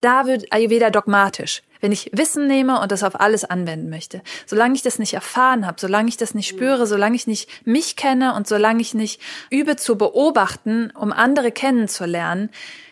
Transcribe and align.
da 0.00 0.26
wird 0.26 0.52
Ayurveda 0.52 0.90
dogmatisch. 0.90 1.62
Wenn 1.80 1.92
ich 1.92 2.10
Wissen 2.12 2.48
nehme 2.48 2.80
und 2.80 2.90
das 2.90 3.04
auf 3.04 3.20
alles 3.20 3.44
anwenden 3.44 3.88
möchte. 3.88 4.20
Solange 4.46 4.74
ich 4.74 4.82
das 4.82 4.98
nicht 4.98 5.14
erfahren 5.14 5.64
habe, 5.64 5.80
solange 5.80 6.08
ich 6.08 6.16
das 6.16 6.34
nicht 6.34 6.48
spüre, 6.48 6.86
solange 6.88 7.14
ich 7.14 7.28
nicht 7.28 7.48
mich 7.64 7.94
kenne 7.94 8.34
und 8.34 8.48
solange 8.48 8.80
ich 8.80 8.94
nicht 8.94 9.20
übe 9.50 9.76
zu 9.76 9.96
beobachten, 9.96 10.90
um 10.98 11.12
andere 11.12 11.52
kennenzulernen, 11.52 12.50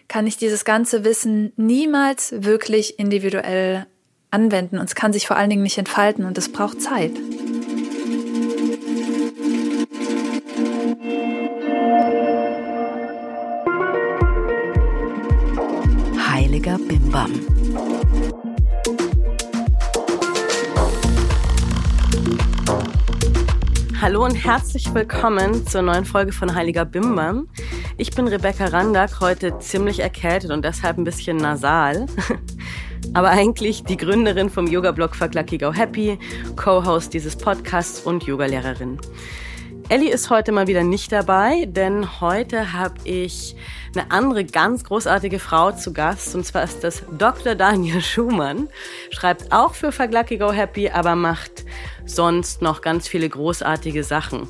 kann 0.09 0.27
ich 0.29 0.37
dieses 0.37 0.65
ganze 0.65 1.05
Wissen 1.05 1.53
niemals 1.57 2.33
wirklich 2.37 3.01
individuell 3.01 3.87
anwenden 4.31 4.79
und 4.79 4.85
es 4.85 4.95
kann 4.95 5.13
sich 5.13 5.27
vor 5.27 5.37
allen 5.37 5.51
Dingen 5.51 5.63
nicht 5.63 5.79
entfalten 5.79 6.25
und 6.25 6.39
es 6.39 6.53
braucht 6.53 6.81
Zeit. 6.81 7.13
Bimbam. 17.07 17.31
Hallo 24.01 24.25
und 24.25 24.35
herzlich 24.35 24.93
willkommen 24.93 25.65
zur 25.69 25.83
neuen 25.83 26.05
Folge 26.05 26.33
von 26.33 26.57
Heiliger 26.57 26.85
Bimbam. 26.85 27.49
Ich 27.97 28.11
bin 28.11 28.27
Rebecca 28.27 28.67
Randak, 28.67 29.21
heute 29.21 29.57
ziemlich 29.61 30.01
erkältet 30.01 30.51
und 30.51 30.65
deshalb 30.65 30.99
ein 30.99 31.05
bisschen 31.05 31.37
nasal. 31.37 32.07
Aber 33.15 33.29
eigentlich 33.29 33.85
die 33.85 33.97
Gründerin 33.97 34.51
vom 34.51 34.67
Yoga-Blog 34.67 35.13
Go 35.61 35.73
Happy, 35.73 36.19
Co-Host 36.57 37.15
dieses 37.15 37.37
Podcasts 37.37 38.01
und 38.01 38.25
Yogalehrerin. 38.25 38.99
Ellie 39.89 40.11
ist 40.11 40.31
heute 40.31 40.51
mal 40.51 40.67
wieder 40.67 40.83
nicht 40.83 41.13
dabei, 41.13 41.65
denn 41.69 42.21
heute 42.21 42.73
habe 42.73 42.97
ich 43.05 43.55
eine 43.95 44.11
andere 44.11 44.45
ganz 44.45 44.83
großartige 44.83 45.39
Frau 45.39 45.71
zu 45.71 45.93
Gast. 45.93 46.35
Und 46.35 46.45
zwar 46.45 46.65
ist 46.65 46.83
das 46.83 47.05
Dr. 47.17 47.55
Daniel 47.55 48.01
Schumann. 48.01 48.69
Schreibt 49.11 49.53
auch 49.53 49.75
für 49.75 49.93
Fuck 49.93 50.11
Lucky 50.11 50.39
Go 50.39 50.51
Happy, 50.51 50.91
aber 50.91 51.15
macht 51.15 51.65
sonst 52.05 52.63
noch 52.63 52.81
ganz 52.81 53.07
viele 53.07 53.29
großartige 53.29 54.03
Sachen. 54.03 54.49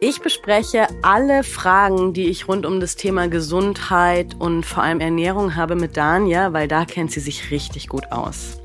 Ich 0.00 0.22
bespreche 0.22 0.86
alle 1.02 1.44
Fragen, 1.44 2.14
die 2.14 2.30
ich 2.30 2.48
rund 2.48 2.64
um 2.64 2.80
das 2.80 2.96
Thema 2.96 3.28
Gesundheit 3.28 4.34
und 4.38 4.64
vor 4.64 4.82
allem 4.82 5.00
Ernährung 5.00 5.56
habe 5.56 5.74
mit 5.74 5.98
Dania, 5.98 6.54
weil 6.54 6.68
da 6.68 6.86
kennt 6.86 7.12
sie 7.12 7.20
sich 7.20 7.50
richtig 7.50 7.86
gut 7.86 8.10
aus. 8.10 8.62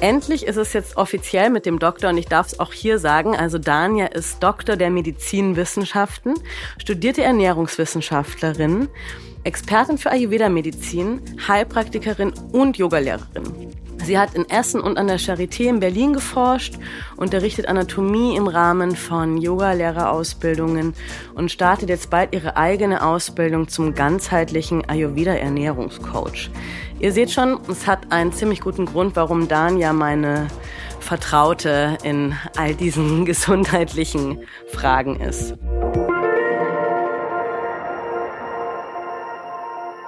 Endlich 0.00 0.46
ist 0.46 0.56
es 0.56 0.72
jetzt 0.72 0.96
offiziell 0.96 1.50
mit 1.50 1.66
dem 1.66 1.78
Doktor 1.78 2.08
und 2.08 2.16
ich 2.16 2.24
darf 2.24 2.46
es 2.46 2.58
auch 2.58 2.72
hier 2.72 2.98
sagen. 2.98 3.36
Also 3.36 3.58
Dania 3.58 4.06
ist 4.06 4.42
Doktor 4.42 4.76
der 4.76 4.88
Medizinwissenschaften, 4.88 6.34
studierte 6.78 7.22
Ernährungswissenschaftlerin, 7.22 8.88
Expertin 9.44 9.98
für 9.98 10.10
Ayurveda-Medizin, 10.10 11.20
Heilpraktikerin 11.46 12.32
und 12.52 12.78
Yogalehrerin. 12.78 13.74
Sie 14.10 14.18
hat 14.18 14.34
in 14.34 14.50
Essen 14.50 14.80
und 14.80 14.98
an 14.98 15.06
der 15.06 15.20
Charité 15.20 15.68
in 15.68 15.78
Berlin 15.78 16.12
geforscht, 16.12 16.74
unterrichtet 17.16 17.66
Anatomie 17.66 18.34
im 18.34 18.48
Rahmen 18.48 18.96
von 18.96 19.36
Yoga-Lehrerausbildungen 19.36 20.94
und 21.36 21.52
startet 21.52 21.90
jetzt 21.90 22.10
bald 22.10 22.34
ihre 22.34 22.56
eigene 22.56 23.06
Ausbildung 23.06 23.68
zum 23.68 23.94
ganzheitlichen 23.94 24.84
Ayurveda-Ernährungscoach. 24.88 26.50
Ihr 26.98 27.12
seht 27.12 27.30
schon, 27.30 27.60
es 27.70 27.86
hat 27.86 28.10
einen 28.10 28.32
ziemlich 28.32 28.62
guten 28.62 28.86
Grund, 28.86 29.14
warum 29.14 29.46
Dania 29.46 29.92
meine 29.92 30.48
Vertraute 30.98 31.96
in 32.02 32.34
all 32.56 32.74
diesen 32.74 33.24
gesundheitlichen 33.26 34.40
Fragen 34.72 35.20
ist. 35.20 35.54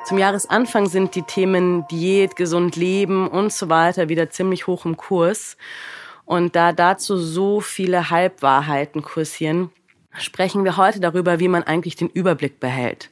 Zum 0.04 0.18
Jahresanfang 0.18 0.86
sind 0.86 1.14
die 1.14 1.22
Themen 1.22 1.86
Diät, 1.86 2.34
gesund 2.34 2.74
leben 2.74 3.28
und 3.28 3.52
so 3.52 3.68
weiter 3.68 4.08
wieder 4.08 4.30
ziemlich 4.30 4.66
hoch 4.66 4.84
im 4.84 4.96
Kurs. 4.96 5.56
Und 6.24 6.56
da 6.56 6.72
dazu 6.72 7.16
so 7.16 7.60
viele 7.60 8.10
Halbwahrheiten 8.10 9.02
kursieren, 9.02 9.70
sprechen 10.18 10.64
wir 10.64 10.76
heute 10.76 10.98
darüber, 10.98 11.38
wie 11.38 11.48
man 11.48 11.62
eigentlich 11.62 11.94
den 11.94 12.08
Überblick 12.08 12.58
behält. 12.58 13.10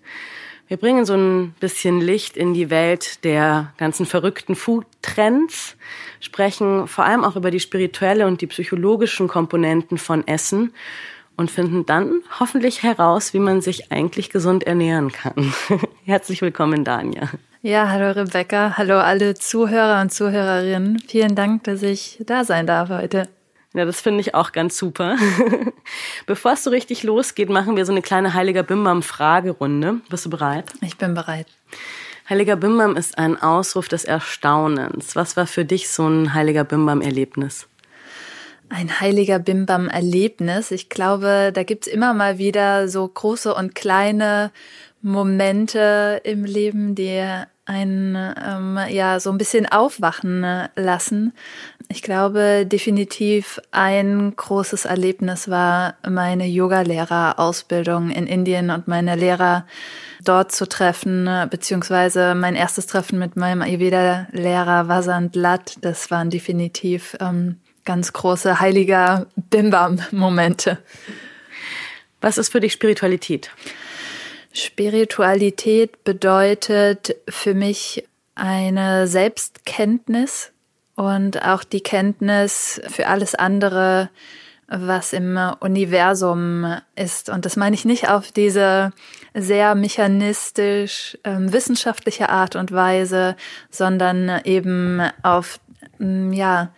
Wir 0.67 0.77
bringen 0.77 1.05
so 1.05 1.15
ein 1.15 1.55
bisschen 1.61 2.01
Licht 2.01 2.37
in 2.37 2.55
die 2.55 2.71
Welt 2.71 3.25
der 3.25 3.73
ganzen 3.77 4.05
verrückten 4.05 4.57
Food-Trends, 4.57 5.77
sprechen 6.21 6.89
vor 6.89 7.05
allem 7.05 7.25
auch 7.25 7.37
über 7.37 7.51
die 7.51 7.61
spirituelle 7.61 8.27
und 8.27 8.41
die 8.41 8.47
psychologischen 8.47 9.29
Komponenten 9.29 9.97
von 9.97 10.27
Essen 10.27 10.73
und 11.41 11.51
finden 11.51 11.87
dann 11.87 12.21
hoffentlich 12.39 12.83
heraus, 12.83 13.33
wie 13.33 13.39
man 13.39 13.63
sich 13.63 13.91
eigentlich 13.91 14.29
gesund 14.29 14.65
ernähren 14.65 15.11
kann. 15.11 15.55
Herzlich 16.05 16.43
willkommen, 16.43 16.85
Dania. 16.85 17.31
Ja, 17.63 17.89
hallo 17.89 18.11
Rebecca, 18.11 18.75
hallo 18.77 18.99
alle 18.99 19.35
Zuhörer 19.35 20.03
und 20.03 20.13
Zuhörerinnen. 20.13 20.99
Vielen 21.09 21.35
Dank, 21.35 21.65
dass 21.65 21.83
ich 21.83 22.23
da 22.27 22.45
sein 22.45 22.67
darf 22.67 22.91
heute. 22.91 23.27
Ja, 23.73 23.87
das 23.87 24.03
finde 24.03 24.21
ich 24.21 24.35
auch 24.35 24.53
ganz 24.53 24.77
super. 24.77 25.17
Bevor 26.27 26.53
es 26.53 26.65
so 26.65 26.71
richtig 26.71 27.05
losgeht, 27.05 27.49
machen 27.49 27.75
wir 27.75 27.87
so 27.87 27.93
eine 27.93 28.03
kleine 28.03 28.35
Heiliger 28.35 28.63
Bimbam-Fragerunde. 28.63 30.01
Bist 30.11 30.27
du 30.27 30.31
bereit? 30.31 30.67
Ich 30.83 30.99
bin 30.99 31.15
bereit. 31.15 31.47
Heiliger 32.29 32.57
Bimbam 32.57 32.97
ist 32.97 33.17
ein 33.17 33.41
Ausruf 33.41 33.89
des 33.89 34.05
Erstaunens. 34.05 35.17
Was 35.17 35.39
war 35.39 35.47
für 35.47 35.65
dich 35.65 35.89
so 35.89 36.07
ein 36.07 36.35
Heiliger 36.35 36.65
Bimbam-Erlebnis? 36.65 37.67
Ein 38.73 39.01
heiliger 39.01 39.41
Bimbam-Erlebnis. 39.41 40.71
Ich 40.71 40.89
glaube, 40.89 41.51
da 41.53 41.65
gibt's 41.65 41.89
immer 41.89 42.15
mal 42.15 42.39
wieder 42.39 42.87
so 42.87 43.07
große 43.07 43.53
und 43.53 43.75
kleine 43.75 44.53
Momente 45.03 46.21
im 46.23 46.45
Leben, 46.45 46.95
die 46.95 47.21
einen 47.65 48.17
ähm, 48.17 48.79
ja 48.89 49.19
so 49.19 49.31
ein 49.31 49.39
bisschen 49.39 49.67
aufwachen 49.67 50.69
lassen. 50.77 51.33
Ich 51.89 52.03
glaube 52.03 52.65
definitiv 52.65 53.61
ein 53.73 54.35
großes 54.37 54.85
Erlebnis 54.85 55.51
war 55.51 55.97
meine 56.09 56.47
Yoga-Lehrer-Ausbildung 56.47 58.11
in 58.11 58.29
Indien 58.29 58.71
und 58.71 58.87
meine 58.87 59.17
Lehrer 59.17 59.67
dort 60.25 60.53
zu 60.53 60.69
treffen, 60.69 61.29
beziehungsweise 61.51 62.37
mein 62.37 62.55
erstes 62.55 62.87
Treffen 62.87 63.19
mit 63.19 63.35
meinem 63.35 63.63
Ayurveda-Lehrer 63.63 64.87
Vasant 64.87 65.35
Lat. 65.35 65.77
Das 65.81 66.13
waren 66.13 66.31
definitiv 66.31 67.17
ähm, 67.21 67.57
ganz 67.85 68.13
große 68.13 68.61
heiliger 68.61 69.27
Bimbam-Momente. 69.37 70.79
Was 72.21 72.39
ist 72.39 72.53
für 72.53 72.61
dich 72.61 72.73
Spiritualität? 72.73 73.51
Spiritualität 74.53 76.05
bedeutet 76.05 77.17
für 77.29 77.55
mich 77.55 78.05
eine 78.35 79.07
Selbstkenntnis 79.07 80.53
und 80.97 81.43
auch 81.43 81.65
die 81.65 81.83
Kenntnis 81.83 82.81
für 82.89 83.07
alles 83.07 83.35
andere, 83.35 84.11
was 84.67 85.13
im 85.13 85.39
Universum 85.61 86.77
ist. 86.95 87.29
Und 87.29 87.45
das 87.45 87.57
meine 87.57 87.75
ich 87.75 87.85
nicht 87.85 88.09
auf 88.09 88.33
diese 88.33 88.93
sehr 89.35 89.75
mechanistisch 89.75 91.19
äh, 91.23 91.37
wissenschaftliche 91.39 92.29
Art 92.29 92.57
und 92.57 92.73
Weise, 92.73 93.37
sondern 93.71 94.41
eben 94.45 95.03
auf, 95.23 95.61
mm, 95.99 96.33
ja, 96.33 96.73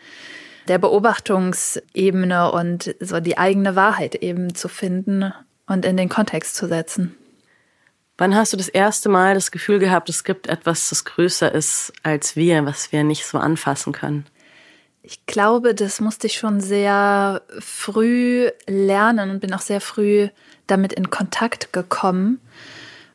der 0.69 0.79
Beobachtungsebene 0.79 2.53
und 2.53 2.95
so 3.01 3.21
die 3.21 3.39
eigene 3.39 3.77
Wahrheit 3.77 4.17
eben 4.17 4.55
zu 4.55 4.69
finden 4.69 5.33
und 5.67 5.85
in 5.85 5.97
den 5.97 6.09
Kontext 6.09 6.55
zu 6.57 6.69
setzen. 6.69 7.17
Wann 8.19 8.37
hast 8.37 8.53
du 8.53 8.57
das 8.57 8.69
erste 8.69 9.09
Mal 9.09 9.35
das 9.35 9.51
Gefühl 9.51 9.79
gehabt, 9.79 10.09
es 10.09 10.23
gibt 10.23 10.47
etwas, 10.47 10.91
das 10.91 11.05
größer 11.05 11.51
ist 11.53 11.93
als 12.03 12.37
wir, 12.37 12.65
was 12.67 12.93
wir 12.93 13.05
nicht 13.05 13.25
so 13.25 13.39
anfassen 13.39 13.93
können? 13.93 14.27
Ich 15.03 15.27
glaube, 15.27 15.75
das 15.75 16.01
musste 16.01 16.29
ich 16.29 16.35
schon 16.35 16.61
sehr 16.61 17.43
früh 17.59 18.51
lernen 18.69 19.31
und 19.31 19.41
bin 19.41 19.53
auch 19.53 19.61
sehr 19.61 19.81
früh 19.81 20.29
damit 20.69 20.93
in 20.93 21.11
Kontakt 21.11 21.73
gekommen. 21.73 22.41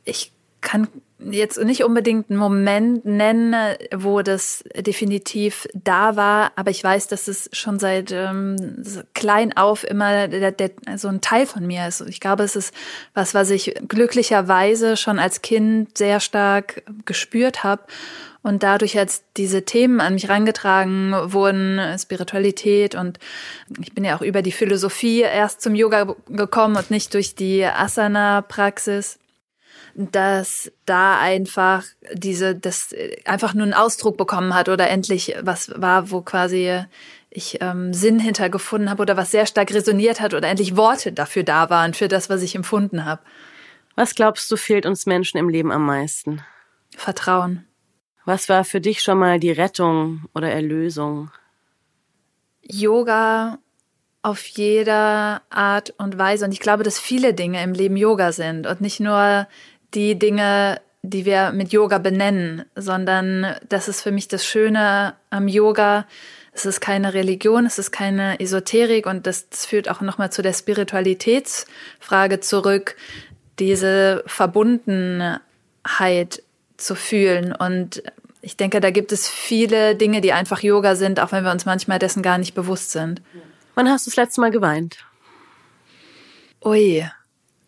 Ich 0.03 0.33
kann 0.59 0.89
jetzt 1.19 1.61
nicht 1.63 1.83
unbedingt 1.83 2.29
einen 2.29 2.39
Moment 2.39 3.05
nennen, 3.05 3.55
wo 3.95 4.21
das 4.21 4.63
definitiv 4.75 5.67
da 5.73 6.15
war, 6.15 6.51
aber 6.55 6.69
ich 6.69 6.83
weiß, 6.83 7.07
dass 7.07 7.27
es 7.27 7.49
schon 7.53 7.79
seit 7.79 8.11
ähm, 8.11 8.55
klein 9.13 9.55
auf 9.55 9.83
immer 9.83 10.27
der, 10.27 10.51
der, 10.51 10.71
so 10.95 11.07
ein 11.07 11.21
Teil 11.21 11.45
von 11.45 11.65
mir 11.65 11.87
ist. 11.87 12.01
Ich 12.01 12.19
glaube, 12.19 12.43
es 12.43 12.55
ist 12.55 12.73
was, 13.13 13.33
was 13.33 13.49
ich 13.49 13.73
glücklicherweise 13.87 14.95
schon 14.97 15.17
als 15.17 15.41
Kind 15.41 15.97
sehr 15.97 16.19
stark 16.19 16.83
gespürt 17.05 17.63
habe. 17.63 17.83
Und 18.43 18.63
dadurch, 18.63 18.97
als 18.97 19.23
diese 19.35 19.65
Themen 19.65 19.99
an 19.99 20.13
mich 20.13 20.29
rangetragen 20.29 21.13
wurden, 21.33 21.81
Spiritualität 21.97 22.95
und 22.95 23.19
ich 23.81 23.93
bin 23.93 24.05
ja 24.05 24.15
auch 24.15 24.21
über 24.21 24.41
die 24.41 24.53
Philosophie 24.53 25.21
erst 25.21 25.61
zum 25.61 25.75
Yoga 25.75 26.15
gekommen 26.29 26.77
und 26.77 26.89
nicht 26.89 27.13
durch 27.13 27.35
die 27.35 27.65
Asana-Praxis, 27.65 29.19
dass 29.97 30.71
da 30.85 31.19
einfach 31.19 31.83
diese, 32.13 32.53
das 32.55 32.93
einfach 33.25 33.55
nur 33.55 33.63
einen 33.63 33.73
Ausdruck 33.73 34.15
bekommen 34.15 34.53
hat 34.53 34.69
oder 34.69 34.89
endlich 34.89 35.35
was 35.41 35.71
war, 35.75 36.11
wo 36.11 36.21
quasi 36.21 36.83
ich 37.31 37.57
ähm, 37.61 37.93
Sinn 37.93 38.19
hintergefunden 38.19 38.91
habe 38.91 39.01
oder 39.01 39.17
was 39.17 39.31
sehr 39.31 39.47
stark 39.47 39.73
resoniert 39.73 40.21
hat 40.21 40.35
oder 40.35 40.47
endlich 40.47 40.77
Worte 40.77 41.11
dafür 41.11 41.43
da 41.43 41.71
waren, 41.71 41.95
für 41.95 42.07
das, 42.07 42.29
was 42.29 42.43
ich 42.43 42.53
empfunden 42.53 43.05
habe. 43.05 43.21
Was 43.95 44.13
glaubst 44.13 44.49
du, 44.51 44.55
fehlt 44.55 44.85
uns 44.85 45.07
Menschen 45.07 45.39
im 45.39 45.49
Leben 45.49 45.71
am 45.71 45.85
meisten? 45.85 46.41
Vertrauen. 46.95 47.65
Was 48.23 48.49
war 48.49 48.65
für 48.65 48.79
dich 48.79 49.01
schon 49.01 49.17
mal 49.17 49.39
die 49.39 49.51
Rettung 49.51 50.25
oder 50.35 50.51
Erlösung? 50.51 51.31
Yoga 52.61 53.57
auf 54.21 54.45
jeder 54.45 55.41
Art 55.49 55.93
und 55.97 56.17
Weise. 56.17 56.45
Und 56.45 56.51
ich 56.51 56.59
glaube, 56.59 56.83
dass 56.83 56.99
viele 56.99 57.33
Dinge 57.33 57.63
im 57.63 57.73
Leben 57.73 57.95
Yoga 57.95 58.31
sind 58.31 58.67
und 58.67 58.81
nicht 58.81 58.99
nur 58.99 59.47
die 59.93 60.17
Dinge, 60.19 60.81
die 61.01 61.25
wir 61.25 61.51
mit 61.51 61.71
Yoga 61.71 61.97
benennen, 61.97 62.65
sondern 62.75 63.55
das 63.69 63.87
ist 63.87 64.01
für 64.01 64.11
mich 64.11 64.27
das 64.27 64.45
Schöne 64.45 65.15
am 65.29 65.47
Yoga. 65.47 66.05
Es 66.51 66.65
ist 66.65 66.81
keine 66.81 67.13
Religion, 67.13 67.65
es 67.65 67.77
ist 67.77 67.91
keine 67.91 68.39
Esoterik 68.39 69.05
und 69.05 69.27
das, 69.27 69.49
das 69.49 69.65
führt 69.65 69.89
auch 69.89 70.01
nochmal 70.01 70.31
zu 70.31 70.41
der 70.41 70.53
Spiritualitätsfrage 70.53 72.39
zurück, 72.39 72.95
diese 73.59 74.23
Verbundenheit 74.25 75.41
zu 76.77 76.95
fühlen. 76.95 77.53
Und 77.53 78.01
ich 78.41 78.57
denke, 78.57 78.79
da 78.79 78.91
gibt 78.91 79.11
es 79.11 79.29
viele 79.29 79.95
Dinge, 79.95 80.21
die 80.21 80.33
einfach 80.33 80.61
Yoga 80.61 80.95
sind, 80.95 81.19
auch 81.19 81.31
wenn 81.31 81.43
wir 81.43 81.51
uns 81.51 81.65
manchmal 81.65 81.99
dessen 81.99 82.23
gar 82.23 82.37
nicht 82.37 82.55
bewusst 82.55 82.91
sind. 82.91 83.21
Wann 83.75 83.89
hast 83.89 84.07
du 84.07 84.09
das 84.09 84.17
letzte 84.17 84.41
Mal 84.41 84.51
geweint? 84.51 84.97
Ui, 86.65 87.05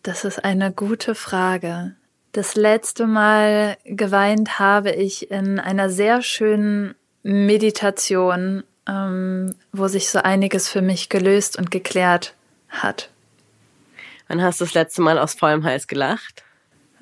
das 0.02 0.24
ist 0.24 0.44
eine 0.44 0.72
gute 0.72 1.14
Frage. 1.14 1.94
Das 2.32 2.54
letzte 2.54 3.06
Mal 3.06 3.76
geweint 3.84 4.60
habe 4.60 4.92
ich 4.92 5.32
in 5.32 5.58
einer 5.58 5.90
sehr 5.90 6.22
schönen 6.22 6.94
Meditation, 7.24 8.62
ähm, 8.88 9.56
wo 9.72 9.88
sich 9.88 10.10
so 10.10 10.20
einiges 10.20 10.68
für 10.68 10.80
mich 10.80 11.08
gelöst 11.08 11.58
und 11.58 11.72
geklärt 11.72 12.34
hat. 12.68 13.10
Wann 14.28 14.42
hast 14.42 14.60
du 14.60 14.64
das 14.64 14.74
letzte 14.74 15.02
Mal 15.02 15.18
aus 15.18 15.34
vollem 15.34 15.64
Hals 15.64 15.88
gelacht? 15.88 16.44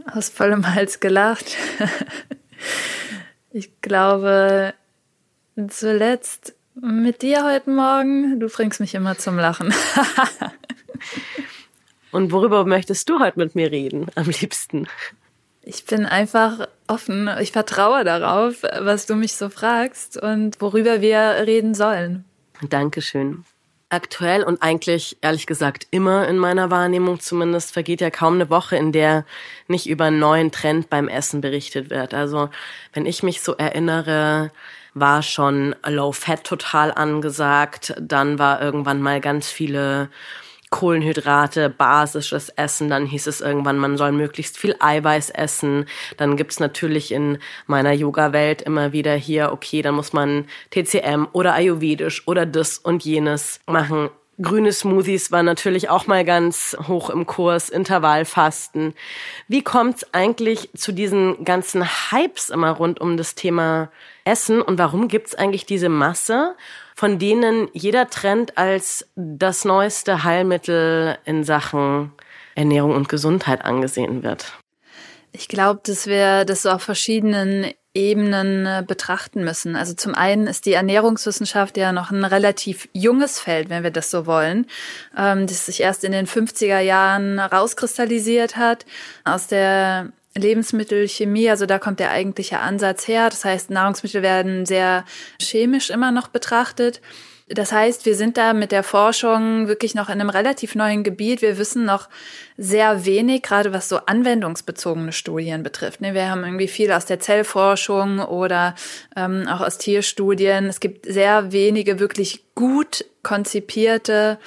Aus 0.07 0.31
vollem 0.31 0.75
Hals 0.75 0.99
gelacht. 0.99 1.57
ich 3.53 3.83
glaube, 3.83 4.73
zuletzt 5.69 6.55
mit 6.75 7.21
dir 7.21 7.45
heute 7.45 7.69
Morgen. 7.69 8.41
Du 8.41 8.49
bringst 8.49 8.81
mich 8.81 8.95
immer 8.95 9.19
zum 9.19 9.37
Lachen. 9.37 9.75
Und 12.13 12.33
worüber 12.33 12.65
möchtest 12.65 13.11
du 13.11 13.19
heute 13.19 13.39
mit 13.39 13.55
mir 13.55 13.71
reden, 13.71 14.07
am 14.15 14.25
liebsten? 14.25 14.89
Ich 15.71 15.85
bin 15.85 16.07
einfach 16.07 16.67
offen. 16.87 17.29
Ich 17.43 17.53
vertraue 17.53 18.03
darauf, 18.03 18.63
was 18.63 19.05
du 19.05 19.15
mich 19.15 19.35
so 19.35 19.51
fragst 19.51 20.17
und 20.17 20.63
worüber 20.63 21.03
wir 21.03 21.19
reden 21.47 21.75
sollen. 21.75 22.25
Dankeschön. 22.71 23.45
Aktuell 23.91 24.45
und 24.45 24.63
eigentlich, 24.63 25.19
ehrlich 25.21 25.47
gesagt, 25.47 25.87
immer 25.91 26.27
in 26.27 26.39
meiner 26.39 26.71
Wahrnehmung 26.71 27.21
zumindest, 27.21 27.75
vergeht 27.75 28.01
ja 28.01 28.09
kaum 28.09 28.37
eine 28.37 28.49
Woche, 28.49 28.77
in 28.77 28.93
der 28.93 29.27
nicht 29.67 29.87
über 29.87 30.07
einen 30.07 30.19
neuen 30.19 30.53
Trend 30.53 30.89
beim 30.89 31.07
Essen 31.07 31.43
berichtet 31.43 31.91
wird. 31.91 32.15
Also, 32.15 32.49
wenn 32.95 33.05
ich 33.05 33.23
mich 33.23 33.43
so 33.43 33.55
erinnere, 33.55 34.51
war 34.95 35.23
schon 35.23 35.77
Low 35.87 36.13
Fat 36.13 36.45
total 36.45 36.93
angesagt. 36.93 37.93
Dann 38.01 38.39
war 38.39 38.63
irgendwann 38.63 39.03
mal 39.03 39.21
ganz 39.21 39.51
viele 39.51 40.09
Kohlenhydrate, 40.71 41.71
basisches 41.71 42.49
Essen. 42.51 42.89
Dann 42.89 43.07
hieß 43.07 43.27
es 43.27 43.41
irgendwann, 43.41 43.79
man 43.79 43.97
soll 43.97 44.13
möglichst 44.13 44.59
viel 44.59 44.75
Eiweiß 44.79 45.31
essen. 45.31 45.87
Dann 46.17 46.37
gibt's 46.37 46.61
natürlich 46.61 47.13
in 47.13 47.39
meiner 47.67 47.93
Yoga-Welt 47.93 48.63
immer 48.63 48.93
wieder 48.93 49.15
hier, 49.15 49.53
okay, 49.53 49.83
dann 49.83 49.95
muss 49.95 50.13
man 50.13 50.47
TCM 50.71 51.29
oder 51.33 51.55
Ayurvedisch 51.55 52.27
oder 52.27 52.47
das 52.47 52.79
und 52.79 53.05
jenes 53.05 53.61
machen. 53.67 54.11
Grüne 54.41 54.73
Smoothies 54.73 55.33
war 55.33 55.43
natürlich 55.43 55.91
auch 55.91 56.07
mal 56.07 56.25
ganz 56.25 56.77
hoch 56.87 57.11
im 57.11 57.27
Kurs, 57.27 57.69
Intervallfasten. 57.71 58.95
Wie 59.49 59.63
kommt's 59.63 60.07
eigentlich 60.15 60.71
zu 60.77 60.93
diesen 60.93 61.45
ganzen 61.45 61.85
Hypes 61.85 62.51
immer 62.51 62.71
rund 62.71 63.01
um 63.01 63.17
das 63.17 63.35
Thema 63.35 63.91
Essen 64.25 64.63
und 64.63 64.79
warum 64.79 65.09
gibt's 65.09 65.35
eigentlich 65.35 65.67
diese 65.67 65.89
Masse? 65.89 66.55
Von 66.99 67.21
denen 67.21 67.69
jeder 67.75 68.11
Trend 68.11 68.59
als 68.59 69.07
das 69.15 69.65
neueste 69.65 70.25
Heilmittel 70.25 71.17
in 71.25 71.45
Sachen 71.45 72.11
Ernährung 72.57 72.97
und 72.97 73.09
Gesundheit 73.09 73.65
angesehen 73.65 74.25
wird? 74.25 74.55
Ich 75.31 75.47
glaube, 75.47 75.81
dass 75.85 76.09
wir 76.09 76.45
das 76.45 76.67
auf 76.67 76.83
verschiedenen 76.83 77.67
Ebenen 77.95 78.67
äh, 78.67 78.83
betrachten 78.85 79.45
müssen. 79.45 79.77
Also 79.77 79.95
zum 79.95 80.17
einen 80.17 80.49
ist 80.49 80.67
die 80.67 80.73
Ernährungswissenschaft 80.73 81.77
ja 81.77 81.93
noch 81.93 82.11
ein 82.11 82.25
relativ 82.25 82.89
junges 82.93 83.39
Feld, 83.39 83.71
wenn 83.71 83.85
wir 83.85 83.93
das 83.93 84.11
so 84.11 84.27
wollen, 84.27 84.67
ähm, 85.17 85.47
das 85.47 85.67
sich 85.67 85.81
erst 85.81 86.03
in 86.03 86.11
den 86.11 86.27
50er 86.27 86.81
Jahren 86.81 87.39
rauskristallisiert 87.39 88.57
hat 88.57 88.87
aus 89.23 89.47
der 89.47 90.11
Lebensmittelchemie, 90.37 91.51
also 91.51 91.67
da 91.67 91.79
kommt 91.79 92.01
der 92.01 92.11
eigentliche 92.11 92.61
Ansatz 92.61 93.09
her. 93.09 93.29
Das 93.31 93.45
heißt, 93.45 93.71
Nahrungsmittel 93.71 94.23
werden 94.23 94.67
sehr 94.67 95.05
chemisch 95.41 95.91
immer 95.91 96.13
noch 96.13 96.29
betrachtet. 96.29 97.01
Das 97.51 97.73
heißt, 97.73 98.05
wir 98.05 98.15
sind 98.15 98.37
da 98.37 98.53
mit 98.53 98.73
der 98.73 98.83
Forschung 98.83 99.69
wirklich 99.69 99.95
noch 99.95 100.09
in 100.09 100.21
einem 100.21 100.29
relativ 100.29 100.75
neuen 100.75 101.03
Gebiet. 101.03 101.41
Wir 101.41 101.57
wissen 101.57 101.87
noch 101.87 102.09
sehr 102.59 103.07
wenig, 103.07 103.43
gerade 103.43 103.73
was 103.73 103.89
so 103.89 103.97
anwendungsbezogene 104.05 105.13
Studien 105.13 105.63
betrifft. 105.63 106.03
Ne, 106.03 106.13
wir 106.13 106.31
haben 106.31 106.45
irgendwie 106.45 106.69
viel 106.69 106.93
aus 106.93 107.07
der 107.07 107.21
Zellforschung 107.21 108.21
oder 108.21 108.75
ähm, 109.17 109.47
auch 109.49 109.63
aus 109.63 109.79
Tierstudien. 109.79 110.67
Es 110.67 110.81
gibt 110.81 111.07
sehr 111.07 111.51
wenige 111.51 111.99
wirklich 111.99 112.45
gut 112.55 113.07
konzipierte 113.23 114.39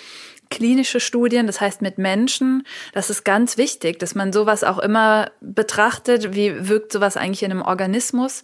klinische 0.52 1.00
Studien, 1.00 1.48
das 1.48 1.60
heißt 1.60 1.82
mit 1.82 1.98
Menschen. 1.98 2.64
Das 2.94 3.10
ist 3.10 3.24
ganz 3.24 3.58
wichtig, 3.58 3.98
dass 3.98 4.14
man 4.14 4.32
sowas 4.32 4.64
auch 4.64 4.78
immer 4.78 5.32
betrachtet. 5.42 6.36
Wie 6.36 6.70
wirkt 6.70 6.92
sowas 6.92 7.18
eigentlich 7.18 7.42
in 7.42 7.52
einem 7.52 7.64
Organismus? 7.64 8.44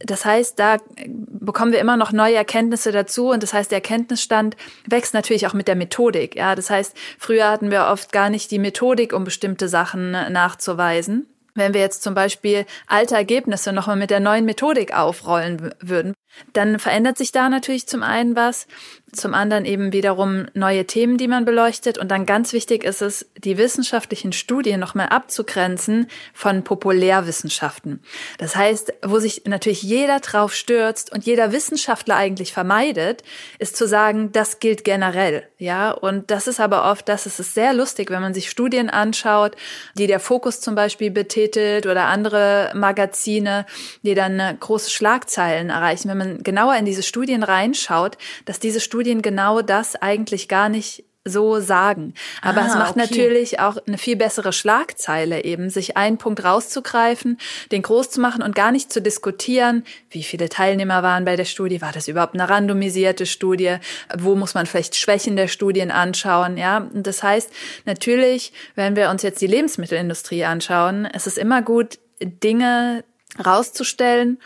Das 0.00 0.24
heißt, 0.24 0.58
da 0.58 0.76
bekommen 1.06 1.72
wir 1.72 1.80
immer 1.80 1.96
noch 1.96 2.12
neue 2.12 2.36
Erkenntnisse 2.36 2.92
dazu 2.92 3.30
und 3.30 3.42
das 3.42 3.52
heißt, 3.52 3.70
der 3.70 3.78
Erkenntnisstand 3.78 4.56
wächst 4.86 5.14
natürlich 5.14 5.46
auch 5.46 5.54
mit 5.54 5.66
der 5.66 5.74
Methodik. 5.74 6.36
Ja, 6.36 6.54
das 6.54 6.70
heißt, 6.70 6.96
früher 7.18 7.50
hatten 7.50 7.70
wir 7.70 7.86
oft 7.86 8.12
gar 8.12 8.30
nicht 8.30 8.50
die 8.50 8.58
Methodik, 8.58 9.12
um 9.12 9.24
bestimmte 9.24 9.68
Sachen 9.68 10.12
nachzuweisen. 10.12 11.26
Wenn 11.54 11.74
wir 11.74 11.80
jetzt 11.80 12.04
zum 12.04 12.14
Beispiel 12.14 12.66
alte 12.86 13.16
Ergebnisse 13.16 13.72
nochmal 13.72 13.96
mit 13.96 14.10
der 14.10 14.20
neuen 14.20 14.44
Methodik 14.44 14.94
aufrollen 14.94 15.74
würden, 15.80 16.14
dann 16.52 16.78
verändert 16.78 17.18
sich 17.18 17.32
da 17.32 17.48
natürlich 17.48 17.88
zum 17.88 18.04
einen 18.04 18.36
was 18.36 18.68
zum 19.12 19.34
anderen 19.34 19.64
eben 19.64 19.92
wiederum 19.92 20.46
neue 20.54 20.86
Themen, 20.86 21.16
die 21.16 21.28
man 21.28 21.44
beleuchtet. 21.44 21.98
Und 21.98 22.10
dann 22.10 22.26
ganz 22.26 22.52
wichtig 22.52 22.84
ist 22.84 23.02
es, 23.02 23.26
die 23.36 23.58
wissenschaftlichen 23.58 24.32
Studien 24.32 24.80
nochmal 24.80 25.08
abzugrenzen 25.08 26.08
von 26.34 26.62
Populärwissenschaften. 26.64 28.00
Das 28.38 28.54
heißt, 28.56 28.92
wo 29.02 29.18
sich 29.18 29.42
natürlich 29.46 29.82
jeder 29.82 30.20
drauf 30.20 30.54
stürzt 30.54 31.12
und 31.12 31.24
jeder 31.24 31.52
Wissenschaftler 31.52 32.16
eigentlich 32.16 32.52
vermeidet, 32.52 33.22
ist 33.58 33.76
zu 33.76 33.86
sagen, 33.88 34.30
das 34.32 34.60
gilt 34.60 34.84
generell. 34.84 35.44
Ja, 35.58 35.90
und 35.90 36.30
das 36.30 36.46
ist 36.46 36.60
aber 36.60 36.90
oft, 36.90 37.08
das 37.08 37.26
ist 37.26 37.38
sehr 37.54 37.72
lustig, 37.72 38.10
wenn 38.10 38.20
man 38.22 38.34
sich 38.34 38.50
Studien 38.50 38.90
anschaut, 38.90 39.56
die 39.96 40.06
der 40.06 40.20
Fokus 40.20 40.60
zum 40.60 40.74
Beispiel 40.74 41.10
betitelt 41.10 41.86
oder 41.86 42.04
andere 42.04 42.72
Magazine, 42.74 43.66
die 44.02 44.14
dann 44.14 44.40
große 44.60 44.90
Schlagzeilen 44.90 45.70
erreichen. 45.70 46.08
Wenn 46.08 46.18
man 46.18 46.42
genauer 46.42 46.76
in 46.76 46.84
diese 46.84 47.02
Studien 47.02 47.42
reinschaut, 47.42 48.18
dass 48.44 48.60
diese 48.60 48.80
Studien 48.80 48.97
Studien 48.98 49.22
genau 49.22 49.62
das 49.62 49.94
eigentlich 49.94 50.48
gar 50.48 50.68
nicht 50.68 51.04
so 51.24 51.60
sagen. 51.60 52.14
Aber 52.42 52.62
ah, 52.62 52.66
es 52.66 52.74
macht 52.74 52.96
okay. 52.96 53.00
natürlich 53.00 53.60
auch 53.60 53.76
eine 53.86 53.96
viel 53.96 54.16
bessere 54.16 54.52
Schlagzeile 54.52 55.44
eben, 55.44 55.70
sich 55.70 55.96
einen 55.96 56.18
Punkt 56.18 56.42
rauszugreifen, 56.42 57.38
den 57.70 57.82
groß 57.82 58.10
zu 58.10 58.20
machen 58.20 58.42
und 58.42 58.56
gar 58.56 58.72
nicht 58.72 58.92
zu 58.92 59.00
diskutieren, 59.00 59.84
wie 60.10 60.24
viele 60.24 60.48
Teilnehmer 60.48 61.04
waren 61.04 61.24
bei 61.24 61.36
der 61.36 61.44
Studie, 61.44 61.80
war 61.80 61.92
das 61.92 62.08
überhaupt 62.08 62.34
eine 62.34 62.48
randomisierte 62.48 63.24
Studie, 63.24 63.76
wo 64.18 64.34
muss 64.34 64.54
man 64.54 64.66
vielleicht 64.66 64.96
Schwächen 64.96 65.36
der 65.36 65.46
Studien 65.46 65.92
anschauen, 65.92 66.56
ja? 66.56 66.78
Und 66.92 67.06
das 67.06 67.22
heißt, 67.22 67.52
natürlich, 67.84 68.52
wenn 68.74 68.96
wir 68.96 69.10
uns 69.10 69.22
jetzt 69.22 69.40
die 69.40 69.46
Lebensmittelindustrie 69.46 70.44
anschauen, 70.44 71.06
es 71.06 71.28
ist 71.28 71.38
immer 71.38 71.62
gut, 71.62 72.00
Dinge 72.20 73.04
rauszustellen 73.46 74.38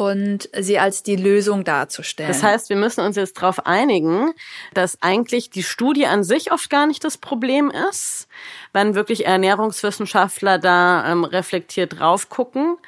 und 0.00 0.48
sie 0.58 0.78
als 0.78 1.02
die 1.02 1.16
Lösung 1.16 1.62
darzustellen. 1.62 2.32
Das 2.32 2.42
heißt, 2.42 2.70
wir 2.70 2.76
müssen 2.76 3.02
uns 3.02 3.16
jetzt 3.16 3.36
darauf 3.36 3.66
einigen, 3.66 4.32
dass 4.72 5.00
eigentlich 5.02 5.50
die 5.50 5.62
Studie 5.62 6.06
an 6.06 6.24
sich 6.24 6.52
oft 6.52 6.70
gar 6.70 6.86
nicht 6.86 7.04
das 7.04 7.18
Problem 7.18 7.70
ist, 7.90 8.26
wenn 8.72 8.94
wirklich 8.94 9.26
Ernährungswissenschaftler 9.26 10.58
da 10.58 11.10
ähm, 11.10 11.24
reflektiert 11.24 11.98
drauf 11.98 12.30
gucken 12.30 12.78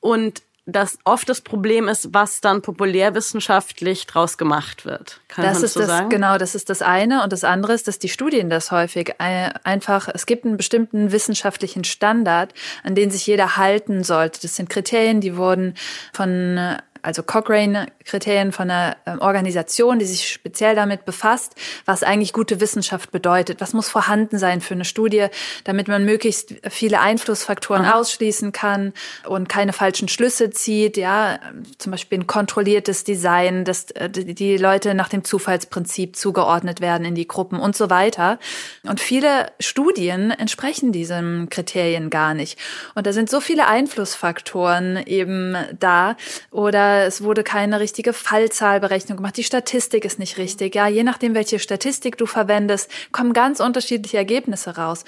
und 0.00 0.42
dass 0.72 0.98
oft 1.04 1.28
das 1.28 1.40
Problem 1.40 1.88
ist, 1.88 2.12
was 2.12 2.40
dann 2.40 2.62
populärwissenschaftlich 2.62 4.06
draus 4.06 4.38
gemacht 4.38 4.84
wird. 4.84 5.20
Kann 5.28 5.44
das 5.44 5.54
man 5.54 5.64
ist 5.64 5.72
so 5.74 5.80
das, 5.80 5.88
sagen? 5.88 6.08
Genau, 6.08 6.38
das 6.38 6.54
ist 6.54 6.70
das 6.70 6.82
eine. 6.82 7.22
Und 7.22 7.32
das 7.32 7.44
andere 7.44 7.72
ist, 7.72 7.88
dass 7.88 7.98
die 7.98 8.08
Studien 8.08 8.50
das 8.50 8.70
häufig 8.70 9.14
einfach, 9.18 10.08
es 10.12 10.26
gibt 10.26 10.44
einen 10.44 10.56
bestimmten 10.56 11.12
wissenschaftlichen 11.12 11.84
Standard, 11.84 12.54
an 12.82 12.94
den 12.94 13.10
sich 13.10 13.26
jeder 13.26 13.56
halten 13.56 14.04
sollte. 14.04 14.40
Das 14.42 14.56
sind 14.56 14.70
Kriterien, 14.70 15.20
die 15.20 15.36
wurden 15.36 15.74
von 16.12 16.78
also 17.02 17.22
Cochrane-Kriterien 17.22 18.52
von 18.52 18.70
einer 18.70 18.96
ähm, 19.06 19.20
Organisation, 19.20 19.98
die 19.98 20.04
sich 20.04 20.28
speziell 20.28 20.74
damit 20.74 21.04
befasst, 21.04 21.54
was 21.84 22.02
eigentlich 22.02 22.32
gute 22.32 22.60
Wissenschaft 22.60 23.10
bedeutet. 23.10 23.60
Was 23.60 23.72
muss 23.72 23.88
vorhanden 23.88 24.38
sein 24.38 24.60
für 24.60 24.74
eine 24.74 24.84
Studie, 24.84 25.26
damit 25.64 25.88
man 25.88 26.04
möglichst 26.04 26.54
viele 26.68 27.00
Einflussfaktoren 27.00 27.84
Aha. 27.86 27.98
ausschließen 27.98 28.52
kann 28.52 28.92
und 29.26 29.48
keine 29.48 29.72
falschen 29.72 30.08
Schlüsse 30.08 30.50
zieht. 30.50 30.96
Ja, 30.96 31.38
zum 31.78 31.92
Beispiel 31.92 32.18
ein 32.18 32.26
kontrolliertes 32.26 33.04
Design, 33.04 33.64
dass 33.64 33.90
äh, 33.92 34.10
die 34.10 34.56
Leute 34.56 34.94
nach 34.94 35.08
dem 35.08 35.24
Zufallsprinzip 35.24 36.16
zugeordnet 36.16 36.80
werden 36.80 37.06
in 37.06 37.14
die 37.14 37.28
Gruppen 37.28 37.60
und 37.60 37.76
so 37.76 37.90
weiter. 37.90 38.38
Und 38.82 39.00
viele 39.00 39.52
Studien 39.60 40.30
entsprechen 40.30 40.92
diesen 40.92 41.48
Kriterien 41.48 42.10
gar 42.10 42.34
nicht. 42.34 42.58
Und 42.94 43.06
da 43.06 43.12
sind 43.12 43.30
so 43.30 43.40
viele 43.40 43.66
Einflussfaktoren 43.66 45.02
eben 45.06 45.56
da 45.78 46.16
oder 46.50 46.89
es 46.98 47.22
wurde 47.22 47.42
keine 47.42 47.80
richtige 47.80 48.12
Fallzahlberechnung 48.12 49.16
gemacht. 49.16 49.36
Die 49.36 49.44
Statistik 49.44 50.04
ist 50.04 50.18
nicht 50.18 50.38
richtig. 50.38 50.74
Ja, 50.74 50.88
je 50.88 51.02
nachdem, 51.02 51.34
welche 51.34 51.58
Statistik 51.58 52.16
du 52.16 52.26
verwendest, 52.26 52.90
kommen 53.12 53.32
ganz 53.32 53.60
unterschiedliche 53.60 54.16
Ergebnisse 54.16 54.76
raus. 54.76 55.04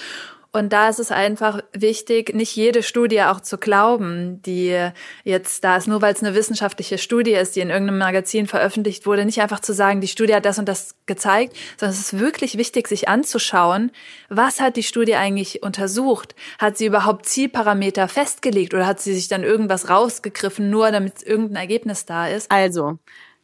Und 0.55 0.75
da 0.75 0.91
ist 0.91 0.99
es 0.99 1.11
einfach 1.11 1.61
wichtig, 1.73 2.35
nicht 2.35 2.55
jede 2.55 2.83
Studie 2.83 3.23
auch 3.23 3.41
zu 3.41 3.57
glauben, 3.57 4.43
die 4.43 4.91
jetzt 5.25 5.65
da 5.65 5.77
ist, 5.79 5.89
nur 5.89 6.03
weil 6.03 6.13
es 6.13 6.23
eine 6.23 6.35
wissenschaftliche 6.35 6.99
Studie 6.99 7.33
ist, 7.33 7.57
die 7.57 7.61
in 7.61 7.71
irgendeinem 7.71 7.99
Magazin 7.99 8.47
veröffentlicht 8.47 9.07
wurde, 9.07 9.25
nicht 9.25 9.41
einfach 9.41 9.61
zu 9.61 9.73
sagen, 9.73 10.03
die 10.03 10.09
Studie 10.09 10.35
hat 10.35 10.45
das 10.45 10.59
und 10.59 10.69
das 10.69 10.95
gezeigt, 11.07 11.57
sondern 11.79 11.95
es 11.95 12.01
ist 12.01 12.19
wirklich 12.19 12.59
wichtig, 12.59 12.87
sich 12.87 13.09
anzuschauen, 13.09 13.93
was 14.29 14.61
hat 14.61 14.77
die 14.77 14.83
Studie 14.83 15.15
eigentlich 15.15 15.63
untersucht? 15.63 16.35
Hat 16.59 16.77
sie 16.77 16.85
überhaupt 16.85 17.25
Zielparameter 17.25 18.07
festgelegt 18.07 18.75
oder 18.75 18.87
hat 18.87 19.01
sie 19.01 19.15
sich 19.15 19.29
dann 19.29 19.45
irgendwas 19.45 19.89
rausgegriffen, 19.89 20.69
nur 20.69 20.91
damit 20.91 21.23
irgendein 21.23 21.57
Ergebnis 21.57 22.05
da 22.05 22.29
ist? 22.29 22.51
Also, 22.51 22.99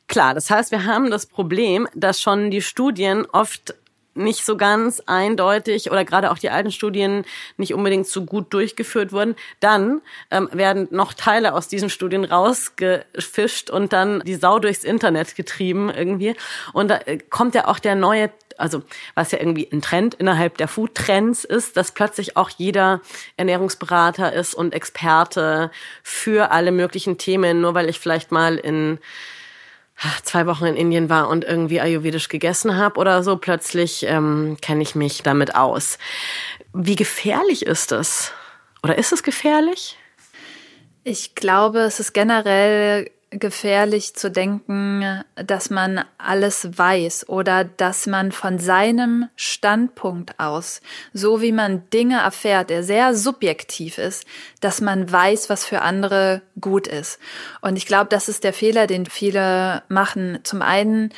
Klar, 0.08 0.32
das 0.32 0.48
heißt, 0.50 0.70
wir 0.70 0.86
haben 0.86 1.10
das 1.10 1.26
Problem, 1.26 1.86
dass 1.94 2.22
schon 2.22 2.50
die 2.50 2.62
Studien 2.62 3.26
oft 3.26 3.74
nicht 4.18 4.44
so 4.44 4.56
ganz 4.56 5.02
eindeutig 5.06 5.90
oder 5.90 6.04
gerade 6.04 6.30
auch 6.30 6.38
die 6.38 6.50
alten 6.50 6.70
Studien 6.70 7.24
nicht 7.56 7.74
unbedingt 7.74 8.06
so 8.06 8.24
gut 8.24 8.52
durchgeführt 8.52 9.12
wurden. 9.12 9.36
Dann 9.60 10.00
ähm, 10.30 10.48
werden 10.52 10.88
noch 10.90 11.14
Teile 11.14 11.54
aus 11.54 11.68
diesen 11.68 11.90
Studien 11.90 12.24
rausgefischt 12.24 13.70
und 13.70 13.92
dann 13.92 14.20
die 14.26 14.34
Sau 14.34 14.58
durchs 14.58 14.84
Internet 14.84 15.36
getrieben 15.36 15.90
irgendwie. 15.90 16.34
Und 16.72 16.88
da 16.88 16.98
äh, 16.98 17.18
kommt 17.18 17.54
ja 17.54 17.66
auch 17.66 17.78
der 17.78 17.94
neue 17.94 18.30
also 18.58 18.82
was 19.14 19.30
ja 19.30 19.38
irgendwie 19.38 19.68
ein 19.72 19.80
Trend 19.80 20.14
innerhalb 20.14 20.58
der 20.58 20.68
Food-Trends 20.68 21.44
ist, 21.44 21.76
dass 21.76 21.92
plötzlich 21.92 22.36
auch 22.36 22.50
jeder 22.50 23.00
Ernährungsberater 23.36 24.32
ist 24.32 24.54
und 24.54 24.74
Experte 24.74 25.70
für 26.02 26.50
alle 26.50 26.72
möglichen 26.72 27.18
Themen, 27.18 27.60
nur 27.60 27.74
weil 27.74 27.88
ich 27.88 28.00
vielleicht 28.00 28.32
mal 28.32 28.56
in 28.56 28.98
zwei 30.22 30.46
Wochen 30.46 30.66
in 30.66 30.76
Indien 30.76 31.08
war 31.08 31.28
und 31.28 31.44
irgendwie 31.44 31.80
ayurvedisch 31.80 32.28
gegessen 32.28 32.76
habe 32.76 32.98
oder 33.00 33.22
so, 33.22 33.36
plötzlich 33.36 34.04
ähm, 34.04 34.56
kenne 34.60 34.82
ich 34.82 34.94
mich 34.94 35.22
damit 35.22 35.54
aus. 35.54 35.98
Wie 36.72 36.96
gefährlich 36.96 37.66
ist 37.66 37.92
es? 37.92 38.32
Oder 38.82 38.98
ist 38.98 39.12
es 39.12 39.22
gefährlich? 39.22 39.96
Ich 41.04 41.34
glaube, 41.34 41.80
es 41.80 42.00
ist 42.00 42.12
generell 42.12 43.10
gefährlich 43.30 44.14
zu 44.14 44.30
denken, 44.30 45.22
dass 45.36 45.68
man 45.68 46.04
alles 46.16 46.78
weiß 46.78 47.28
oder 47.28 47.64
dass 47.64 48.06
man 48.06 48.32
von 48.32 48.58
seinem 48.58 49.28
Standpunkt 49.36 50.40
aus, 50.40 50.80
so 51.12 51.42
wie 51.42 51.52
man 51.52 51.88
Dinge 51.90 52.20
erfährt, 52.20 52.70
der 52.70 52.82
sehr 52.82 53.14
subjektiv 53.14 53.98
ist, 53.98 54.26
dass 54.60 54.80
man 54.80 55.10
weiß, 55.10 55.50
was 55.50 55.64
für 55.64 55.82
andere 55.82 56.40
gut 56.60 56.86
ist. 56.86 57.18
Und 57.60 57.76
ich 57.76 57.86
glaube, 57.86 58.08
das 58.08 58.28
ist 58.28 58.44
der 58.44 58.52
Fehler, 58.54 58.86
den 58.86 59.04
viele 59.06 59.82
machen. 59.88 60.38
Zum 60.42 60.62
einen 60.62 61.12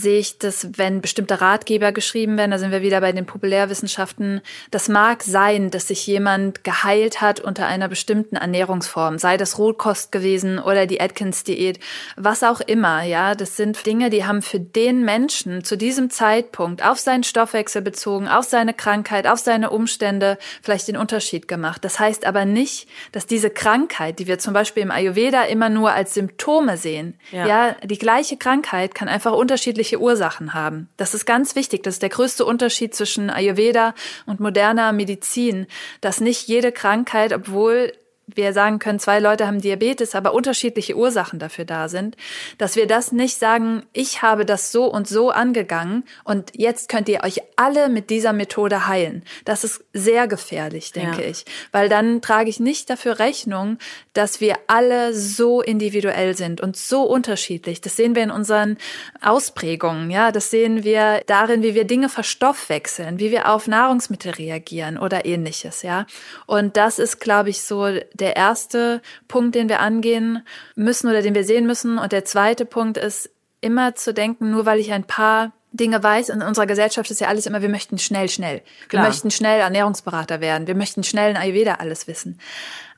sehe 0.00 0.18
ich 0.18 0.38
das, 0.38 0.68
wenn 0.76 1.00
bestimmte 1.00 1.40
Ratgeber 1.40 1.92
geschrieben 1.92 2.38
werden, 2.38 2.50
da 2.50 2.58
sind 2.58 2.70
wir 2.70 2.82
wieder 2.82 3.00
bei 3.00 3.12
den 3.12 3.26
Populärwissenschaften. 3.26 4.40
Das 4.70 4.88
mag 4.88 5.22
sein, 5.22 5.70
dass 5.70 5.88
sich 5.88 6.06
jemand 6.06 6.64
geheilt 6.64 7.20
hat 7.20 7.40
unter 7.40 7.66
einer 7.66 7.88
bestimmten 7.88 8.36
Ernährungsform, 8.36 9.18
sei 9.18 9.36
das 9.36 9.58
Rohkost 9.58 10.12
gewesen 10.12 10.58
oder 10.58 10.86
die 10.86 11.00
Atkins-Diät, 11.00 11.78
was 12.16 12.42
auch 12.42 12.60
immer, 12.60 13.02
ja. 13.02 13.34
Das 13.34 13.56
sind 13.56 13.84
Dinge, 13.86 14.10
die 14.10 14.24
haben 14.24 14.42
für 14.42 14.60
den 14.60 15.04
Menschen 15.04 15.64
zu 15.64 15.76
diesem 15.76 16.10
Zeitpunkt 16.10 16.84
auf 16.84 16.98
seinen 16.98 17.24
Stoffwechsel 17.24 17.82
bezogen, 17.82 18.28
auf 18.28 18.44
seine 18.44 18.74
Krankheit, 18.74 19.26
auf 19.26 19.38
seine 19.38 19.70
Umstände 19.70 20.38
vielleicht 20.62 20.88
den 20.88 20.96
Unterschied 20.96 21.48
gemacht. 21.48 21.84
Das 21.84 21.98
heißt 21.98 22.26
aber 22.26 22.44
nicht, 22.44 22.88
dass 23.12 23.26
diese 23.26 23.50
Krankheit, 23.50 24.18
die 24.18 24.26
wir 24.26 24.38
zum 24.38 24.54
Beispiel 24.54 24.82
im 24.82 24.90
Ayurveda 24.90 25.44
immer 25.44 25.68
nur 25.68 25.92
als 25.92 26.14
Symptome 26.14 26.76
sehen, 26.76 27.18
ja, 27.30 27.46
ja 27.46 27.76
die 27.84 27.98
gleiche 27.98 28.36
Krankheit 28.36 28.94
kann 28.94 29.08
einfach 29.08 29.32
unterschiedlich 29.32 29.89
unterschiedliche 29.90 30.00
Ursachen 30.00 30.54
haben. 30.54 30.88
Das 30.96 31.14
ist 31.14 31.26
ganz 31.26 31.54
wichtig. 31.56 31.82
Das 31.82 31.94
ist 31.94 32.02
der 32.02 32.08
größte 32.08 32.44
Unterschied 32.44 32.94
zwischen 32.94 33.30
Ayurveda 33.30 33.94
und 34.26 34.40
moderner 34.40 34.92
Medizin, 34.92 35.66
dass 36.00 36.20
nicht 36.20 36.48
jede 36.48 36.72
Krankheit, 36.72 37.32
obwohl 37.32 37.92
wir 38.36 38.52
sagen 38.52 38.78
können, 38.78 38.98
zwei 38.98 39.18
Leute 39.20 39.46
haben 39.46 39.60
Diabetes, 39.60 40.14
aber 40.14 40.34
unterschiedliche 40.34 40.96
Ursachen 40.96 41.38
dafür 41.38 41.64
da 41.64 41.88
sind, 41.88 42.16
dass 42.58 42.76
wir 42.76 42.86
das 42.86 43.12
nicht 43.12 43.38
sagen, 43.38 43.84
ich 43.92 44.22
habe 44.22 44.44
das 44.44 44.72
so 44.72 44.86
und 44.86 45.08
so 45.08 45.30
angegangen 45.30 46.04
und 46.24 46.52
jetzt 46.54 46.88
könnt 46.88 47.08
ihr 47.08 47.22
euch 47.24 47.40
alle 47.56 47.88
mit 47.88 48.10
dieser 48.10 48.32
Methode 48.32 48.86
heilen. 48.86 49.22
Das 49.44 49.64
ist 49.64 49.84
sehr 49.92 50.28
gefährlich, 50.28 50.92
denke 50.92 51.22
ja. 51.22 51.28
ich, 51.28 51.44
weil 51.72 51.88
dann 51.88 52.20
trage 52.20 52.50
ich 52.50 52.60
nicht 52.60 52.90
dafür 52.90 53.18
Rechnung, 53.18 53.78
dass 54.12 54.40
wir 54.40 54.56
alle 54.66 55.14
so 55.14 55.60
individuell 55.62 56.36
sind 56.36 56.60
und 56.60 56.76
so 56.76 57.02
unterschiedlich. 57.02 57.80
Das 57.80 57.96
sehen 57.96 58.14
wir 58.14 58.22
in 58.22 58.30
unseren 58.30 58.78
Ausprägungen, 59.20 60.10
ja, 60.10 60.32
das 60.32 60.50
sehen 60.50 60.84
wir 60.84 61.22
darin, 61.26 61.62
wie 61.62 61.74
wir 61.74 61.84
Dinge 61.84 62.08
verstoffwechseln, 62.08 63.18
wie 63.18 63.30
wir 63.30 63.50
auf 63.50 63.66
Nahrungsmittel 63.66 64.32
reagieren 64.32 64.98
oder 64.98 65.24
ähnliches, 65.24 65.82
ja. 65.82 66.06
Und 66.46 66.76
das 66.76 66.98
ist, 66.98 67.20
glaube 67.20 67.50
ich, 67.50 67.62
so 67.62 67.86
der 68.20 68.36
erste 68.36 69.02
Punkt, 69.28 69.54
den 69.54 69.68
wir 69.68 69.80
angehen 69.80 70.44
müssen 70.74 71.08
oder 71.08 71.22
den 71.22 71.34
wir 71.34 71.44
sehen 71.44 71.66
müssen. 71.66 71.98
Und 71.98 72.12
der 72.12 72.24
zweite 72.24 72.64
Punkt 72.64 72.96
ist 72.96 73.30
immer 73.60 73.94
zu 73.94 74.14
denken, 74.14 74.50
nur 74.50 74.66
weil 74.66 74.78
ich 74.78 74.92
ein 74.92 75.04
paar 75.04 75.52
Dinge 75.72 76.02
weiß, 76.02 76.30
in 76.30 76.42
unserer 76.42 76.66
Gesellschaft 76.66 77.10
ist 77.10 77.20
ja 77.20 77.28
alles 77.28 77.46
immer, 77.46 77.62
wir 77.62 77.68
möchten 77.68 77.98
schnell, 77.98 78.28
schnell. 78.28 78.62
Wir 78.88 79.00
möchten 79.00 79.30
schnell 79.30 79.60
Ernährungsberater 79.60 80.40
werden. 80.40 80.66
Wir 80.66 80.74
möchten 80.74 81.04
schnell 81.04 81.30
in 81.30 81.36
Ayurveda 81.36 81.74
alles 81.74 82.08
wissen. 82.08 82.40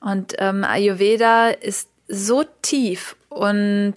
Und 0.00 0.34
ähm, 0.38 0.64
Ayurveda 0.64 1.48
ist 1.48 1.90
so 2.08 2.44
tief 2.62 3.16
und 3.28 3.94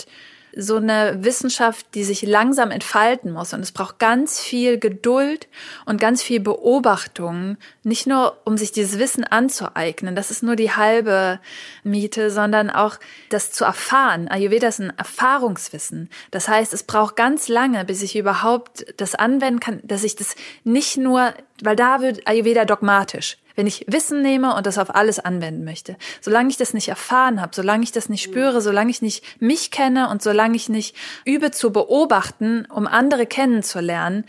so 0.55 0.77
eine 0.77 1.23
Wissenschaft, 1.23 1.85
die 1.95 2.03
sich 2.03 2.21
langsam 2.21 2.71
entfalten 2.71 3.31
muss. 3.31 3.53
Und 3.53 3.61
es 3.61 3.71
braucht 3.71 3.99
ganz 3.99 4.39
viel 4.39 4.79
Geduld 4.79 5.47
und 5.85 5.99
ganz 5.99 6.21
viel 6.21 6.39
Beobachtung. 6.39 7.57
Nicht 7.83 8.07
nur, 8.07 8.37
um 8.45 8.57
sich 8.57 8.71
dieses 8.71 8.99
Wissen 8.99 9.23
anzueignen. 9.23 10.15
Das 10.15 10.31
ist 10.31 10.43
nur 10.43 10.55
die 10.55 10.71
halbe 10.71 11.39
Miete, 11.83 12.31
sondern 12.31 12.69
auch 12.69 12.97
das 13.29 13.51
zu 13.51 13.65
erfahren. 13.65 14.27
Ayurveda 14.27 14.67
ist 14.67 14.79
ein 14.79 14.93
Erfahrungswissen. 14.97 16.09
Das 16.31 16.47
heißt, 16.47 16.73
es 16.73 16.83
braucht 16.83 17.15
ganz 17.15 17.47
lange, 17.47 17.85
bis 17.85 18.01
ich 18.01 18.15
überhaupt 18.15 18.85
das 18.97 19.15
anwenden 19.15 19.59
kann, 19.59 19.79
dass 19.83 20.03
ich 20.03 20.15
das 20.15 20.35
nicht 20.63 20.97
nur, 20.97 21.33
weil 21.61 21.75
da 21.75 22.01
wird 22.01 22.27
Ayurveda 22.27 22.65
dogmatisch 22.65 23.37
wenn 23.55 23.67
ich 23.67 23.85
Wissen 23.87 24.21
nehme 24.21 24.55
und 24.55 24.65
das 24.65 24.77
auf 24.77 24.93
alles 24.93 25.19
anwenden 25.19 25.63
möchte. 25.63 25.97
Solange 26.21 26.49
ich 26.49 26.57
das 26.57 26.73
nicht 26.73 26.89
erfahren 26.89 27.41
habe, 27.41 27.55
solange 27.55 27.83
ich 27.83 27.91
das 27.91 28.09
nicht 28.09 28.23
spüre, 28.23 28.61
solange 28.61 28.91
ich 28.91 29.01
nicht 29.01 29.23
mich 29.41 29.71
kenne 29.71 30.09
und 30.09 30.21
solange 30.21 30.55
ich 30.55 30.69
nicht 30.69 30.95
übe 31.25 31.51
zu 31.51 31.71
beobachten, 31.71 32.67
um 32.73 32.87
andere 32.87 33.25
kennenzulernen, 33.25 34.25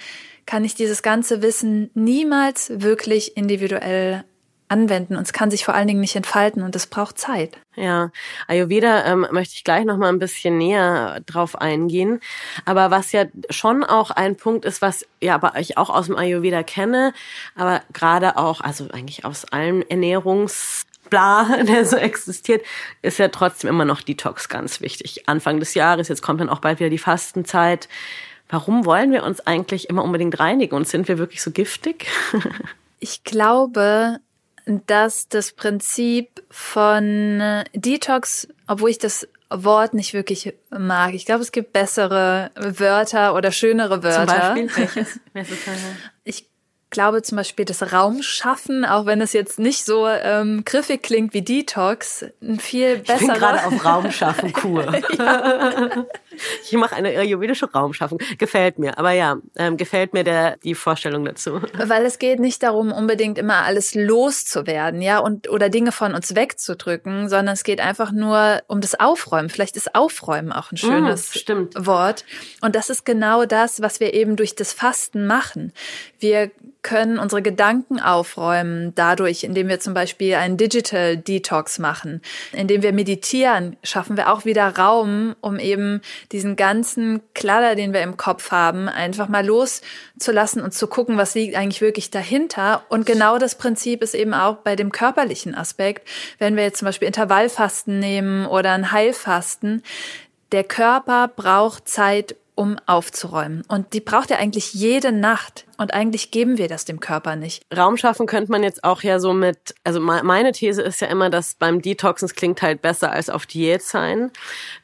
kann 0.47 0.65
ich 0.65 0.75
dieses 0.75 1.03
ganze 1.03 1.43
Wissen 1.43 1.91
niemals 1.95 2.71
wirklich 2.75 3.37
individuell 3.37 4.25
anwenden 4.69 5.17
und 5.17 5.23
es 5.23 5.33
kann 5.33 5.51
sich 5.51 5.65
vor 5.65 5.75
allen 5.75 5.87
Dingen 5.87 6.01
nicht 6.01 6.17
entfalten 6.17 6.63
und 6.63 6.75
es 6.75 6.87
braucht 6.87 7.19
Zeit. 7.19 7.57
Ja, 7.77 8.11
Ayurveda 8.49 9.05
ähm, 9.05 9.27
möchte 9.31 9.55
ich 9.55 9.65
gleich 9.65 9.85
noch 9.85 9.97
mal 9.97 10.09
ein 10.09 10.19
bisschen 10.19 10.59
näher 10.59 11.21
drauf 11.27 11.61
eingehen. 11.61 12.21
Aber 12.65 12.91
was 12.91 13.13
ja 13.13 13.27
schon 13.51 13.85
auch 13.85 14.11
ein 14.11 14.37
Punkt 14.37 14.65
ist, 14.65 14.83
was 14.83 15.07
ja 15.21 15.35
aber 15.35 15.59
ich 15.59 15.77
auch 15.77 15.91
aus 15.91 16.07
dem 16.07 16.17
Ayurveda 16.17 16.63
kenne, 16.63 17.13
aber 17.55 17.83
gerade 17.93 18.37
auch, 18.37 18.61
also 18.61 18.89
eigentlich 18.91 19.25
aus 19.25 19.45
allen 19.45 19.89
Ernährungs 19.89 20.87
Bla, 21.11 21.63
der 21.63 21.85
so 21.85 21.97
existiert, 21.97 22.65
ist 23.03 23.19
ja 23.19 23.29
trotzdem 23.29 23.71
immer 23.71 23.85
noch 23.85 24.03
Detox 24.03 24.49
ganz 24.49 24.81
wichtig. 24.81 25.29
Anfang 25.29 25.61
des 25.61 25.75
Jahres, 25.75 26.09
jetzt 26.09 26.23
kommt 26.23 26.41
dann 26.41 26.49
auch 26.49 26.61
bald 26.61 26.81
wieder 26.81 26.91
die 26.91 26.99
Fastenzeit. 26.99 27.89
Warum 28.49 28.85
wollen 28.85 29.13
wir 29.13 29.25
uns 29.25 29.47
eigentlich 29.47 29.89
immer 29.89 30.05
unbedingt 30.05 30.39
reinigen 30.39 30.75
und 30.75 30.87
sind 30.87 31.09
wir 31.09 31.19
wirklich 31.19 31.43
so 31.43 31.51
giftig? 31.51 32.07
ich 33.01 33.25
glaube, 33.25 34.19
dass 34.67 35.29
das 35.29 35.53
Prinzip 35.53 36.43
von 36.51 37.41
äh, 37.41 37.65
Detox, 37.73 38.49
obwohl 38.67 38.91
ich 38.91 38.99
das 38.99 39.29
Wort 39.49 39.95
nicht 39.95 40.13
wirklich 40.13 40.55
mag. 40.71 41.15
Ich 41.15 41.25
glaube, 41.25 41.43
es 41.43 41.53
gibt 41.53 41.73
bessere 41.73 42.51
Wörter 42.57 43.35
oder 43.35 43.53
schönere 43.53 44.03
Wörter. 44.03 44.55
Zum 44.55 44.67
Beispiel 44.67 44.77
welches? 44.77 45.21
ich 46.87 46.91
glaube 46.91 47.21
zum 47.21 47.37
Beispiel 47.37 47.65
das 47.65 47.93
Raumschaffen, 47.93 48.85
auch 48.85 49.07
wenn 49.07 49.21
es 49.21 49.33
jetzt 49.33 49.59
nicht 49.59 49.85
so 49.85 50.07
ähm, 50.07 50.65
griffig 50.65 51.03
klingt 51.03 51.35
wie 51.35 51.43
Detox, 51.43 52.25
ein 52.41 52.61
viel 52.61 52.99
besserer. 52.99 53.17
Ich 53.17 53.27
bin 53.27 53.35
gerade 53.35 53.67
auf 53.67 53.85
Raumschaffen 53.85 54.53
Kur. 54.55 54.95
ich 56.65 56.73
mache 56.75 56.95
eine 56.95 57.09
ayurvedische 57.09 57.71
Raumschaffung. 57.71 58.19
Gefällt 58.39 58.79
mir. 58.79 58.99
Aber 58.99 59.11
ja, 59.11 59.37
ähm, 59.57 59.77
gefällt 59.77 60.15
mir 60.15 60.23
der, 60.23 60.59
die 60.59 60.77
Vorstellung 60.77 61.25
dazu. 61.25 61.61
Weil 61.77 62.07
es 62.07 62.21
geht 62.21 62.39
nicht 62.39 62.63
darum, 62.63 62.93
unbedingt 62.93 63.37
immer 63.37 63.65
alles 63.65 63.97
loszuwerden, 63.97 65.03
ja, 65.03 65.19
und 65.19 65.51
oder 65.51 65.69
Dinge 65.69 65.91
von 65.91 66.15
uns 66.15 66.37
wegzudrücken, 66.37 67.29
sondern 67.29 67.55
es 67.55 67.65
geht 67.65 67.81
einfach 67.81 68.13
nur 68.13 68.63
um 68.69 68.81
das 68.81 68.99
Aufräumen. 68.99 69.51
Vielleicht 69.51 69.77
ist 69.77 69.97
Aufräumen 69.97 70.53
auch 70.53 70.71
ein 70.71 70.77
schönes 70.77 71.35
mm, 71.49 71.85
Wort. 71.85 72.25
Und 72.61 72.77
das 72.77 72.91
ist 72.91 73.05
genau 73.05 73.45
das, 73.45 73.83
was 73.83 73.99
wir 73.99 74.15
eben 74.15 74.37
durch 74.37 74.55
das 74.55 74.73
Fasten 74.73 75.27
machen. 75.27 75.73
Wir 76.21 76.53
können 76.87 77.19
unsere 77.19 77.43
Gedanken 77.43 77.99
aufräumen, 77.99 78.95
dadurch, 78.95 79.43
indem 79.43 79.67
wir 79.67 79.81
zum 79.81 79.93
Beispiel 79.93 80.37
einen 80.37 80.57
Digital 80.57 81.17
Detox 81.17 81.81
machen, 81.81 82.23
indem 82.53 82.83
wir 82.83 82.93
meditieren, 82.93 83.77
schaffen 83.83 84.17
wir 84.17 84.33
auch 84.33 84.45
wieder 84.45 84.69
Raum, 84.77 85.35
um 85.41 85.59
eben 85.59 86.01
diesen 86.31 86.55
ganzen 86.55 87.23
Kladder, 87.35 87.75
den 87.75 87.93
wir 87.93 88.03
im 88.03 88.17
Kopf 88.17 88.53
haben, 88.53 88.89
einfach 88.89 89.27
mal 89.27 89.45
loszulassen 89.45 90.63
und 90.63 90.75
zu 90.75 90.87
gucken, 90.87 91.19
was 91.19 91.35
liegt 91.35 91.57
eigentlich 91.57 91.81
wirklich 91.81 92.13
dahinter. 92.13 92.85
Und 92.89 93.05
genau 93.05 93.39
das 93.39 93.57
Prinzip 93.57 94.01
ist 94.01 94.15
eben 94.15 94.33
auch 94.33 94.59
bei 94.59 94.77
dem 94.77 94.93
körperlichen 94.93 95.57
Aspekt. 95.57 96.07
Wenn 96.39 96.55
wir 96.55 96.63
jetzt 96.63 96.79
zum 96.79 96.87
Beispiel 96.87 97.09
Intervallfasten 97.09 97.99
nehmen 97.99 98.47
oder 98.47 98.71
ein 98.71 98.93
Heilfasten, 98.93 99.83
der 100.53 100.63
Körper 100.63 101.27
braucht 101.35 101.89
Zeit, 101.89 102.37
um 102.57 102.79
aufzuräumen. 102.87 103.63
Und 103.69 103.93
die 103.93 104.01
braucht 104.01 104.31
er 104.31 104.39
eigentlich 104.39 104.75
jede 104.75 105.13
Nacht. 105.13 105.67
Und 105.77 105.93
eigentlich 105.93 106.31
geben 106.31 106.57
wir 106.57 106.69
das 106.69 106.87
dem 106.87 107.01
Körper 107.01 107.37
nicht. 107.37 107.63
Raum 107.77 107.99
schaffen 107.99 108.27
könnte 108.27 108.51
man 108.51 108.63
jetzt 108.63 108.83
auch 108.83 109.03
ja 109.03 109.21
so 109.21 109.35
mit, 109.35 109.75
also 109.85 110.01
meine 110.01 110.53
These 110.53 110.81
ist 110.81 111.03
ja 111.03 111.07
immer, 111.09 111.29
dass 111.29 111.55
beim 111.55 111.83
Detoxen, 111.83 112.27
es 112.27 112.35
klingt 112.35 112.63
halt 112.63 112.81
besser 112.81 113.13
als 113.13 113.29
auf 113.29 113.45
Diät 113.45 113.83
sein, 113.83 114.31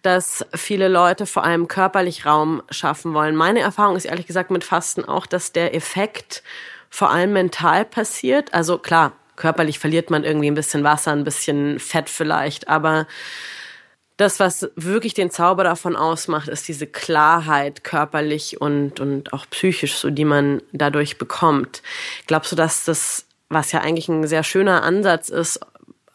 dass 0.03 0.45
viele 0.55 0.89
Leute 0.89 1.25
vor 1.25 1.45
allem 1.45 1.67
körperlich 1.67 2.27
Raum 2.27 2.63
schaffen 2.71 3.15
wollen. 3.15 3.35
Meine 3.35 3.61
Erfahrung 3.61 3.97
ist 3.97 4.05
ehrlich 4.05 4.27
gesagt 4.27 4.51
mit 4.51 4.65
Fasten 4.65 5.07
auch, 5.07 5.25
dass 5.25 5.53
der 5.53 5.75
Effekt 5.75 6.43
vor 6.91 7.11
allem 7.11 7.33
mental 7.33 7.87
passiert. 7.87 8.53
Also 8.53 8.77
klar, 8.77 9.13
körperlich 9.37 9.79
verliert 9.79 10.11
man 10.11 10.25
irgendwie 10.25 10.51
ein 10.51 10.55
bisschen 10.55 10.85
Wasser, 10.85 11.13
ein 11.13 11.25
bisschen 11.25 11.79
Fett 11.79 12.11
vielleicht, 12.11 12.69
aber 12.69 13.07
das, 14.17 14.41
was 14.41 14.71
wirklich 14.77 15.15
den 15.15 15.31
Zauber 15.31 15.65
davon 15.65 15.97
ausmacht, 15.97 16.49
ist 16.49 16.69
diese 16.69 16.87
Klarheit 16.87 17.85
körperlich 17.85 18.61
und, 18.61 19.01
und 19.01 19.33
auch 19.33 19.47
psychisch, 19.51 19.95
so 19.95 20.11
die 20.11 20.25
man 20.25 20.63
dadurch 20.73 21.19
bekommt. 21.19 21.83
Glaubst 22.27 22.53
du, 22.53 22.57
dass 22.57 22.85
das, 22.85 23.27
was 23.49 23.73
ja 23.73 23.81
eigentlich 23.81 24.09
ein 24.09 24.27
sehr 24.27 24.43
schöner 24.43 24.83
Ansatz 24.83 25.29
ist, 25.29 25.61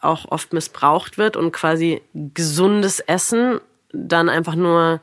auch 0.02 0.32
oft 0.32 0.54
missbraucht 0.54 1.18
wird 1.18 1.36
und 1.36 1.52
quasi 1.52 2.02
gesundes 2.14 3.00
Essen 3.00 3.60
dann 3.92 4.30
einfach 4.30 4.56
nur 4.56 5.02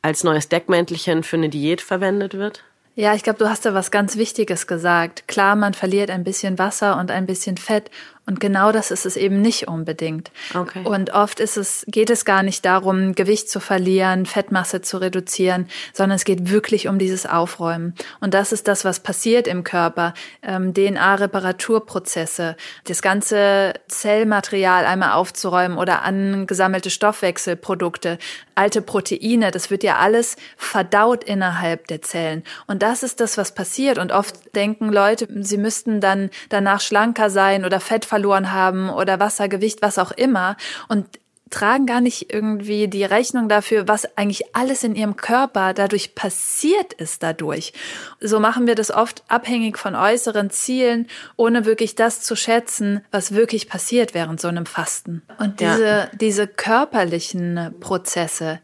als 0.00 0.24
neues 0.24 0.48
Deckmäntelchen 0.48 1.22
für 1.22 1.36
eine 1.36 1.48
Diät 1.48 1.80
verwendet 1.80 2.34
wird? 2.34 2.64
Ja, 2.94 3.14
ich 3.14 3.22
glaube, 3.22 3.38
du 3.38 3.48
hast 3.48 3.64
da 3.64 3.72
was 3.72 3.90
ganz 3.90 4.16
Wichtiges 4.16 4.66
gesagt. 4.66 5.26
Klar, 5.26 5.56
man 5.56 5.72
verliert 5.72 6.10
ein 6.10 6.24
bisschen 6.24 6.58
Wasser 6.58 6.98
und 6.98 7.10
ein 7.10 7.24
bisschen 7.24 7.56
Fett 7.56 7.90
und 8.24 8.38
genau 8.38 8.70
das 8.70 8.92
ist 8.92 9.04
es 9.04 9.16
eben 9.16 9.42
nicht 9.42 9.66
unbedingt. 9.66 10.30
Okay. 10.54 10.84
Und 10.84 11.12
oft 11.12 11.40
ist 11.40 11.56
es, 11.56 11.84
geht 11.88 12.08
es 12.08 12.24
gar 12.24 12.44
nicht 12.44 12.64
darum, 12.64 13.16
Gewicht 13.16 13.50
zu 13.50 13.58
verlieren, 13.58 14.26
Fettmasse 14.26 14.80
zu 14.80 14.98
reduzieren, 14.98 15.66
sondern 15.92 16.14
es 16.14 16.24
geht 16.24 16.48
wirklich 16.48 16.86
um 16.86 17.00
dieses 17.00 17.26
Aufräumen. 17.26 17.94
Und 18.20 18.32
das 18.34 18.52
ist 18.52 18.68
das, 18.68 18.84
was 18.84 19.00
passiert 19.00 19.48
im 19.48 19.64
Körper. 19.64 20.14
Ähm, 20.40 20.72
DNA-Reparaturprozesse, 20.72 22.56
das 22.84 23.02
ganze 23.02 23.74
Zellmaterial 23.88 24.84
einmal 24.84 25.12
aufzuräumen 25.12 25.76
oder 25.76 26.02
angesammelte 26.02 26.90
Stoffwechselprodukte, 26.90 28.18
alte 28.54 28.82
Proteine, 28.82 29.50
das 29.50 29.70
wird 29.70 29.82
ja 29.82 29.96
alles 29.96 30.36
verdaut 30.56 31.24
innerhalb 31.24 31.88
der 31.88 32.02
Zellen. 32.02 32.44
Und 32.68 32.84
das 32.84 33.02
ist 33.02 33.18
das, 33.18 33.36
was 33.36 33.52
passiert. 33.52 33.98
Und 33.98 34.12
oft 34.12 34.54
denken 34.54 34.92
Leute, 34.92 35.26
sie 35.42 35.58
müssten 35.58 36.00
dann 36.00 36.30
danach 36.50 36.80
schlanker 36.80 37.28
sein 37.28 37.64
oder 37.64 37.80
Fett 37.80 38.11
verloren 38.12 38.52
haben 38.52 38.90
oder 38.90 39.20
Wassergewicht, 39.20 39.80
was 39.80 39.96
auch 39.96 40.10
immer 40.10 40.58
und 40.88 41.06
tragen 41.48 41.86
gar 41.86 42.02
nicht 42.02 42.30
irgendwie 42.30 42.88
die 42.88 43.04
Rechnung 43.04 43.48
dafür, 43.48 43.88
was 43.88 44.18
eigentlich 44.18 44.54
alles 44.54 44.84
in 44.84 44.94
ihrem 44.94 45.16
Körper 45.16 45.72
dadurch 45.72 46.14
passiert 46.14 46.92
ist 46.92 47.22
dadurch. 47.22 47.72
So 48.20 48.38
machen 48.38 48.66
wir 48.66 48.74
das 48.74 48.90
oft 48.90 49.22
abhängig 49.28 49.78
von 49.78 49.94
äußeren 49.94 50.50
Zielen, 50.50 51.06
ohne 51.36 51.64
wirklich 51.64 51.94
das 51.94 52.20
zu 52.20 52.36
schätzen, 52.36 53.02
was 53.10 53.32
wirklich 53.32 53.66
passiert 53.66 54.12
während 54.12 54.42
so 54.42 54.48
einem 54.48 54.66
Fasten. 54.66 55.22
Und 55.38 55.60
diese, 55.60 55.86
ja. 55.86 56.08
diese 56.12 56.46
körperlichen 56.46 57.74
Prozesse, 57.80 58.60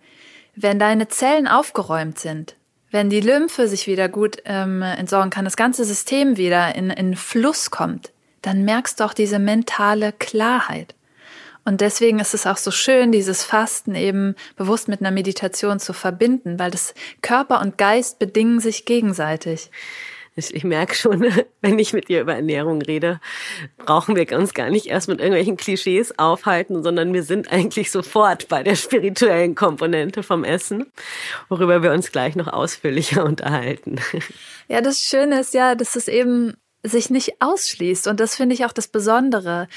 wenn 0.56 0.78
deine 0.78 1.08
Zellen 1.08 1.48
aufgeräumt 1.48 2.18
sind, 2.18 2.54
wenn 2.90 3.08
die 3.08 3.20
Lymphe 3.22 3.66
sich 3.66 3.86
wieder 3.86 4.10
gut 4.10 4.42
ähm, 4.44 4.82
entsorgen 4.82 5.30
kann, 5.30 5.46
das 5.46 5.56
ganze 5.56 5.86
System 5.86 6.36
wieder 6.36 6.74
in, 6.74 6.90
in 6.90 7.16
Fluss 7.16 7.70
kommt, 7.70 8.12
dann 8.48 8.64
merkst 8.64 8.98
du 8.98 9.04
auch 9.04 9.12
diese 9.12 9.38
mentale 9.38 10.10
Klarheit. 10.12 10.94
Und 11.66 11.82
deswegen 11.82 12.18
ist 12.18 12.32
es 12.32 12.46
auch 12.46 12.56
so 12.56 12.70
schön, 12.70 13.12
dieses 13.12 13.44
Fasten 13.44 13.94
eben 13.94 14.36
bewusst 14.56 14.88
mit 14.88 15.00
einer 15.00 15.10
Meditation 15.10 15.78
zu 15.78 15.92
verbinden, 15.92 16.58
weil 16.58 16.70
das 16.70 16.94
Körper 17.20 17.60
und 17.60 17.76
Geist 17.76 18.18
bedingen 18.18 18.58
sich 18.60 18.86
gegenseitig. 18.86 19.70
Ich 20.34 20.64
merke 20.64 20.94
schon, 20.94 21.26
wenn 21.60 21.78
ich 21.78 21.92
mit 21.92 22.08
dir 22.08 22.22
über 22.22 22.36
Ernährung 22.36 22.80
rede, 22.80 23.20
brauchen 23.76 24.16
wir 24.16 24.26
uns 24.38 24.54
gar 24.54 24.70
nicht 24.70 24.86
erst 24.86 25.08
mit 25.08 25.18
irgendwelchen 25.18 25.58
Klischees 25.58 26.18
aufhalten, 26.18 26.82
sondern 26.82 27.12
wir 27.12 27.24
sind 27.24 27.52
eigentlich 27.52 27.90
sofort 27.90 28.48
bei 28.48 28.62
der 28.62 28.76
spirituellen 28.76 29.56
Komponente 29.56 30.22
vom 30.22 30.42
Essen, 30.42 30.90
worüber 31.50 31.82
wir 31.82 31.92
uns 31.92 32.12
gleich 32.12 32.34
noch 32.34 32.48
ausführlicher 32.48 33.24
unterhalten. 33.26 33.96
Ja, 34.68 34.80
das 34.80 35.00
Schöne 35.00 35.40
ist 35.40 35.52
ja, 35.52 35.74
dass 35.74 35.96
es 35.96 36.08
eben 36.08 36.56
sich 36.82 37.10
nicht 37.10 37.40
ausschließt. 37.40 38.06
Und 38.06 38.20
das 38.20 38.36
finde 38.36 38.54
ich 38.54 38.64
auch 38.64 38.72
das 38.72 38.86
Besondere, 38.86 39.68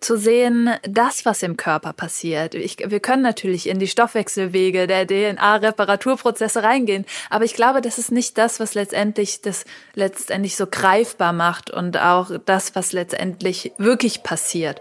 zu 0.00 0.16
sehen, 0.16 0.70
das, 0.82 1.26
was 1.26 1.42
im 1.42 1.56
Körper 1.56 1.92
passiert. 1.92 2.54
Ich, 2.54 2.78
wir 2.78 3.00
können 3.00 3.22
natürlich 3.22 3.68
in 3.68 3.78
die 3.78 3.88
Stoffwechselwege 3.88 4.86
der 4.86 5.06
DNA-Reparaturprozesse 5.06 6.62
reingehen, 6.62 7.04
aber 7.30 7.44
ich 7.44 7.54
glaube, 7.54 7.80
das 7.80 7.98
ist 7.98 8.10
nicht 8.10 8.38
das, 8.38 8.58
was 8.58 8.74
letztendlich 8.74 9.42
das 9.42 9.64
letztendlich 9.94 10.56
so 10.56 10.66
greifbar 10.66 11.32
macht 11.32 11.70
und 11.70 11.98
auch 11.98 12.30
das, 12.44 12.74
was 12.74 12.92
letztendlich 12.92 13.72
wirklich 13.78 14.22
passiert. 14.22 14.80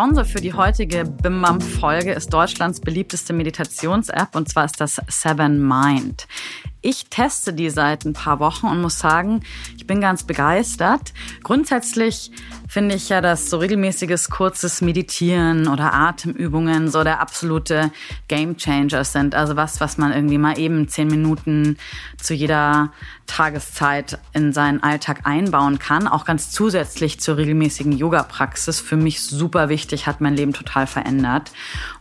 Sponsor 0.00 0.24
für 0.24 0.40
die 0.40 0.54
heutige 0.54 1.04
BIMMAM-Folge 1.04 2.12
ist 2.12 2.32
Deutschlands 2.32 2.80
beliebteste 2.80 3.34
Meditations-App 3.34 4.34
und 4.34 4.48
zwar 4.48 4.64
ist 4.64 4.80
das 4.80 4.98
Seven 5.08 5.60
Mind. 5.60 6.26
Ich 6.82 7.06
teste 7.10 7.52
die 7.52 7.68
seit 7.68 8.04
ein 8.04 8.14
paar 8.14 8.40
Wochen 8.40 8.66
und 8.66 8.80
muss 8.80 8.98
sagen, 8.98 9.42
ich 9.76 9.86
bin 9.86 10.00
ganz 10.00 10.24
begeistert. 10.24 11.12
Grundsätzlich 11.42 12.30
finde 12.68 12.94
ich 12.94 13.08
ja, 13.08 13.20
dass 13.20 13.50
so 13.50 13.58
regelmäßiges 13.58 14.30
kurzes 14.30 14.80
Meditieren 14.80 15.68
oder 15.68 15.92
Atemübungen 15.92 16.88
so 16.88 17.02
der 17.04 17.20
absolute 17.20 17.90
Game 18.28 18.56
Changer 18.56 19.04
sind. 19.04 19.34
Also 19.34 19.56
was, 19.56 19.80
was 19.80 19.98
man 19.98 20.12
irgendwie 20.12 20.38
mal 20.38 20.58
eben 20.58 20.88
zehn 20.88 21.08
Minuten 21.08 21.76
zu 22.16 22.32
jeder 22.32 22.92
Tageszeit 23.26 24.18
in 24.32 24.52
seinen 24.52 24.82
Alltag 24.82 25.20
einbauen 25.24 25.78
kann. 25.78 26.08
Auch 26.08 26.24
ganz 26.24 26.50
zusätzlich 26.50 27.20
zur 27.20 27.36
regelmäßigen 27.36 27.92
Yoga-Praxis. 27.92 28.80
Für 28.80 28.96
mich 28.96 29.22
super 29.22 29.68
wichtig, 29.68 30.06
hat 30.06 30.20
mein 30.20 30.34
Leben 30.34 30.52
total 30.52 30.86
verändert. 30.86 31.52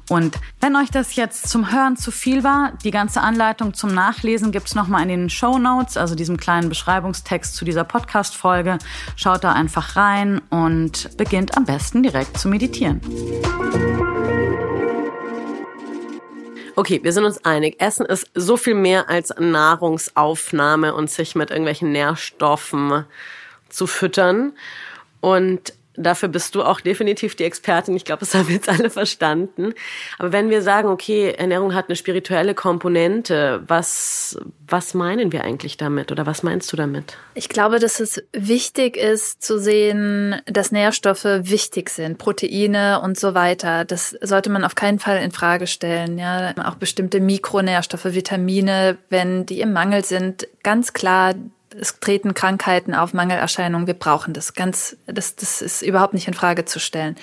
Und 0.10 0.38
wenn 0.62 0.78
euch 0.78 0.90
das 0.92 1.16
jetzt 1.16 1.50
zum 1.50 1.72
Hören 1.72 1.98
zu 1.98 2.12
viel 2.12 2.44
war, 2.44 2.72
die 2.84 2.92
ganze 2.92 3.22
Anleitung 3.22 3.74
zum 3.74 3.94
Nachlesen 3.94 4.52
gibt's 4.52 4.76
nochmal 4.76 5.04
in 5.04 5.10
den 5.10 5.30
Show 5.30 5.58
Notes, 5.58 5.98
also 5.98 6.16
diesem 6.16 6.38
kleinen 6.38 6.70
Beschreibungstext 6.70 7.54
zu 7.54 7.66
dieser 7.66 7.84
Podcast-Folge. 7.84 8.78
Schaut 9.18 9.44
da 9.44 9.52
einfach 9.52 9.98
rein 9.98 10.42
und 10.50 11.18
beginnt 11.18 11.58
am 11.58 11.66
besten 11.66 12.02
direkt 12.02 12.38
zu 12.38 12.48
meditieren. 12.48 13.02
Okay, 16.78 17.02
wir 17.04 17.12
sind 17.12 17.26
uns 17.26 17.44
einig. 17.44 17.82
Essen 17.82 18.06
ist 18.06 18.32
so 18.36 18.56
viel 18.56 18.74
mehr 18.74 19.10
als 19.10 19.34
Nahrungsaufnahme 19.38 20.96
und 20.96 21.10
sich 21.10 21.36
mit 21.36 21.50
irgendwelchen 21.50 21.92
Nährstoffen 21.92 23.04
zu 23.70 23.88
füttern. 23.88 24.54
Und 25.22 25.74
dafür 26.00 26.30
bist 26.30 26.56
du 26.56 26.64
auch 26.64 26.80
definitiv 26.80 27.36
die 27.36 27.44
Expertin. 27.44 27.96
Ich 27.96 28.06
glaube, 28.06 28.22
das 28.22 28.34
haben 28.36 28.50
jetzt 28.50 28.70
alle 28.70 28.90
verstanden. 28.90 29.74
Aber 30.18 30.32
wenn 30.32 30.50
wir 30.50 30.62
sagen, 30.62 30.88
okay, 30.90 31.34
Ernährung 31.38 31.76
hat 31.76 31.90
eine 31.90 31.96
spirituelle 31.96 32.56
Komponente, 32.56 33.64
was, 33.68 34.38
was 34.68 34.94
meinen 34.94 35.32
wir 35.32 35.44
eigentlich 35.44 35.78
damit 35.78 36.12
oder 36.12 36.26
was 36.26 36.44
meinst 36.44 36.72
du 36.72 36.78
damit? 36.78 37.18
Ich 37.36 37.50
glaube, 37.50 37.80
dass 37.80 38.00
es 38.00 38.24
wichtig 38.32 38.98
ist 38.98 39.44
zu 39.44 39.60
sehen, 39.60 40.42
dass 40.46 40.72
Nährstoffe 40.72 41.26
wichtig 41.26 41.90
sind, 41.90 42.18
Proteine 42.18 43.02
und 43.02 43.20
so 43.20 43.34
weiter. 43.34 43.86
Das 43.86 44.16
sollte 44.22 44.50
man 44.50 44.64
auf 44.64 44.76
keinen 44.76 45.00
Fall 45.00 45.22
in 45.22 45.32
Frage 45.32 45.68
stellen. 45.68 46.18
Ja, 46.18 46.54
auch 46.64 46.76
bestimmte 46.76 47.20
Mikronährstoffe, 47.20 48.06
Vitamine, 48.06 48.98
wenn 49.10 49.46
die 49.46 49.62
im 49.62 49.74
Mangel 49.74 50.06
sind, 50.06 50.48
ganz 50.64 50.94
klar 50.94 51.34
es 51.80 52.00
treten 52.00 52.34
Krankheiten 52.34 52.94
auf, 52.94 53.14
Mangelerscheinungen. 53.14 53.88
Wir 53.88 53.94
brauchen 53.94 54.34
das 54.34 54.54
ganz, 54.54 54.98
das, 55.06 55.36
das 55.36 55.62
ist 55.62 55.82
überhaupt 55.82 56.14
nicht 56.14 56.28
in 56.28 56.34
Frage 56.34 56.66
zu 56.66 56.80
stellen. 56.80 57.16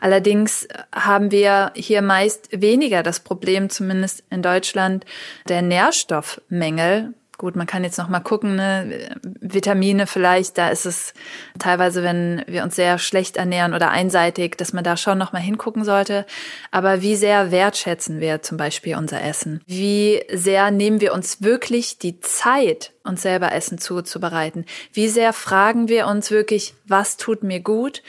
Allerdings 0.00 0.68
haben 0.94 1.30
wir 1.30 1.72
hier 1.74 2.02
meist 2.02 2.48
weniger 2.52 3.02
das 3.02 3.20
Problem, 3.20 3.70
zumindest 3.70 4.24
in 4.30 4.42
Deutschland, 4.42 5.04
der 5.48 5.62
Nährstoffmängel, 5.62 7.14
Gut, 7.38 7.54
man 7.54 7.68
kann 7.68 7.84
jetzt 7.84 7.98
noch 7.98 8.08
mal 8.08 8.18
gucken, 8.18 8.56
ne? 8.56 9.10
Vitamine 9.22 10.08
vielleicht, 10.08 10.58
da 10.58 10.70
ist 10.70 10.86
es 10.86 11.14
teilweise, 11.60 12.02
wenn 12.02 12.42
wir 12.48 12.64
uns 12.64 12.74
sehr 12.74 12.98
schlecht 12.98 13.36
ernähren 13.36 13.74
oder 13.74 13.90
einseitig, 13.90 14.56
dass 14.56 14.72
man 14.72 14.82
da 14.82 14.96
schon 14.96 15.18
noch 15.18 15.32
mal 15.32 15.38
hingucken 15.38 15.84
sollte. 15.84 16.26
Aber 16.72 17.00
wie 17.00 17.14
sehr 17.14 17.52
wertschätzen 17.52 18.18
wir 18.18 18.42
zum 18.42 18.56
Beispiel 18.56 18.96
unser 18.96 19.22
Essen? 19.22 19.60
Wie 19.66 20.20
sehr 20.32 20.72
nehmen 20.72 21.00
wir 21.00 21.14
uns 21.14 21.40
wirklich 21.40 21.98
die 21.98 22.18
Zeit, 22.18 22.90
uns 23.04 23.22
selber 23.22 23.52
Essen 23.52 23.78
zuzubereiten? 23.78 24.64
Wie 24.92 25.08
sehr 25.08 25.32
fragen 25.32 25.86
wir 25.86 26.08
uns 26.08 26.32
wirklich, 26.32 26.74
was 26.88 27.18
tut 27.18 27.44
mir 27.44 27.60
gut? 27.60 28.02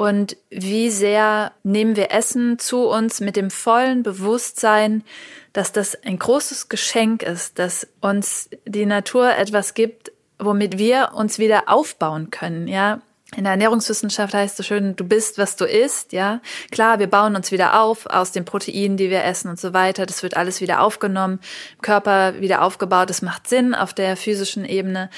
Und 0.00 0.38
wie 0.48 0.88
sehr 0.88 1.52
nehmen 1.62 1.94
wir 1.94 2.10
Essen 2.10 2.58
zu 2.58 2.88
uns 2.88 3.20
mit 3.20 3.36
dem 3.36 3.50
vollen 3.50 4.02
Bewusstsein, 4.02 5.04
dass 5.52 5.72
das 5.72 5.94
ein 6.04 6.18
großes 6.18 6.70
Geschenk 6.70 7.22
ist, 7.22 7.58
dass 7.58 7.86
uns 8.00 8.48
die 8.64 8.86
Natur 8.86 9.36
etwas 9.36 9.74
gibt, 9.74 10.10
womit 10.38 10.78
wir 10.78 11.10
uns 11.14 11.38
wieder 11.38 11.64
aufbauen 11.66 12.30
können, 12.30 12.66
ja. 12.66 13.02
In 13.36 13.44
der 13.44 13.50
Ernährungswissenschaft 13.50 14.32
heißt 14.32 14.58
es 14.58 14.66
schön, 14.66 14.96
du 14.96 15.04
bist, 15.04 15.36
was 15.36 15.56
du 15.56 15.66
isst, 15.66 16.14
ja. 16.14 16.40
Klar, 16.70 16.98
wir 16.98 17.06
bauen 17.06 17.36
uns 17.36 17.52
wieder 17.52 17.78
auf 17.82 18.06
aus 18.06 18.32
den 18.32 18.46
Proteinen, 18.46 18.96
die 18.96 19.10
wir 19.10 19.22
essen 19.24 19.50
und 19.50 19.60
so 19.60 19.74
weiter. 19.74 20.06
Das 20.06 20.22
wird 20.22 20.34
alles 20.34 20.62
wieder 20.62 20.80
aufgenommen, 20.80 21.40
Körper 21.82 22.40
wieder 22.40 22.62
aufgebaut. 22.62 23.10
Das 23.10 23.20
macht 23.20 23.48
Sinn 23.48 23.74
auf 23.74 23.92
der 23.92 24.16
physischen 24.16 24.64
Ebene. 24.64 25.10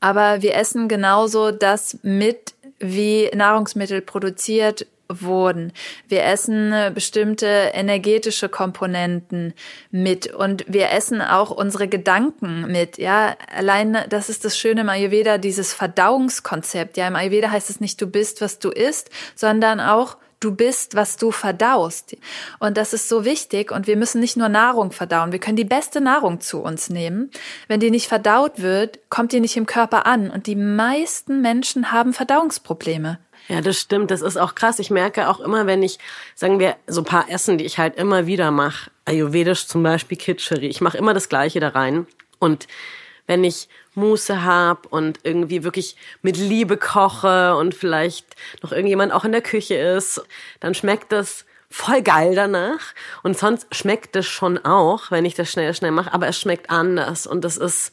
Aber 0.00 0.42
wir 0.42 0.54
essen 0.54 0.88
genauso 0.88 1.52
das 1.52 1.98
mit, 2.02 2.54
wie 2.78 3.30
Nahrungsmittel 3.34 4.00
produziert 4.00 4.86
wurden. 5.08 5.72
Wir 6.08 6.24
essen 6.24 6.74
bestimmte 6.94 7.46
energetische 7.46 8.48
Komponenten 8.48 9.54
mit 9.90 10.32
und 10.34 10.64
wir 10.68 10.90
essen 10.90 11.20
auch 11.22 11.50
unsere 11.50 11.88
Gedanken 11.88 12.66
mit. 12.72 12.98
Ja, 12.98 13.36
allein 13.54 13.98
das 14.08 14.28
ist 14.28 14.44
das 14.44 14.58
Schöne 14.58 14.80
im 14.80 14.88
Ayurveda, 14.88 15.38
dieses 15.38 15.72
Verdauungskonzept. 15.72 16.96
Ja, 16.96 17.06
im 17.06 17.16
Ayurveda 17.16 17.50
heißt 17.50 17.70
es 17.70 17.80
nicht, 17.80 18.00
du 18.00 18.06
bist, 18.08 18.40
was 18.40 18.58
du 18.58 18.70
isst, 18.70 19.10
sondern 19.34 19.80
auch 19.80 20.16
du 20.46 20.54
bist, 20.54 20.94
was 20.94 21.16
du 21.16 21.32
verdaust. 21.32 22.16
Und 22.60 22.76
das 22.76 22.92
ist 22.92 23.08
so 23.08 23.24
wichtig. 23.24 23.72
Und 23.72 23.86
wir 23.86 23.96
müssen 23.96 24.20
nicht 24.20 24.36
nur 24.36 24.48
Nahrung 24.48 24.92
verdauen. 24.92 25.32
Wir 25.32 25.40
können 25.40 25.56
die 25.56 25.64
beste 25.64 26.00
Nahrung 26.00 26.40
zu 26.40 26.60
uns 26.60 26.88
nehmen. 26.88 27.30
Wenn 27.66 27.80
die 27.80 27.90
nicht 27.90 28.06
verdaut 28.06 28.62
wird, 28.62 29.00
kommt 29.10 29.32
die 29.32 29.40
nicht 29.40 29.56
im 29.56 29.66
Körper 29.66 30.06
an. 30.06 30.30
Und 30.30 30.46
die 30.46 30.54
meisten 30.54 31.42
Menschen 31.42 31.90
haben 31.90 32.12
Verdauungsprobleme. 32.12 33.18
Ja, 33.48 33.60
das 33.60 33.78
stimmt. 33.78 34.10
Das 34.10 34.22
ist 34.22 34.36
auch 34.36 34.54
krass. 34.54 34.78
Ich 34.78 34.90
merke 34.90 35.28
auch 35.28 35.40
immer, 35.40 35.66
wenn 35.66 35.82
ich, 35.82 35.98
sagen 36.36 36.60
wir, 36.60 36.76
so 36.86 37.00
ein 37.00 37.04
paar 37.04 37.28
Essen, 37.28 37.58
die 37.58 37.64
ich 37.64 37.78
halt 37.78 37.96
immer 37.96 38.26
wieder 38.26 38.50
mache, 38.50 38.90
Ayurvedisch 39.04 39.66
zum 39.66 39.82
Beispiel 39.82 40.18
Kitscheri, 40.18 40.66
ich 40.66 40.80
mache 40.80 40.98
immer 40.98 41.14
das 41.14 41.28
Gleiche 41.28 41.60
da 41.60 41.68
rein. 41.68 42.06
Und 42.38 42.66
wenn 43.26 43.44
ich 43.44 43.68
Muße 43.94 44.44
hab 44.44 44.86
und 44.92 45.20
irgendwie 45.22 45.64
wirklich 45.64 45.96
mit 46.22 46.36
Liebe 46.36 46.76
koche 46.76 47.56
und 47.56 47.74
vielleicht 47.74 48.36
noch 48.62 48.72
irgendjemand 48.72 49.12
auch 49.12 49.24
in 49.24 49.32
der 49.32 49.42
Küche 49.42 49.74
ist, 49.74 50.22
dann 50.60 50.74
schmeckt 50.74 51.12
das 51.12 51.44
voll 51.70 52.02
geil 52.02 52.34
danach. 52.34 52.94
Und 53.22 53.36
sonst 53.36 53.66
schmeckt 53.74 54.16
es 54.16 54.26
schon 54.26 54.58
auch, 54.58 55.10
wenn 55.10 55.24
ich 55.24 55.34
das 55.34 55.50
schnell, 55.50 55.74
schnell 55.74 55.90
mache, 55.90 56.12
aber 56.12 56.28
es 56.28 56.40
schmeckt 56.40 56.70
anders. 56.70 57.26
Und 57.26 57.44
das 57.44 57.56
ist 57.56 57.92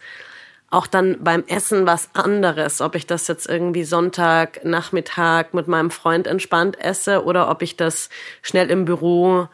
auch 0.69 0.87
dann 0.87 1.23
beim 1.23 1.43
Essen 1.47 1.85
was 1.85 2.09
anderes, 2.13 2.81
ob 2.81 2.95
ich 2.95 3.05
das 3.05 3.27
jetzt 3.27 3.47
irgendwie 3.47 3.83
Sonntag, 3.83 4.65
Nachmittag 4.65 5.53
mit 5.53 5.67
meinem 5.67 5.91
Freund 5.91 6.25
entspannt 6.25 6.79
esse 6.79 7.23
oder 7.23 7.49
ob 7.49 7.61
ich 7.61 7.77
das 7.77 8.09
schnell 8.41 8.71
im 8.71 8.85
Büro 8.85 9.47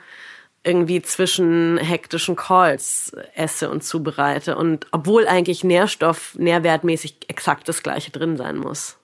irgendwie 0.64 1.02
zwischen 1.02 1.78
hektischen 1.78 2.36
Calls 2.36 3.14
esse 3.36 3.70
und 3.70 3.84
zubereite. 3.84 4.58
Und 4.58 4.88
obwohl 4.92 5.28
eigentlich 5.28 5.64
Nährstoff, 5.64 6.36
nährwertmäßig 6.38 7.18
exakt 7.28 7.70
das 7.70 7.82
gleiche 7.82 8.12
drin 8.12 8.36
sein 8.36 8.58
muss. 8.58 9.00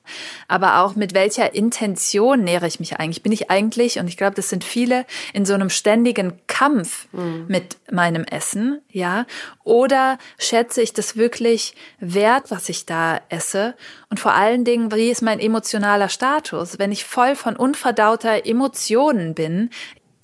Aber 0.48 0.82
auch 0.82 0.96
mit 0.96 1.14
welcher 1.14 1.54
Intention 1.56 2.44
nähere 2.44 2.68
ich 2.68 2.80
mich 2.80 3.00
eigentlich? 3.00 3.24
Bin 3.24 3.32
ich 3.32 3.50
eigentlich, 3.50 4.00
und 4.00 4.08
ich 4.08 4.18
glaube, 4.18 4.36
das 4.36 4.50
sind 4.50 4.64
viele, 4.64 5.06
in 5.34 5.46
so 5.46 5.54
einem 5.54 5.70
ständigen 5.70 6.34
Kampf 6.48 7.08
mhm. 7.12 7.46
mit 7.48 7.78
meinem 7.92 8.24
Essen, 8.24 8.82
ja? 8.90 9.26
Oder 9.64 10.18
schätze 10.38 10.82
ich 10.82 10.94
das 10.94 11.18
wirklich 11.18 11.76
wert, 12.00 12.52
was 12.52 12.70
ich 12.70 12.86
da 12.86 13.20
esse? 13.30 13.76
Und 14.10 14.20
vor 14.20 14.34
allen 14.34 14.64
Dingen, 14.64 14.92
wie 14.92 15.10
ist 15.10 15.22
mein 15.22 15.40
emotionaler 15.40 16.10
Status? 16.10 16.78
Wenn 16.78 16.92
ich 16.92 17.06
voll 17.06 17.36
von 17.36 17.56
unverdauter 17.56 18.46
Emotionen 18.46 19.34
bin, 19.34 19.72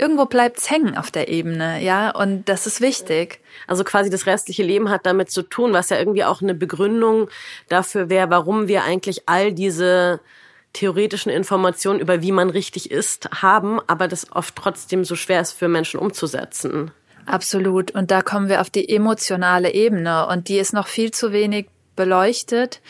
irgendwo 0.02 0.26
bleibt's 0.26 0.70
hängen 0.70 0.98
auf 0.98 1.12
der 1.12 1.30
Ebene, 1.30 1.82
ja, 1.82 2.10
und 2.10 2.50
das 2.50 2.66
ist 2.66 2.82
wichtig. 2.82 3.40
Also 3.68 3.84
quasi 3.84 4.10
das 4.10 4.26
restliche 4.26 4.64
Leben 4.64 4.90
hat 4.90 5.06
damit 5.06 5.30
zu 5.30 5.44
tun, 5.44 5.74
was 5.74 5.90
ja 5.90 6.00
irgendwie 6.00 6.24
auch 6.24 6.42
eine 6.42 6.56
Begründung 6.56 7.30
dafür 7.70 8.10
wäre, 8.10 8.30
warum 8.32 8.68
wir 8.68 8.84
eigentlich 8.84 9.30
all 9.30 9.54
diese 9.54 10.20
theoretischen 10.74 11.32
Informationen 11.32 12.00
über 12.00 12.22
wie 12.22 12.32
man 12.32 12.50
richtig 12.50 12.92
isst 12.92 13.30
haben, 13.42 13.80
aber 13.88 14.08
das 14.08 14.32
oft 14.32 14.56
trotzdem 14.56 15.06
so 15.06 15.16
schwer 15.16 15.42
ist 15.42 15.52
für 15.52 15.68
Menschen 15.68 16.00
umzusetzen. 16.00 16.92
Absolut. 17.26 17.92
Und 17.92 18.10
da 18.10 18.22
kommen 18.22 18.50
wir 18.50 18.62
auf 18.62 18.70
die 18.70 18.90
emotionale 18.90 19.74
Ebene 19.74 20.28
und 20.28 20.48
die 20.48 20.58
ist 20.58 20.74
noch 20.74 20.88
viel 20.88 21.12
zu 21.12 21.32
wenig 21.32 21.68
beleuchtet. 21.96 22.82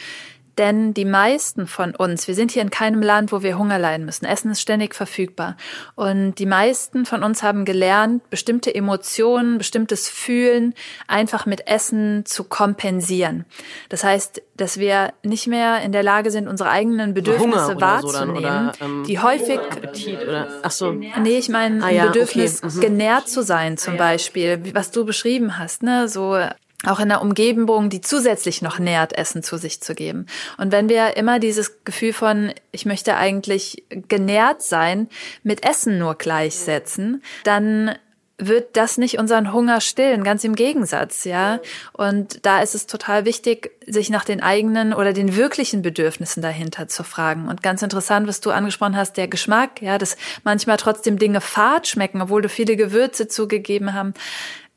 Denn 0.57 0.93
die 0.93 1.05
meisten 1.05 1.67
von 1.67 1.95
uns, 1.95 2.27
wir 2.27 2.35
sind 2.35 2.51
hier 2.51 2.61
in 2.61 2.69
keinem 2.69 3.01
Land, 3.01 3.31
wo 3.31 3.41
wir 3.41 3.57
Hunger 3.57 3.79
leiden 3.79 4.05
müssen. 4.05 4.25
Essen 4.25 4.51
ist 4.51 4.61
ständig 4.61 4.93
verfügbar. 4.95 5.55
Und 5.95 6.35
die 6.35 6.45
meisten 6.45 7.05
von 7.05 7.23
uns 7.23 7.41
haben 7.41 7.65
gelernt, 7.65 8.29
bestimmte 8.29 8.73
Emotionen, 8.73 9.57
bestimmtes 9.57 10.09
Fühlen 10.09 10.73
einfach 11.07 11.45
mit 11.45 11.67
Essen 11.67 12.25
zu 12.25 12.43
kompensieren. 12.43 13.45
Das 13.89 14.03
heißt, 14.03 14.41
dass 14.57 14.77
wir 14.77 15.13
nicht 15.23 15.47
mehr 15.47 15.81
in 15.81 15.91
der 15.91 16.03
Lage 16.03 16.31
sind, 16.31 16.47
unsere 16.47 16.69
eigenen 16.69 17.13
Bedürfnisse 17.13 17.79
wahrzunehmen, 17.79 18.01
so 18.03 18.11
dann, 18.11 18.37
oder, 18.37 18.73
ähm, 18.81 19.03
die 19.07 19.19
häufig. 19.19 19.59
Appetit 19.59 20.21
oder, 20.21 20.47
ach 20.61 20.71
so. 20.71 20.91
Nee, 20.91 21.37
ich 21.37 21.49
meine, 21.49 21.83
ah, 21.83 21.89
ja, 21.89 22.07
Bedürfnis, 22.07 22.63
okay. 22.63 22.75
mhm. 22.75 22.81
genährt 22.81 23.29
zu 23.29 23.41
sein, 23.41 23.77
zum 23.77 23.97
Beispiel, 23.97 24.61
was 24.73 24.91
du 24.91 25.05
beschrieben 25.05 25.57
hast, 25.57 25.81
ne, 25.81 26.07
so 26.07 26.37
auch 26.85 26.99
in 26.99 27.09
der 27.09 27.21
Umgebung, 27.21 27.89
die 27.89 28.01
zusätzlich 28.01 28.61
noch 28.61 28.79
nährt, 28.79 29.13
Essen 29.17 29.43
zu 29.43 29.57
sich 29.57 29.81
zu 29.81 29.93
geben. 29.93 30.25
Und 30.57 30.71
wenn 30.71 30.89
wir 30.89 31.17
immer 31.17 31.39
dieses 31.39 31.83
Gefühl 31.83 32.13
von, 32.13 32.53
ich 32.71 32.85
möchte 32.85 33.15
eigentlich 33.15 33.83
genährt 33.89 34.61
sein, 34.61 35.07
mit 35.43 35.65
Essen 35.65 35.99
nur 35.99 36.15
gleichsetzen, 36.15 37.21
dann 37.43 37.95
wird 38.41 38.75
das 38.75 38.97
nicht 38.97 39.19
unseren 39.19 39.53
Hunger 39.53 39.81
stillen, 39.81 40.23
ganz 40.23 40.43
im 40.43 40.55
Gegensatz, 40.55 41.25
ja. 41.25 41.59
Und 41.93 42.43
da 42.45 42.61
ist 42.61 42.73
es 42.73 42.87
total 42.87 43.25
wichtig, 43.25 43.71
sich 43.85 44.09
nach 44.09 44.25
den 44.25 44.41
eigenen 44.41 44.93
oder 44.93 45.13
den 45.13 45.35
wirklichen 45.35 45.83
Bedürfnissen 45.83 46.41
dahinter 46.41 46.87
zu 46.87 47.03
fragen. 47.03 47.47
Und 47.47 47.61
ganz 47.61 47.83
interessant, 47.83 48.27
was 48.27 48.41
du 48.41 48.49
angesprochen 48.49 48.97
hast, 48.97 49.17
der 49.17 49.27
Geschmack, 49.27 49.81
ja, 49.81 49.99
dass 49.99 50.17
manchmal 50.43 50.77
trotzdem 50.77 51.19
Dinge 51.19 51.39
fad 51.39 51.87
schmecken, 51.87 52.21
obwohl 52.21 52.41
du 52.41 52.49
viele 52.49 52.75
Gewürze 52.75 53.27
zugegeben 53.27 53.93
haben 53.93 54.15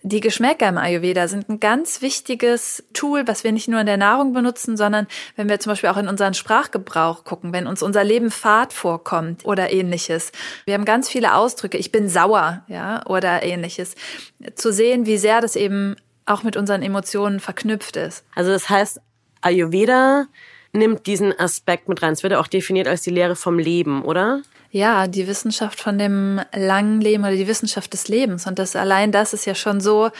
die 0.06 0.20
Geschmäcker 0.20 0.68
im 0.68 0.76
Ayurveda 0.76 1.28
sind 1.28 1.48
ein 1.48 1.60
ganz 1.60 2.02
wichtiges 2.02 2.84
Tool, 2.92 3.26
was 3.26 3.42
wir 3.42 3.52
nicht 3.52 3.68
nur 3.68 3.80
in 3.80 3.86
der 3.86 3.96
Nahrung 3.96 4.34
benutzen, 4.34 4.76
sondern 4.76 5.06
wenn 5.34 5.48
wir 5.48 5.58
zum 5.60 5.72
Beispiel 5.72 5.88
auch 5.88 5.96
in 5.96 6.08
unseren 6.08 6.34
Sprachgebrauch 6.34 7.24
gucken, 7.24 7.54
wenn 7.54 7.66
uns 7.66 7.82
unser 7.82 8.04
Leben 8.04 8.30
fad 8.30 8.74
vorkommt 8.74 9.46
oder 9.46 9.72
ähnliches. 9.72 10.30
Wir 10.66 10.74
haben 10.74 10.84
ganz 10.84 11.08
viele 11.08 11.34
Ausdrücke, 11.34 11.78
ich 11.78 11.90
bin 11.90 12.10
sauer, 12.10 12.64
ja, 12.68 13.04
oder 13.06 13.42
ähnliches. 13.42 13.94
Zu 14.54 14.74
sehen, 14.74 15.06
wie 15.06 15.16
sehr 15.16 15.40
das 15.40 15.56
eben 15.56 15.96
auch 16.26 16.42
mit 16.42 16.58
unseren 16.58 16.82
Emotionen 16.82 17.40
verknüpft 17.40 17.96
ist. 17.96 18.26
Also 18.34 18.50
das 18.50 18.68
heißt, 18.68 19.00
Ayurveda 19.40 20.26
nimmt 20.74 21.06
diesen 21.06 21.38
Aspekt 21.38 21.88
mit 21.88 22.02
rein. 22.02 22.12
Es 22.12 22.22
wird 22.22 22.34
ja 22.34 22.40
auch 22.40 22.46
definiert 22.46 22.88
als 22.88 23.00
die 23.02 23.10
Lehre 23.10 23.36
vom 23.36 23.58
Leben, 23.58 24.04
oder? 24.04 24.42
Ja, 24.74 25.06
die 25.06 25.28
Wissenschaft 25.28 25.80
von 25.80 25.98
dem 25.98 26.40
langen 26.52 27.00
Leben 27.00 27.22
oder 27.22 27.36
die 27.36 27.46
Wissenschaft 27.46 27.92
des 27.92 28.08
Lebens. 28.08 28.48
Und 28.48 28.58
das 28.58 28.74
allein 28.74 29.12
das 29.12 29.32
ist 29.32 29.44
ja 29.44 29.54
schon 29.54 29.80
so 29.80 30.10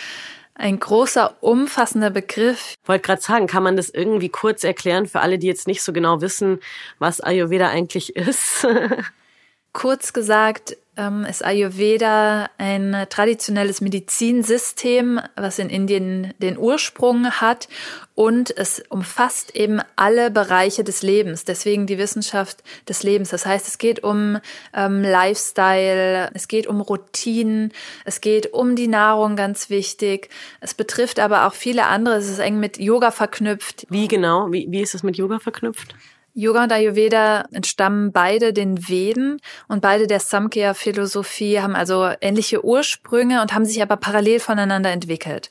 ein 0.54 0.78
großer, 0.78 1.34
umfassender 1.40 2.10
Begriff. 2.10 2.76
Ich 2.80 2.88
wollte 2.88 3.04
gerade 3.04 3.20
sagen, 3.20 3.48
kann 3.48 3.64
man 3.64 3.76
das 3.76 3.90
irgendwie 3.90 4.28
kurz 4.28 4.62
erklären 4.62 5.06
für 5.06 5.18
alle, 5.18 5.40
die 5.40 5.48
jetzt 5.48 5.66
nicht 5.66 5.82
so 5.82 5.92
genau 5.92 6.20
wissen, 6.20 6.60
was 7.00 7.20
Ayurveda 7.20 7.68
eigentlich 7.68 8.14
ist? 8.14 8.64
kurz 9.72 10.12
gesagt 10.12 10.76
ähm, 10.96 11.24
ist 11.24 11.44
Ayurveda 11.44 12.50
ein 12.58 13.06
traditionelles 13.10 13.80
Medizinsystem, 13.80 15.20
was 15.36 15.58
in 15.58 15.68
Indien 15.68 16.34
den 16.38 16.58
Ursprung 16.58 17.30
hat 17.30 17.68
und 18.14 18.56
es 18.56 18.82
umfasst 18.88 19.56
eben 19.56 19.80
alle 19.96 20.30
Bereiche 20.30 20.84
des 20.84 21.02
Lebens, 21.02 21.44
deswegen 21.44 21.86
die 21.86 21.98
Wissenschaft 21.98 22.62
des 22.88 23.02
Lebens. 23.02 23.30
Das 23.30 23.44
heißt, 23.44 23.66
es 23.66 23.78
geht 23.78 24.04
um 24.04 24.38
ähm, 24.72 25.02
Lifestyle, 25.02 26.30
es 26.34 26.46
geht 26.46 26.66
um 26.66 26.80
Routinen, 26.80 27.72
es 28.04 28.20
geht 28.20 28.52
um 28.52 28.76
die 28.76 28.88
Nahrung, 28.88 29.34
ganz 29.36 29.68
wichtig. 29.70 30.28
Es 30.60 30.74
betrifft 30.74 31.18
aber 31.18 31.46
auch 31.46 31.54
viele 31.54 31.86
andere, 31.86 32.16
es 32.16 32.28
ist 32.28 32.38
eng 32.38 32.60
mit 32.60 32.78
Yoga 32.78 33.10
verknüpft. 33.10 33.86
Wie 33.90 34.06
genau? 34.06 34.52
Wie, 34.52 34.66
wie 34.70 34.80
ist 34.80 34.94
es 34.94 35.02
mit 35.02 35.16
Yoga 35.16 35.40
verknüpft? 35.40 35.94
Yoga 36.34 36.64
und 36.64 36.72
Ayurveda 36.72 37.46
entstammen 37.52 38.10
beide 38.10 38.52
den 38.52 38.88
Veden 38.88 39.40
und 39.68 39.80
beide 39.80 40.08
der 40.08 40.18
Samkhya-Philosophie, 40.18 41.60
haben 41.60 41.76
also 41.76 42.10
ähnliche 42.20 42.64
Ursprünge 42.64 43.40
und 43.40 43.54
haben 43.54 43.64
sich 43.64 43.80
aber 43.80 43.96
parallel 43.96 44.40
voneinander 44.40 44.90
entwickelt. 44.90 45.48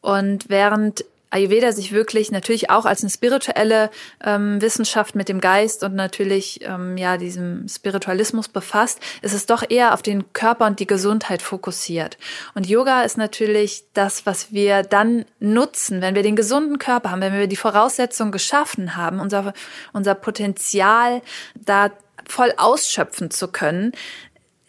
Und 0.00 0.48
während 0.48 1.04
Ayurveda 1.30 1.72
sich 1.72 1.92
wirklich 1.92 2.32
natürlich 2.32 2.70
auch 2.70 2.84
als 2.84 3.02
eine 3.02 3.10
spirituelle 3.10 3.90
ähm, 4.24 4.60
Wissenschaft 4.60 5.14
mit 5.14 5.28
dem 5.28 5.40
Geist 5.40 5.84
und 5.84 5.94
natürlich 5.94 6.60
ähm, 6.62 6.96
ja 6.96 7.16
diesem 7.16 7.68
Spiritualismus 7.68 8.48
befasst, 8.48 9.00
ist 9.22 9.34
es 9.34 9.46
doch 9.46 9.62
eher 9.68 9.94
auf 9.94 10.02
den 10.02 10.32
Körper 10.32 10.66
und 10.66 10.80
die 10.80 10.86
Gesundheit 10.86 11.42
fokussiert. 11.42 12.18
Und 12.54 12.68
Yoga 12.68 13.02
ist 13.02 13.16
natürlich 13.16 13.84
das, 13.94 14.26
was 14.26 14.52
wir 14.52 14.82
dann 14.82 15.24
nutzen, 15.38 16.00
wenn 16.02 16.14
wir 16.14 16.22
den 16.22 16.36
gesunden 16.36 16.78
Körper 16.78 17.10
haben, 17.10 17.20
wenn 17.20 17.38
wir 17.38 17.46
die 17.46 17.56
Voraussetzungen 17.56 18.32
geschaffen 18.32 18.96
haben, 18.96 19.20
unser 19.20 19.52
unser 19.92 20.14
Potenzial 20.14 21.22
da 21.54 21.90
voll 22.28 22.52
ausschöpfen 22.56 23.30
zu 23.30 23.48
können, 23.48 23.92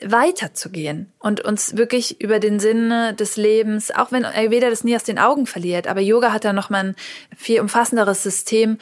weiterzugehen 0.06 1.12
und 1.20 1.42
uns 1.42 1.78
wirklich 1.78 2.22
über 2.22 2.40
den 2.40 2.60
Sinne 2.60 3.14
des 3.14 3.38
Lebens, 3.38 3.92
auch 3.92 4.12
wenn 4.12 4.26
Ayurveda 4.26 4.70
das 4.70 4.84
nie 4.84 4.96
aus 4.96 5.04
den 5.04 5.20
Augen 5.20 5.46
verliert, 5.46 5.88
aber 5.88 6.02
Yoga 6.02 6.34
hat 6.34 6.46
da 6.46 6.54
nochmal 6.54 6.86
ein 6.86 6.96
viel 7.36 7.62
umfassenderes 7.62 8.24
System, 8.24 8.78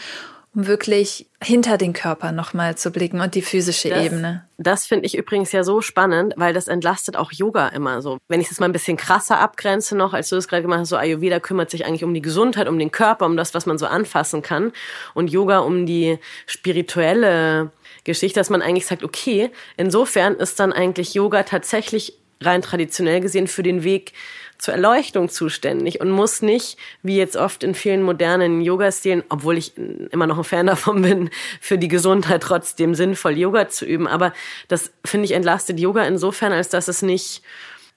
um 0.55 0.65
wirklich 0.65 1.27
hinter 1.41 1.77
den 1.77 1.93
Körper 1.93 2.31
nochmal 2.31 2.75
zu 2.75 2.91
blicken 2.91 3.21
und 3.21 3.35
die 3.35 3.41
physische 3.41 3.89
das, 3.89 4.03
Ebene. 4.03 4.45
Das 4.57 4.87
finde 4.87 5.05
ich 5.05 5.15
übrigens 5.15 5.51
ja 5.51 5.63
so 5.63 5.81
spannend, 5.81 6.33
weil 6.37 6.53
das 6.53 6.67
entlastet 6.67 7.15
auch 7.15 7.31
Yoga 7.31 7.67
immer 7.67 8.01
so. 8.01 8.17
Wenn 8.27 8.41
ich 8.41 8.49
das 8.49 8.59
mal 8.59 8.65
ein 8.65 8.71
bisschen 8.73 8.97
krasser 8.97 9.39
abgrenze 9.39 9.95
noch, 9.95 10.13
als 10.13 10.29
du 10.29 10.37
es 10.37 10.47
gerade 10.47 10.63
gemacht 10.63 10.79
hast, 10.79 10.89
so 10.89 10.97
Ayurveda 10.97 11.39
kümmert 11.39 11.69
sich 11.69 11.85
eigentlich 11.85 12.03
um 12.03 12.13
die 12.13 12.21
Gesundheit, 12.21 12.67
um 12.67 12.79
den 12.79 12.91
Körper, 12.91 13.25
um 13.25 13.37
das, 13.37 13.53
was 13.53 13.67
man 13.67 13.77
so 13.77 13.85
anfassen 13.85 14.41
kann 14.41 14.71
und 15.13 15.29
Yoga 15.29 15.59
um 15.59 15.85
die 15.85 16.17
spirituelle 16.47 17.71
Geschichte, 18.03 18.39
dass 18.39 18.49
man 18.49 18.61
eigentlich 18.61 18.85
sagt, 18.85 19.03
okay, 19.03 19.51
insofern 19.77 20.35
ist 20.35 20.59
dann 20.59 20.73
eigentlich 20.73 21.13
Yoga 21.13 21.43
tatsächlich 21.43 22.13
rein 22.41 22.61
traditionell 22.61 23.19
gesehen 23.19 23.47
für 23.47 23.63
den 23.63 23.83
Weg 23.83 24.13
zur 24.57 24.73
Erleuchtung 24.73 25.29
zuständig 25.29 26.01
und 26.01 26.11
muss 26.11 26.41
nicht, 26.41 26.77
wie 27.01 27.17
jetzt 27.17 27.37
oft 27.37 27.63
in 27.63 27.73
vielen 27.73 28.03
modernen 28.03 28.61
Yoga-Stilen, 28.61 29.23
obwohl 29.29 29.57
ich 29.57 29.73
immer 30.11 30.27
noch 30.27 30.37
ein 30.37 30.43
Fan 30.43 30.67
davon 30.67 31.01
bin, 31.01 31.29
für 31.61 31.77
die 31.77 31.87
Gesundheit 31.87 32.43
trotzdem 32.43 32.93
sinnvoll 32.93 33.37
Yoga 33.37 33.69
zu 33.69 33.85
üben. 33.85 34.07
Aber 34.07 34.33
das, 34.67 34.91
finde 35.05 35.25
ich, 35.25 35.31
entlastet 35.31 35.79
Yoga 35.79 36.03
insofern, 36.03 36.51
als 36.51 36.69
dass 36.69 36.87
es 36.89 37.01
nicht 37.01 37.41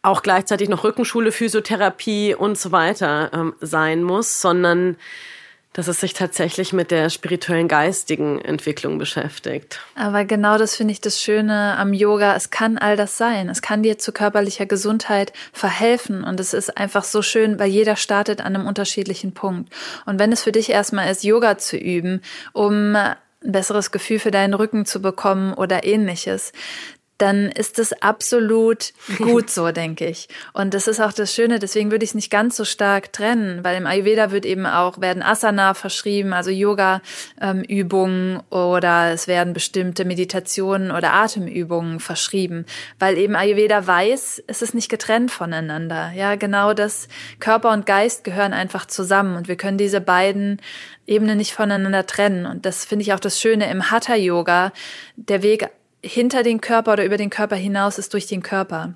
auch 0.02 0.22
gleichzeitig 0.22 0.68
noch 0.68 0.84
Rückenschule, 0.84 1.30
Physiotherapie 1.30 2.34
und 2.34 2.58
so 2.58 2.72
weiter 2.72 3.30
ähm, 3.32 3.54
sein 3.60 4.02
muss, 4.02 4.40
sondern 4.40 4.96
dass 5.72 5.88
es 5.88 6.00
sich 6.00 6.12
tatsächlich 6.12 6.72
mit 6.72 6.90
der 6.90 7.08
spirituellen 7.08 7.68
geistigen 7.68 8.40
Entwicklung 8.40 8.98
beschäftigt. 8.98 9.80
Aber 9.94 10.24
genau 10.24 10.58
das 10.58 10.76
finde 10.76 10.92
ich 10.92 11.00
das 11.00 11.20
Schöne 11.20 11.76
am 11.78 11.94
Yoga. 11.94 12.36
Es 12.36 12.50
kann 12.50 12.76
all 12.76 12.96
das 12.96 13.16
sein. 13.16 13.48
Es 13.48 13.62
kann 13.62 13.82
dir 13.82 13.98
zu 13.98 14.12
körperlicher 14.12 14.66
Gesundheit 14.66 15.32
verhelfen. 15.52 16.24
Und 16.24 16.40
es 16.40 16.52
ist 16.52 16.76
einfach 16.76 17.04
so 17.04 17.22
schön, 17.22 17.58
weil 17.58 17.70
jeder 17.70 17.96
startet 17.96 18.40
an 18.40 18.54
einem 18.54 18.66
unterschiedlichen 18.66 19.32
Punkt. 19.32 19.72
Und 20.04 20.18
wenn 20.18 20.32
es 20.32 20.42
für 20.42 20.52
dich 20.52 20.70
erstmal 20.70 21.10
ist, 21.10 21.24
Yoga 21.24 21.56
zu 21.56 21.76
üben, 21.76 22.20
um 22.52 22.94
ein 22.94 23.16
besseres 23.40 23.90
Gefühl 23.90 24.18
für 24.18 24.30
deinen 24.30 24.54
Rücken 24.54 24.84
zu 24.84 25.00
bekommen 25.00 25.54
oder 25.54 25.84
ähnliches, 25.84 26.52
dann 27.22 27.52
ist 27.52 27.78
es 27.78 27.92
absolut 28.02 28.92
gut 29.18 29.48
so, 29.48 29.70
denke 29.70 30.08
ich. 30.08 30.28
Und 30.54 30.74
das 30.74 30.88
ist 30.88 31.00
auch 31.00 31.12
das 31.12 31.32
Schöne, 31.32 31.60
deswegen 31.60 31.92
würde 31.92 32.04
ich 32.04 32.10
es 32.10 32.14
nicht 32.16 32.30
ganz 32.30 32.56
so 32.56 32.64
stark 32.64 33.12
trennen, 33.12 33.62
weil 33.62 33.76
im 33.76 33.86
Ayurveda 33.86 34.32
wird 34.32 34.44
eben 34.44 34.66
auch, 34.66 35.00
werden 35.00 35.22
Asana 35.22 35.74
verschrieben, 35.74 36.32
also 36.32 36.50
Yoga-Übungen 36.50 38.34
ähm, 38.34 38.42
oder 38.50 39.12
es 39.12 39.28
werden 39.28 39.52
bestimmte 39.52 40.04
Meditationen 40.04 40.90
oder 40.90 41.12
Atemübungen 41.12 42.00
verschrieben, 42.00 42.66
weil 42.98 43.16
eben 43.16 43.36
Ayurveda 43.36 43.86
weiß, 43.86 44.42
es 44.48 44.60
ist 44.60 44.74
nicht 44.74 44.88
getrennt 44.88 45.30
voneinander. 45.30 46.10
Ja, 46.16 46.34
genau 46.34 46.74
das 46.74 47.06
Körper 47.38 47.70
und 47.70 47.86
Geist 47.86 48.24
gehören 48.24 48.52
einfach 48.52 48.86
zusammen 48.86 49.36
und 49.36 49.46
wir 49.46 49.56
können 49.56 49.78
diese 49.78 50.00
beiden 50.00 50.60
Ebenen 51.06 51.38
nicht 51.38 51.52
voneinander 51.52 52.04
trennen. 52.04 52.46
Und 52.46 52.66
das 52.66 52.84
finde 52.84 53.04
ich 53.04 53.12
auch 53.12 53.20
das 53.20 53.40
Schöne 53.40 53.70
im 53.70 53.90
Hatha-Yoga. 53.92 54.72
Der 55.16 55.42
Weg 55.42 55.68
hinter 56.04 56.42
den 56.42 56.60
Körper 56.60 56.94
oder 56.94 57.04
über 57.04 57.16
den 57.16 57.30
Körper 57.30 57.54
hinaus 57.54 57.96
ist 57.96 58.12
durch 58.12 58.26
den 58.26 58.42
Körper. 58.42 58.94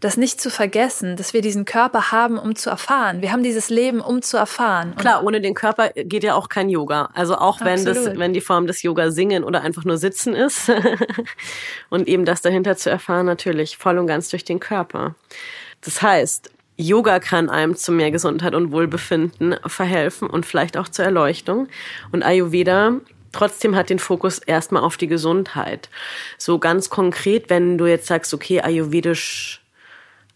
Das 0.00 0.16
nicht 0.16 0.40
zu 0.40 0.50
vergessen, 0.50 1.16
dass 1.16 1.34
wir 1.34 1.42
diesen 1.42 1.66
Körper 1.66 2.10
haben, 2.12 2.38
um 2.38 2.56
zu 2.56 2.70
erfahren. 2.70 3.20
Wir 3.20 3.30
haben 3.30 3.42
dieses 3.42 3.68
Leben, 3.68 4.00
um 4.00 4.22
zu 4.22 4.38
erfahren. 4.38 4.92
Und 4.92 4.98
Klar, 4.98 5.22
ohne 5.22 5.42
den 5.42 5.54
Körper 5.54 5.90
geht 5.90 6.24
ja 6.24 6.34
auch 6.34 6.48
kein 6.48 6.70
Yoga. 6.70 7.10
Also 7.12 7.36
auch 7.36 7.60
wenn 7.60 7.84
das, 7.84 8.16
wenn 8.18 8.32
die 8.32 8.40
Form 8.40 8.66
des 8.66 8.82
Yoga 8.82 9.10
singen 9.10 9.44
oder 9.44 9.60
einfach 9.60 9.84
nur 9.84 9.98
sitzen 9.98 10.34
ist. 10.34 10.70
und 11.90 12.08
eben 12.08 12.24
das 12.24 12.40
dahinter 12.40 12.76
zu 12.76 12.88
erfahren, 12.88 13.26
natürlich 13.26 13.76
voll 13.76 13.98
und 13.98 14.06
ganz 14.06 14.30
durch 14.30 14.44
den 14.44 14.58
Körper. 14.58 15.14
Das 15.82 16.00
heißt, 16.00 16.50
Yoga 16.78 17.20
kann 17.20 17.50
einem 17.50 17.76
zu 17.76 17.92
mehr 17.92 18.10
Gesundheit 18.10 18.54
und 18.54 18.70
Wohlbefinden 18.70 19.56
verhelfen 19.66 20.28
und 20.28 20.46
vielleicht 20.46 20.76
auch 20.76 20.88
zur 20.88 21.04
Erleuchtung. 21.04 21.68
Und 22.12 22.22
Ayurveda 22.22 23.00
trotzdem 23.36 23.76
hat 23.76 23.90
den 23.90 23.98
Fokus 23.98 24.38
erstmal 24.38 24.82
auf 24.82 24.96
die 24.96 25.06
Gesundheit. 25.06 25.88
So 26.38 26.58
ganz 26.58 26.90
konkret, 26.90 27.50
wenn 27.50 27.78
du 27.78 27.86
jetzt 27.86 28.06
sagst, 28.06 28.32
okay, 28.32 28.60
ayurvedisch 28.60 29.60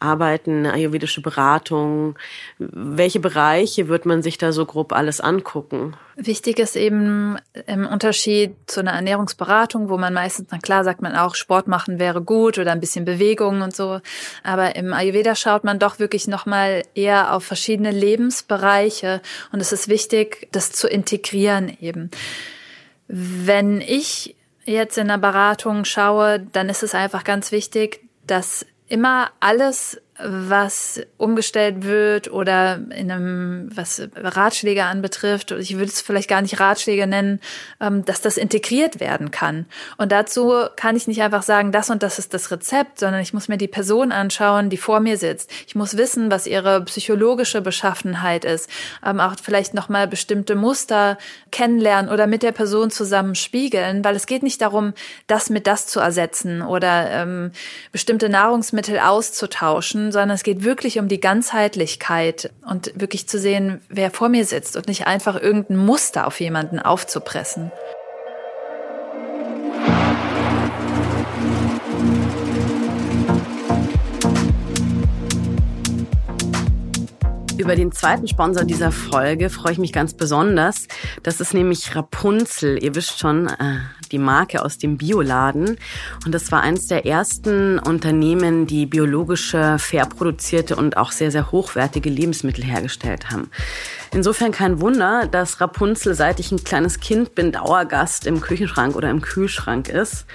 arbeiten, 0.01 0.67
ayurvedische 0.67 1.21
Beratung? 1.21 2.19
Welche 2.59 3.21
Bereiche 3.21 3.89
wird 3.89 4.07
man 4.07 4.23
sich 4.23 4.39
da 4.39 4.51
so 4.53 4.65
grob 4.65 4.93
alles 4.93 5.21
angucken? 5.21 5.95
Wichtig 6.17 6.59
ist 6.59 6.77
eben 6.77 7.37
im 7.67 7.87
Unterschied 7.87 8.55
zu 8.67 8.81
einer 8.81 8.93
Ernährungsberatung, 8.93 9.89
wo 9.89 9.99
man 9.99 10.15
meistens, 10.15 10.49
na 10.51 10.59
klar, 10.59 10.85
sagt 10.85 11.03
man 11.03 11.15
auch, 11.15 11.35
Sport 11.35 11.69
machen 11.69 11.99
wäre 11.99 12.23
gut 12.23 12.59
oder 12.59 12.73
ein 12.73 12.81
bisschen 12.81 13.05
Bewegung 13.05 13.61
und 13.61 13.77
so. 13.77 14.01
Aber 14.43 14.75
im 14.75 14.93
Ayurveda 14.93 15.35
schaut 15.35 15.65
man 15.65 15.79
doch 15.79 15.99
wirklich 15.99 16.27
nochmal 16.27 16.83
eher 16.95 17.35
auf 17.35 17.45
verschiedene 17.45 17.91
Lebensbereiche. 17.91 19.21
Und 19.53 19.61
es 19.61 19.73
ist 19.73 19.89
wichtig, 19.89 20.49
das 20.53 20.73
zu 20.73 20.89
integrieren 20.89 21.77
eben. 21.81 22.11
Wenn 23.13 23.81
ich 23.81 24.37
jetzt 24.65 24.97
in 24.97 25.11
einer 25.11 25.19
Beratung 25.19 25.85
schaue, 25.85 26.39
dann 26.41 26.69
ist 26.69 26.85
es 26.85 26.95
einfach 26.95 27.25
ganz 27.25 27.51
wichtig, 27.51 28.01
dass 28.27 28.65
immer 28.87 29.31
alles 29.41 30.01
was 30.25 31.01
umgestellt 31.17 31.85
wird 31.85 32.31
oder 32.31 32.81
in 32.97 33.11
einem, 33.11 33.69
was 33.75 34.03
Ratschläge 34.15 34.85
anbetrifft, 34.85 35.51
ich 35.53 35.75
würde 35.75 35.87
es 35.87 36.01
vielleicht 36.01 36.29
gar 36.29 36.43
nicht 36.43 36.61
Ratschläge 36.61 37.07
nennen, 37.07 37.41
ähm, 37.81 38.05
dass 38.05 38.21
das 38.21 38.37
integriert 38.37 39.01
werden 39.01 39.31
kann. 39.31 39.67
Und 39.97 40.13
dazu 40.13 40.53
kann 40.77 40.97
ich 40.97 41.07
nicht 41.07 41.23
einfach 41.23 41.43
sagen, 41.43 41.73
das 41.73 41.91
und 41.91 42.03
das 42.03 42.19
ist 42.19 42.35
das 42.35 42.51
Rezept, 42.51 42.99
sondern 43.01 43.21
ich 43.21 43.33
muss 43.35 43.49
mir 43.49 43.59
die 43.59 43.69
Person 43.69 44.13
anschauen, 44.13 44.71
die 44.71 44.77
vor 44.77 45.01
mir 45.01 45.17
sitzt. 45.17 45.51
Ich 45.67 45.75
muss 45.75 45.97
wissen, 45.97 46.31
was 46.31 46.47
ihre 46.47 46.85
psychologische 46.85 47.61
Beschaffenheit 47.61 48.45
ist, 48.45 48.69
ähm, 49.05 49.21
auch 49.21 49.35
vielleicht 49.43 49.75
nochmal 49.75 50.07
bestimmte 50.07 50.55
Muster 50.55 51.19
kennenlernen 51.51 52.11
oder 52.11 52.27
mit 52.27 52.43
der 52.43 52.53
Person 52.53 52.91
zusammen 52.91 53.35
spiegeln, 53.35 54.05
weil 54.05 54.17
es 54.17 54.27
geht 54.27 54.43
nicht 54.43 54.61
darum, 54.61 54.95
das 55.27 55.51
mit 55.51 55.67
das 55.67 55.87
zu 55.87 56.01
ersetzen 56.01 56.63
oder 56.63 57.11
ähm, 57.11 57.53
bestimmte 57.93 58.29
Nahrungsmittel 58.29 58.99
auszutauschen, 58.99 60.10
sondern 60.13 60.31
es 60.31 60.43
geht 60.43 60.65
wirklich 60.65 60.99
um 60.99 61.09
die 61.09 61.21
Ganzheitlichkeit 61.21 62.53
und 62.69 62.93
wirklich 62.95 63.29
zu 63.29 63.39
sehen, 63.39 63.81
wer 63.89 64.11
vor 64.11 64.29
mir 64.29 64.45
sitzt 64.45 64.77
und 64.77 64.89
nicht 64.89 65.07
einfach 65.07 65.41
irgendein 65.41 65.77
Muster 65.77 66.27
auf 66.27 66.41
jemanden 66.41 66.79
aufzupressen. 66.79 67.73
Über 77.61 77.77
den 77.77 77.93
zweiten 77.93 78.27
Sponsor 78.27 78.65
dieser 78.65 78.91
Folge 78.91 79.51
freue 79.51 79.73
ich 79.73 79.79
mich 79.79 79.93
ganz 79.93 80.15
besonders. 80.15 80.89
Das 81.23 81.43
ist 81.43 81.53
nämlich 81.53 81.95
Rapunzel. 81.95 82.83
Ihr 82.83 82.95
wisst 82.95 83.19
schon, 83.19 83.49
äh, 83.49 83.81
die 84.13 84.19
Marke 84.19 84.65
aus 84.65 84.79
dem 84.79 84.97
Bioladen. 84.97 85.77
Und 86.25 86.33
das 86.33 86.53
war 86.53 86.63
eines 86.63 86.87
der 86.87 87.07
ersten 87.07 87.79
Unternehmen, 87.79 88.67
die 88.67 88.87
biologische, 88.87 89.79
fair 89.79 90.07
produzierte 90.07 90.77
und 90.77 90.97
auch 90.97 91.13
sehr, 91.13 91.31
sehr 91.31 91.51
hochwertige 91.51 92.11
Lebensmittel 92.11 92.65
hergestellt 92.65 93.31
haben. 93.31 93.51
Insofern 94.13 94.51
kein 94.51 94.81
Wunder, 94.81 95.27
dass 95.27 95.61
Rapunzel, 95.61 96.15
seit 96.15 96.41
ich 96.41 96.51
ein 96.51 96.65
kleines 96.65 97.01
Kind 97.01 97.35
bin, 97.35 97.53
Dauergast 97.53 98.27
im 98.27 98.41
Küchenschrank 98.41 98.97
oder 98.97 99.11
im 99.11 99.21
Kühlschrank 99.21 99.89
ist. 99.89 100.27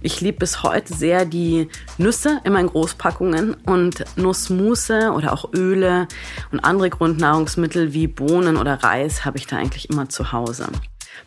Ich 0.00 0.20
liebe 0.20 0.38
bis 0.38 0.62
heute 0.62 0.94
sehr 0.94 1.24
die 1.24 1.68
Nüsse 1.98 2.40
in 2.44 2.54
Großpackungen 2.54 3.54
und 3.66 4.04
Nussmusse 4.16 5.10
oder 5.12 5.32
auch 5.32 5.52
Öle 5.52 6.06
und 6.52 6.60
andere 6.60 6.90
Grundnahrungsmittel 6.90 7.92
wie 7.92 8.06
Bohnen 8.06 8.56
oder 8.56 8.84
Reis 8.84 9.24
habe 9.24 9.38
ich 9.38 9.46
da 9.46 9.56
eigentlich 9.56 9.90
immer 9.90 10.08
zu 10.08 10.30
Hause. 10.32 10.68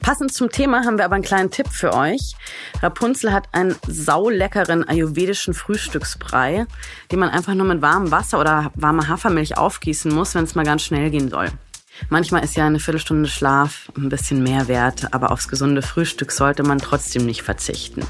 Passend 0.01 0.33
zum 0.33 0.49
Thema 0.49 0.85
haben 0.85 0.97
wir 0.97 1.05
aber 1.05 1.15
einen 1.15 1.23
kleinen 1.23 1.51
Tipp 1.51 1.67
für 1.69 1.93
euch. 1.93 2.35
Rapunzel 2.81 3.33
hat 3.33 3.49
einen 3.51 3.75
sauleckeren 3.87 4.87
ayurvedischen 4.87 5.53
Frühstücksbrei, 5.53 6.65
den 7.11 7.19
man 7.19 7.29
einfach 7.29 7.53
nur 7.53 7.67
mit 7.67 7.81
warmem 7.81 8.11
Wasser 8.11 8.39
oder 8.39 8.71
warmer 8.75 9.07
Hafermilch 9.07 9.57
aufgießen 9.57 10.13
muss, 10.13 10.35
wenn 10.35 10.45
es 10.45 10.55
mal 10.55 10.65
ganz 10.65 10.83
schnell 10.83 11.09
gehen 11.09 11.29
soll. 11.29 11.49
Manchmal 12.07 12.43
ist 12.43 12.55
ja 12.55 12.65
eine 12.65 12.79
Viertelstunde 12.79 13.27
Schlaf 13.27 13.91
ein 13.97 14.09
bisschen 14.09 14.41
mehr 14.41 14.67
wert, 14.69 15.13
aber 15.13 15.31
aufs 15.31 15.49
gesunde 15.49 15.81
Frühstück 15.81 16.31
sollte 16.31 16.63
man 16.63 16.77
trotzdem 16.77 17.25
nicht 17.25 17.43
verzichten. 17.43 18.03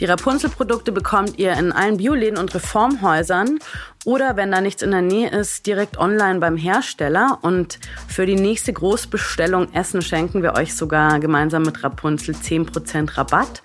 Die 0.00 0.06
Rapunzel-Produkte 0.06 0.90
bekommt 0.90 1.38
ihr 1.38 1.52
in 1.52 1.70
allen 1.70 1.98
Bioläden 1.98 2.36
und 2.36 2.52
Reformhäusern 2.54 3.58
oder 4.04 4.36
wenn 4.36 4.50
da 4.50 4.60
nichts 4.60 4.82
in 4.82 4.90
der 4.90 5.02
Nähe 5.02 5.30
ist, 5.30 5.66
direkt 5.66 5.98
online 5.98 6.40
beim 6.40 6.56
Hersteller. 6.56 7.38
Und 7.42 7.78
für 8.08 8.26
die 8.26 8.34
nächste 8.36 8.72
Großbestellung 8.72 9.72
Essen 9.72 10.02
schenken 10.02 10.42
wir 10.42 10.54
euch 10.54 10.74
sogar 10.74 11.20
gemeinsam 11.20 11.62
mit 11.62 11.82
Rapunzel 11.82 12.34
10% 12.34 13.16
Rabatt. 13.16 13.62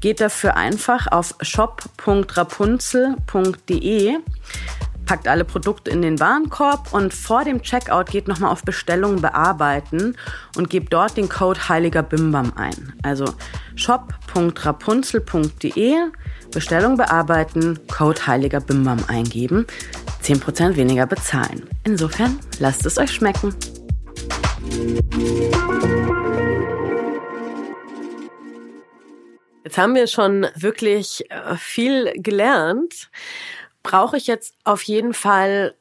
Geht 0.00 0.20
dafür 0.20 0.56
einfach 0.56 1.06
auf 1.10 1.34
shop.rapunzel.de 1.40 4.16
packt 5.04 5.28
alle 5.28 5.44
Produkte 5.44 5.90
in 5.90 6.02
den 6.02 6.18
Warenkorb 6.20 6.92
und 6.92 7.14
vor 7.14 7.44
dem 7.44 7.62
Checkout 7.62 8.10
geht 8.10 8.26
nochmal 8.28 8.50
auf 8.50 8.62
Bestellungen 8.62 9.20
bearbeiten 9.20 10.16
und 10.56 10.70
gebt 10.70 10.92
dort 10.92 11.16
den 11.16 11.28
Code 11.28 11.68
Heiliger 11.68 12.02
Bimbam 12.02 12.52
ein. 12.56 12.94
Also 13.02 13.26
shop.rapunzel.de, 13.76 15.94
Bestellung 16.52 16.96
bearbeiten, 16.96 17.78
Code 17.88 18.26
Heiliger 18.26 18.58
Bimbam 18.60 18.98
eingeben, 19.08 19.66
10% 20.22 20.76
weniger 20.76 21.06
bezahlen. 21.06 21.68
Insofern 21.84 22.38
lasst 22.58 22.84
es 22.86 22.98
euch 22.98 23.12
schmecken. 23.12 23.54
Jetzt 29.64 29.78
haben 29.78 29.94
wir 29.94 30.06
schon 30.06 30.46
wirklich 30.56 31.24
äh, 31.30 31.56
viel 31.56 32.12
gelernt 32.16 33.08
brauche 33.84 34.16
ich 34.16 34.26
jetzt 34.26 34.56
auf 34.64 34.82
jeden 34.82 35.14
Fall 35.14 35.76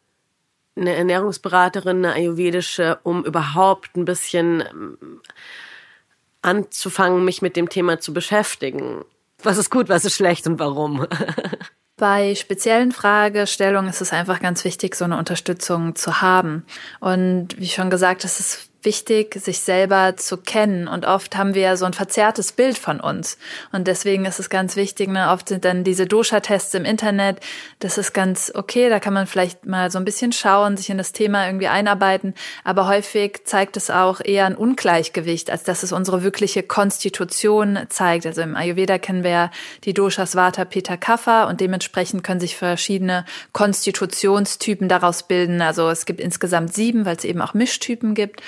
eine 0.75 0.95
Ernährungsberaterin, 0.95 2.05
eine 2.05 2.13
ayurvedische, 2.13 2.99
um 3.01 3.25
überhaupt 3.25 3.95
ein 3.95 4.05
bisschen 4.05 4.61
ähm, 4.61 5.21
anzufangen, 6.43 7.25
mich 7.25 7.41
mit 7.41 7.55
dem 7.55 7.69
Thema 7.69 7.99
zu 7.99 8.13
beschäftigen. 8.13 9.03
Was 9.41 9.57
ist 9.57 9.71
gut, 9.71 9.89
was 9.89 10.05
ist 10.05 10.15
schlecht 10.15 10.45
und 10.45 10.59
warum? 10.59 11.07
Bei 11.97 12.35
speziellen 12.35 12.91
Fragestellungen 12.91 13.89
ist 13.89 14.01
es 14.01 14.13
einfach 14.13 14.39
ganz 14.39 14.63
wichtig, 14.65 14.95
so 14.95 15.05
eine 15.05 15.17
Unterstützung 15.17 15.95
zu 15.95 16.21
haben. 16.21 16.65
Und 16.99 17.59
wie 17.59 17.67
schon 17.67 17.89
gesagt, 17.89 18.25
es 18.25 18.39
ist 18.39 18.69
wichtig, 18.86 19.36
sich 19.36 19.60
selber 19.60 20.15
zu 20.17 20.38
kennen. 20.38 20.88
Und 20.88 21.06
oft 21.06 21.36
haben 21.36 21.54
wir 21.54 21.62
ja 21.62 21.78
so 21.78 21.86
ein 21.86 21.93
verzerrtes 21.93 22.52
Bild 22.52 22.78
von 22.78 23.00
uns. 23.00 23.38
Und 23.72 23.88
deswegen 23.88 24.26
ist 24.26 24.39
es 24.39 24.50
ganz 24.50 24.76
wichtig, 24.76 25.10
ne, 25.10 25.30
oft 25.32 25.50
sind 25.50 25.65
dann 25.65 25.84
diese 25.84 26.06
Dosha-Tests 26.06 26.74
im 26.74 26.86
Internet. 26.86 27.39
Das 27.80 27.98
ist 27.98 28.13
ganz 28.13 28.52
okay. 28.54 28.89
Da 28.89 29.00
kann 29.00 29.13
man 29.13 29.28
vielleicht 29.28 29.65
mal 29.65 29.91
so 29.91 29.98
ein 29.98 30.06
bisschen 30.06 30.32
schauen, 30.32 30.78
sich 30.78 30.89
in 30.89 30.98
das 30.98 31.12
Thema 31.12 31.46
irgendwie 31.46 31.67
einarbeiten. 31.67 32.34
Aber 32.63 32.88
häufig 32.88 33.41
zeigt 33.46 33.78
es 33.78 33.89
auch 33.89 34.22
eher 34.24 34.46
ein 34.46 34.56
Ungleichgewicht, 34.56 35.50
als 35.50 35.63
dass 35.63 35.84
es 35.84 35.91
unsere 35.91 36.24
wirkliche 36.24 36.63
Konstitution 36.63 37.80
zeigt. 37.89 38.26
Also 38.26 38.41
im 38.41 38.56
Ayurveda 38.56 38.98
kennen 38.98 39.24
wir 39.24 39.32
ja 39.32 39.52
die 39.84 39.93
Doshas 39.93 40.36
Vata, 40.36 40.65
Pitta, 40.65 40.98
Kapha 40.98 41.46
und 41.46 41.62
dementsprechend 41.62 42.24
können 42.24 42.39
sich 42.39 42.56
verschiedene 42.58 43.26
Konstitutionstypen 43.52 44.89
daraus 44.89 45.24
bilden. 45.24 45.62
Also 45.62 45.89
es 45.89 46.06
gibt 46.06 46.19
insgesamt 46.19 46.74
sieben, 46.74 47.06
weil 47.06 47.15
es 47.15 47.24
eben 47.24 47.41
auch 47.41 47.54
Mischtypen 47.54 48.13
gibt. 48.15 48.41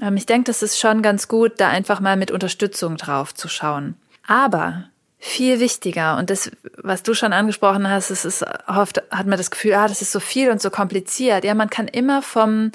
Ähm, 0.00 0.16
ich 0.16 0.26
denke, 0.26 0.44
das 0.44 0.62
ist 0.62 0.78
schon 0.78 1.02
ganz 1.02 1.28
gut, 1.28 1.52
da 1.58 1.68
einfach 1.68 2.00
mal 2.00 2.16
mit 2.16 2.30
Unterstützung 2.30 2.96
drauf 2.96 3.34
zu 3.34 3.48
schauen. 3.48 3.96
Aber 4.26 4.88
viel 5.26 5.58
wichtiger 5.58 6.18
und 6.18 6.28
das, 6.28 6.50
was 6.76 7.02
du 7.02 7.14
schon 7.14 7.32
angesprochen 7.32 7.88
hast, 7.88 8.10
es 8.10 8.26
ist 8.26 8.44
oft 8.66 9.02
hat 9.10 9.26
man 9.26 9.38
das 9.38 9.50
Gefühl, 9.50 9.72
ah, 9.72 9.88
das 9.88 10.02
ist 10.02 10.12
so 10.12 10.20
viel 10.20 10.50
und 10.50 10.60
so 10.60 10.68
kompliziert. 10.68 11.44
Ja, 11.44 11.54
man 11.54 11.70
kann 11.70 11.88
immer 11.88 12.20
vom 12.20 12.72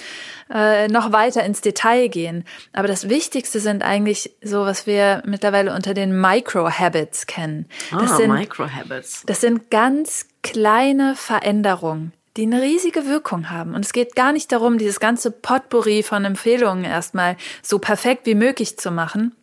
äh, 0.52 0.88
noch 0.88 1.12
weiter 1.12 1.44
ins 1.44 1.62
Detail 1.62 2.08
gehen. 2.08 2.46
Aber 2.74 2.88
das 2.88 3.08
Wichtigste 3.08 3.60
sind 3.60 3.84
eigentlich 3.84 4.32
so, 4.42 4.66
was 4.66 4.88
wir 4.88 5.22
mittlerweile 5.28 5.76
unter 5.76 5.94
den 5.94 6.20
Micro-Habits 6.20 7.28
kennen. 7.28 7.68
Das 7.92 8.14
ah, 8.14 8.18
sind, 8.18 8.32
Micro-Habits. 8.32 9.24
Das 9.28 9.42
sind 9.42 9.70
ganz 9.70 10.26
kleine 10.42 11.16
Veränderungen, 11.16 12.14
die 12.38 12.44
eine 12.44 12.62
riesige 12.62 13.06
Wirkung 13.08 13.50
haben. 13.50 13.74
Und 13.74 13.86
es 13.86 13.94
geht 13.94 14.16
gar 14.16 14.32
nicht 14.32 14.52
darum, 14.52 14.78
dieses 14.78 15.00
ganze 15.00 15.32
Potpourri 15.32 16.04
von 16.04 16.26
Empfehlungen 16.26 16.86
erstmal 16.86 17.38
so 17.62 17.80
perfekt 17.80 18.26
wie 18.26 18.36
möglich 18.36 18.78
zu 18.78 18.92
machen, 18.92 19.36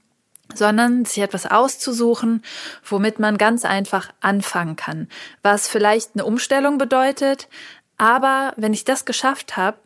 sondern 0.55 1.05
sich 1.05 1.23
etwas 1.23 1.47
auszusuchen, 1.47 2.43
womit 2.85 3.19
man 3.19 3.39
ganz 3.39 3.65
einfach 3.65 4.11
anfangen 4.21 4.77
kann. 4.77 5.09
Was 5.43 5.69
vielleicht 5.69 6.11
eine 6.15 6.25
Umstellung 6.25 6.79
bedeutet, 6.79 7.49
aber 7.99 8.53
wenn 8.57 8.73
ich 8.73 8.85
das 8.85 9.05
geschafft 9.05 9.57
habe, 9.57 9.79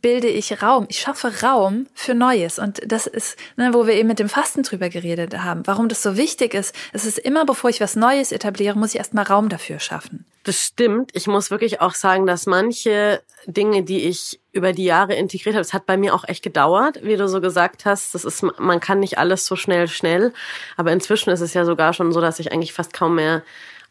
bilde 0.00 0.28
ich 0.28 0.62
Raum. 0.62 0.86
Ich 0.88 1.00
schaffe 1.00 1.42
Raum 1.42 1.86
für 1.94 2.14
Neues. 2.14 2.58
Und 2.58 2.80
das 2.84 3.06
ist, 3.06 3.36
ne, 3.56 3.72
wo 3.72 3.86
wir 3.86 3.94
eben 3.94 4.08
mit 4.08 4.18
dem 4.18 4.28
Fasten 4.28 4.62
drüber 4.62 4.88
geredet 4.88 5.38
haben, 5.38 5.62
warum 5.66 5.88
das 5.88 6.02
so 6.02 6.16
wichtig 6.16 6.54
ist. 6.54 6.74
Es 6.92 7.04
ist 7.04 7.18
immer, 7.18 7.44
bevor 7.44 7.70
ich 7.70 7.80
was 7.80 7.94
Neues 7.94 8.32
etabliere, 8.32 8.76
muss 8.76 8.90
ich 8.90 8.98
erstmal 8.98 9.24
Raum 9.24 9.48
dafür 9.48 9.78
schaffen. 9.78 10.24
Das 10.44 10.56
stimmt. 10.56 11.10
Ich 11.14 11.28
muss 11.28 11.50
wirklich 11.50 11.80
auch 11.80 11.94
sagen, 11.94 12.26
dass 12.26 12.46
manche 12.46 13.22
Dinge, 13.46 13.84
die 13.84 14.08
ich 14.08 14.40
über 14.50 14.72
die 14.72 14.84
Jahre 14.84 15.14
integriert 15.14 15.54
habe, 15.54 15.62
es 15.62 15.72
hat 15.72 15.86
bei 15.86 15.96
mir 15.96 16.14
auch 16.14 16.24
echt 16.26 16.42
gedauert, 16.42 16.98
wie 17.02 17.16
du 17.16 17.28
so 17.28 17.40
gesagt 17.40 17.84
hast. 17.84 18.14
Das 18.14 18.24
ist, 18.24 18.42
man 18.42 18.80
kann 18.80 18.98
nicht 18.98 19.18
alles 19.18 19.46
so 19.46 19.54
schnell, 19.54 19.86
schnell. 19.86 20.32
Aber 20.76 20.90
inzwischen 20.90 21.30
ist 21.30 21.40
es 21.40 21.54
ja 21.54 21.64
sogar 21.64 21.92
schon 21.92 22.12
so, 22.12 22.20
dass 22.20 22.40
ich 22.40 22.50
eigentlich 22.50 22.72
fast 22.72 22.92
kaum 22.92 23.14
mehr 23.16 23.42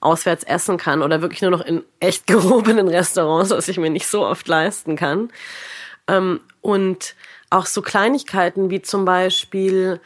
auswärts 0.02 0.44
essen 0.44 0.78
kann 0.78 1.02
oder 1.04 1.22
wirklich 1.22 1.42
nur 1.42 1.52
noch 1.52 1.62
in 1.62 1.84
echt 2.00 2.28
gehobenen 2.28 2.90
Restaurants, 2.90 3.52
was 3.52 3.70
ich 3.70 3.78
mir 3.78 3.90
nicht 3.90 4.08
so 4.08 4.26
oft 4.26 4.48
leisten 4.48 4.98
kann. 4.98 5.32
Ähm, 6.08 6.42
und 6.60 7.16
auch 7.50 7.66
so 7.66 7.82
Kleinigkeiten 7.82 8.70
wie 8.70 8.82
zum 8.82 9.06
Beispiel 9.06 10.02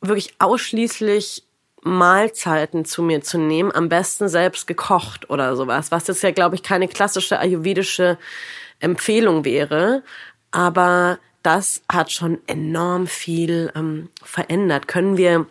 wirklich 0.00 0.34
ausschließlich 0.38 1.44
Mahlzeiten 1.82 2.84
zu 2.84 3.02
mir 3.02 3.22
zu 3.22 3.38
nehmen, 3.38 3.72
am 3.72 3.88
besten 3.88 4.28
selbst 4.28 4.66
gekocht 4.66 5.30
oder 5.30 5.56
sowas, 5.56 5.90
was 5.90 6.06
jetzt 6.06 6.22
ja, 6.22 6.30
glaube 6.30 6.54
ich, 6.54 6.62
keine 6.62 6.88
klassische 6.88 7.38
ayurvedische 7.38 8.18
Empfehlung 8.80 9.44
wäre, 9.44 10.02
aber 10.50 11.18
das 11.42 11.82
hat 11.90 12.12
schon 12.12 12.38
enorm 12.46 13.06
viel 13.06 13.72
ähm, 13.74 14.10
verändert. 14.22 14.88
Können 14.88 15.16
wir 15.16 15.46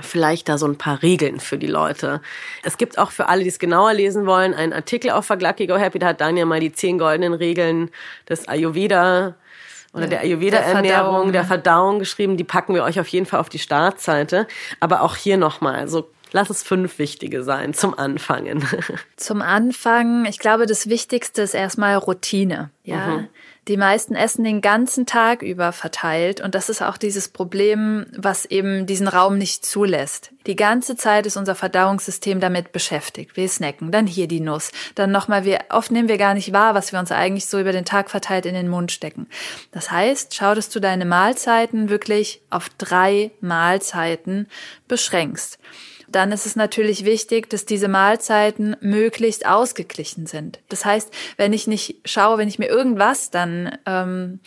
vielleicht 0.00 0.48
da 0.48 0.58
so 0.58 0.66
ein 0.66 0.78
paar 0.78 1.02
Regeln 1.02 1.38
für 1.38 1.58
die 1.58 1.66
Leute. 1.66 2.22
Es 2.62 2.78
gibt 2.78 2.98
auch 2.98 3.10
für 3.10 3.28
alle, 3.28 3.42
die 3.42 3.48
es 3.48 3.58
genauer 3.58 3.92
lesen 3.92 4.26
wollen, 4.26 4.54
einen 4.54 4.72
Artikel 4.72 5.10
auf 5.10 5.26
Verglucky 5.26 5.66
Go 5.66 5.76
Happy. 5.76 5.98
Da 5.98 6.08
hat 6.08 6.20
Daniel 6.20 6.46
mal 6.46 6.60
die 6.60 6.72
zehn 6.72 6.98
goldenen 6.98 7.34
Regeln 7.34 7.90
des 8.28 8.48
Ayurveda 8.48 9.34
oder 9.92 10.06
der 10.06 10.20
Ayurveda-Ernährung, 10.20 11.32
der, 11.32 11.42
der, 11.42 11.44
Verdauung 11.44 11.98
geschrieben. 11.98 12.36
Die 12.36 12.44
packen 12.44 12.74
wir 12.74 12.82
euch 12.82 12.98
auf 12.98 13.08
jeden 13.08 13.26
Fall 13.26 13.40
auf 13.40 13.48
die 13.48 13.58
Startseite. 13.58 14.46
Aber 14.80 15.02
auch 15.02 15.16
hier 15.16 15.36
nochmal, 15.36 15.88
so 15.88 16.10
lass 16.32 16.50
es 16.50 16.62
fünf 16.62 16.98
wichtige 16.98 17.42
sein 17.42 17.74
zum 17.74 17.98
Anfangen. 17.98 18.66
Zum 19.16 19.42
Anfang, 19.42 20.24
ich 20.24 20.38
glaube, 20.38 20.66
das 20.66 20.88
Wichtigste 20.88 21.42
ist 21.42 21.54
erstmal 21.54 21.96
Routine. 21.96 22.70
Ja. 22.84 23.06
Mhm. 23.06 23.28
Die 23.68 23.76
meisten 23.76 24.16
essen 24.16 24.42
den 24.42 24.60
ganzen 24.60 25.06
Tag 25.06 25.40
über 25.42 25.70
verteilt 25.70 26.40
und 26.40 26.56
das 26.56 26.68
ist 26.68 26.82
auch 26.82 26.96
dieses 26.96 27.28
Problem, 27.28 28.06
was 28.16 28.44
eben 28.44 28.86
diesen 28.86 29.06
Raum 29.06 29.38
nicht 29.38 29.64
zulässt. 29.64 30.32
Die 30.46 30.56
ganze 30.56 30.96
Zeit 30.96 31.26
ist 31.26 31.36
unser 31.36 31.54
Verdauungssystem 31.54 32.40
damit 32.40 32.72
beschäftigt. 32.72 33.36
Wir 33.36 33.48
snacken, 33.48 33.92
dann 33.92 34.08
hier 34.08 34.26
die 34.26 34.40
Nuss, 34.40 34.72
dann 34.96 35.12
nochmal, 35.12 35.44
wir, 35.44 35.60
oft 35.68 35.92
nehmen 35.92 36.08
wir 36.08 36.18
gar 36.18 36.34
nicht 36.34 36.52
wahr, 36.52 36.74
was 36.74 36.90
wir 36.90 36.98
uns 36.98 37.12
eigentlich 37.12 37.46
so 37.46 37.60
über 37.60 37.70
den 37.70 37.84
Tag 37.84 38.10
verteilt 38.10 38.46
in 38.46 38.54
den 38.54 38.68
Mund 38.68 38.90
stecken. 38.90 39.28
Das 39.70 39.92
heißt, 39.92 40.34
schau, 40.34 40.56
dass 40.56 40.68
du 40.68 40.80
deine 40.80 41.04
Mahlzeiten 41.04 41.88
wirklich 41.88 42.42
auf 42.50 42.68
drei 42.78 43.30
Mahlzeiten 43.40 44.48
beschränkst 44.88 45.60
dann 46.12 46.32
ist 46.32 46.46
es 46.46 46.56
natürlich 46.56 47.04
wichtig, 47.04 47.50
dass 47.50 47.64
diese 47.64 47.88
Mahlzeiten 47.88 48.76
möglichst 48.80 49.46
ausgeglichen 49.46 50.26
sind. 50.26 50.60
Das 50.68 50.84
heißt, 50.84 51.12
wenn 51.36 51.52
ich 51.52 51.66
nicht 51.66 51.96
schaue, 52.04 52.38
wenn 52.38 52.48
ich 52.48 52.58
mir 52.58 52.68
irgendwas 52.68 53.30
dann 53.30 53.78
ähm, 53.86 54.40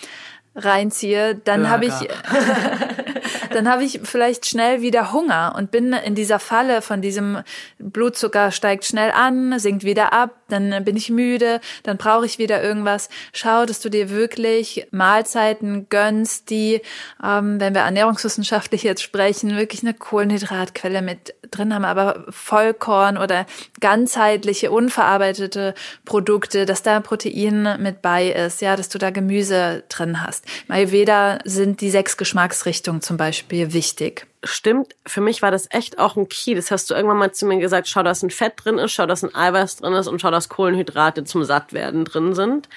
reinziehe, 0.56 1.36
dann 1.36 1.70
habe 1.70 1.86
ich 1.86 1.94
dann 3.56 3.70
habe 3.70 3.84
ich 3.84 4.02
vielleicht 4.04 4.46
schnell 4.46 4.82
wieder 4.82 5.14
Hunger 5.14 5.56
und 5.58 5.72
bin 5.72 5.94
in 5.94 6.16
dieser 6.16 6.40
Falle 6.40 6.82
von 6.82 7.02
diesem 7.02 7.40
Blutzucker 7.80 8.52
steigt 8.52 8.86
schnell 8.86 9.12
an, 9.12 9.60
sinkt 9.60 9.84
wieder 9.84 10.14
ab, 10.14 10.36
dann 10.48 10.84
bin 10.84 10.96
ich 10.96 11.10
müde, 11.10 11.60
dann 11.84 11.98
brauche 11.98 12.26
ich 12.26 12.38
wieder 12.38 12.64
irgendwas. 12.64 13.10
Schau, 13.34 13.66
dass 13.66 13.80
du 13.80 13.90
dir 13.90 14.10
wirklich 14.10 14.88
Mahlzeiten 14.92 15.88
gönnst, 15.90 16.50
die, 16.50 16.82
ähm, 17.24 17.60
wenn 17.60 17.74
wir 17.74 17.82
ernährungswissenschaftlich 17.82 18.84
jetzt 18.84 19.02
sprechen, 19.02 19.58
wirklich 19.58 19.84
eine 19.84 19.94
Kohlenhydratquelle 19.94 21.02
mit 21.02 21.36
drin 21.52 21.74
haben, 21.74 21.86
aber 21.86 22.26
Vollkorn 22.30 23.18
oder 23.18 23.46
ganzheitliche, 23.80 24.72
unverarbeitete 24.72 25.74
Produkte, 26.06 26.66
dass 26.66 26.84
da 26.84 27.00
Protein 27.00 27.82
mit 27.82 28.02
bei 28.02 28.28
ist, 28.28 28.62
ja, 28.62 28.76
dass 28.76 28.90
du 28.90 28.98
da 28.98 29.10
Gemüse 29.10 29.84
drin 29.90 30.22
hast. 30.22 30.46
Im 30.68 30.76
Ayurveda 30.76 31.40
sind 31.46 31.82
die 31.82 31.90
sechs 31.90 32.18
Geschmacksrichtungen 32.18 33.02
zum 33.02 33.18
Beispiel 33.18 33.74
wichtig. 33.74 34.28
Stimmt, 34.48 34.96
für 35.08 35.22
mich 35.22 35.42
war 35.42 35.50
das 35.50 35.68
echt 35.72 35.98
auch 35.98 36.16
ein 36.16 36.30
Key. 36.30 36.54
Das 36.54 36.70
hast 36.70 36.90
du 36.90 36.94
irgendwann 36.94 37.18
mal 37.18 37.32
zu 37.32 37.48
mir 37.48 37.58
gesagt, 37.58 37.88
schau, 37.88 38.04
dass 38.04 38.22
ein 38.22 38.30
Fett 38.30 38.54
drin 38.58 38.78
ist, 38.78 38.92
schau, 38.92 39.08
dass 39.08 39.24
ein 39.24 39.34
Eiweiß 39.34 39.78
drin 39.78 39.94
ist 39.94 40.08
und 40.08 40.22
schau, 40.22 40.30
dass 40.30 40.50
Kohlenhydrate 40.50 41.24
zum 41.24 41.44
Sattwerden 41.44 42.06
drin 42.06 42.36
sind. 42.36 42.70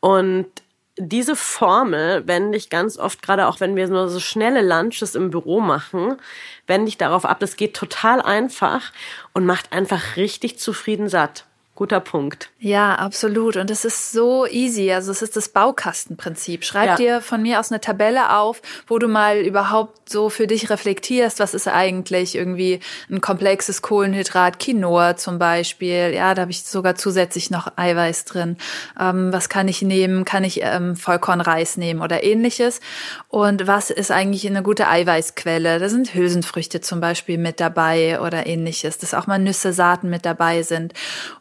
Und 0.00 0.46
diese 0.98 1.34
Formel 1.34 2.26
wende 2.26 2.58
ich 2.58 2.68
ganz 2.68 2.98
oft, 2.98 3.22
gerade 3.22 3.46
auch 3.46 3.60
wenn 3.60 3.76
wir 3.76 3.88
nur 3.88 4.10
so 4.10 4.20
schnelle 4.20 4.60
Lunches 4.60 5.14
im 5.14 5.30
Büro 5.30 5.60
machen, 5.60 6.16
wende 6.66 6.88
ich 6.88 6.98
darauf 6.98 7.24
ab. 7.24 7.40
Das 7.40 7.56
geht 7.56 7.74
total 7.74 8.20
einfach 8.20 8.92
und 9.32 9.46
macht 9.46 9.72
einfach 9.72 10.16
richtig 10.16 10.58
zufrieden 10.58 11.08
satt. 11.08 11.46
Guter 11.76 12.00
Punkt. 12.00 12.48
Ja, 12.58 12.94
absolut. 12.94 13.56
Und 13.56 13.70
es 13.70 13.84
ist 13.84 14.10
so 14.10 14.46
easy. 14.46 14.90
Also 14.92 15.12
es 15.12 15.20
ist 15.20 15.36
das 15.36 15.50
Baukastenprinzip. 15.50 16.64
Schreib 16.64 16.86
ja. 16.86 16.96
dir 16.96 17.20
von 17.20 17.42
mir 17.42 17.60
aus 17.60 17.70
eine 17.70 17.82
Tabelle 17.82 18.34
auf, 18.34 18.62
wo 18.86 18.98
du 18.98 19.08
mal 19.08 19.40
überhaupt 19.40 20.08
so 20.08 20.30
für 20.30 20.46
dich 20.46 20.70
reflektierst, 20.70 21.38
was 21.38 21.52
ist 21.52 21.68
eigentlich 21.68 22.34
irgendwie 22.34 22.80
ein 23.10 23.20
komplexes 23.20 23.82
Kohlenhydrat, 23.82 24.58
Quinoa 24.58 25.16
zum 25.16 25.38
Beispiel. 25.38 26.12
Ja, 26.14 26.34
da 26.34 26.42
habe 26.42 26.50
ich 26.50 26.64
sogar 26.64 26.94
zusätzlich 26.94 27.50
noch 27.50 27.70
Eiweiß 27.76 28.24
drin. 28.24 28.56
Ähm, 28.98 29.30
was 29.30 29.50
kann 29.50 29.68
ich 29.68 29.82
nehmen? 29.82 30.24
Kann 30.24 30.44
ich 30.44 30.60
ähm, 30.62 30.96
Vollkornreis 30.96 31.76
nehmen 31.76 32.00
oder 32.00 32.24
ähnliches? 32.24 32.80
Und 33.28 33.66
was 33.66 33.90
ist 33.90 34.10
eigentlich 34.10 34.46
eine 34.46 34.62
gute 34.62 34.88
Eiweißquelle? 34.88 35.78
Da 35.78 35.90
sind 35.90 36.14
Hülsenfrüchte 36.14 36.80
zum 36.80 37.00
Beispiel 37.00 37.36
mit 37.36 37.60
dabei 37.60 38.18
oder 38.22 38.46
ähnliches. 38.46 38.96
Dass 38.96 39.12
auch 39.12 39.26
mal 39.26 39.38
Nüsse, 39.38 39.74
Saaten 39.74 40.08
mit 40.08 40.24
dabei 40.24 40.62
sind 40.62 40.94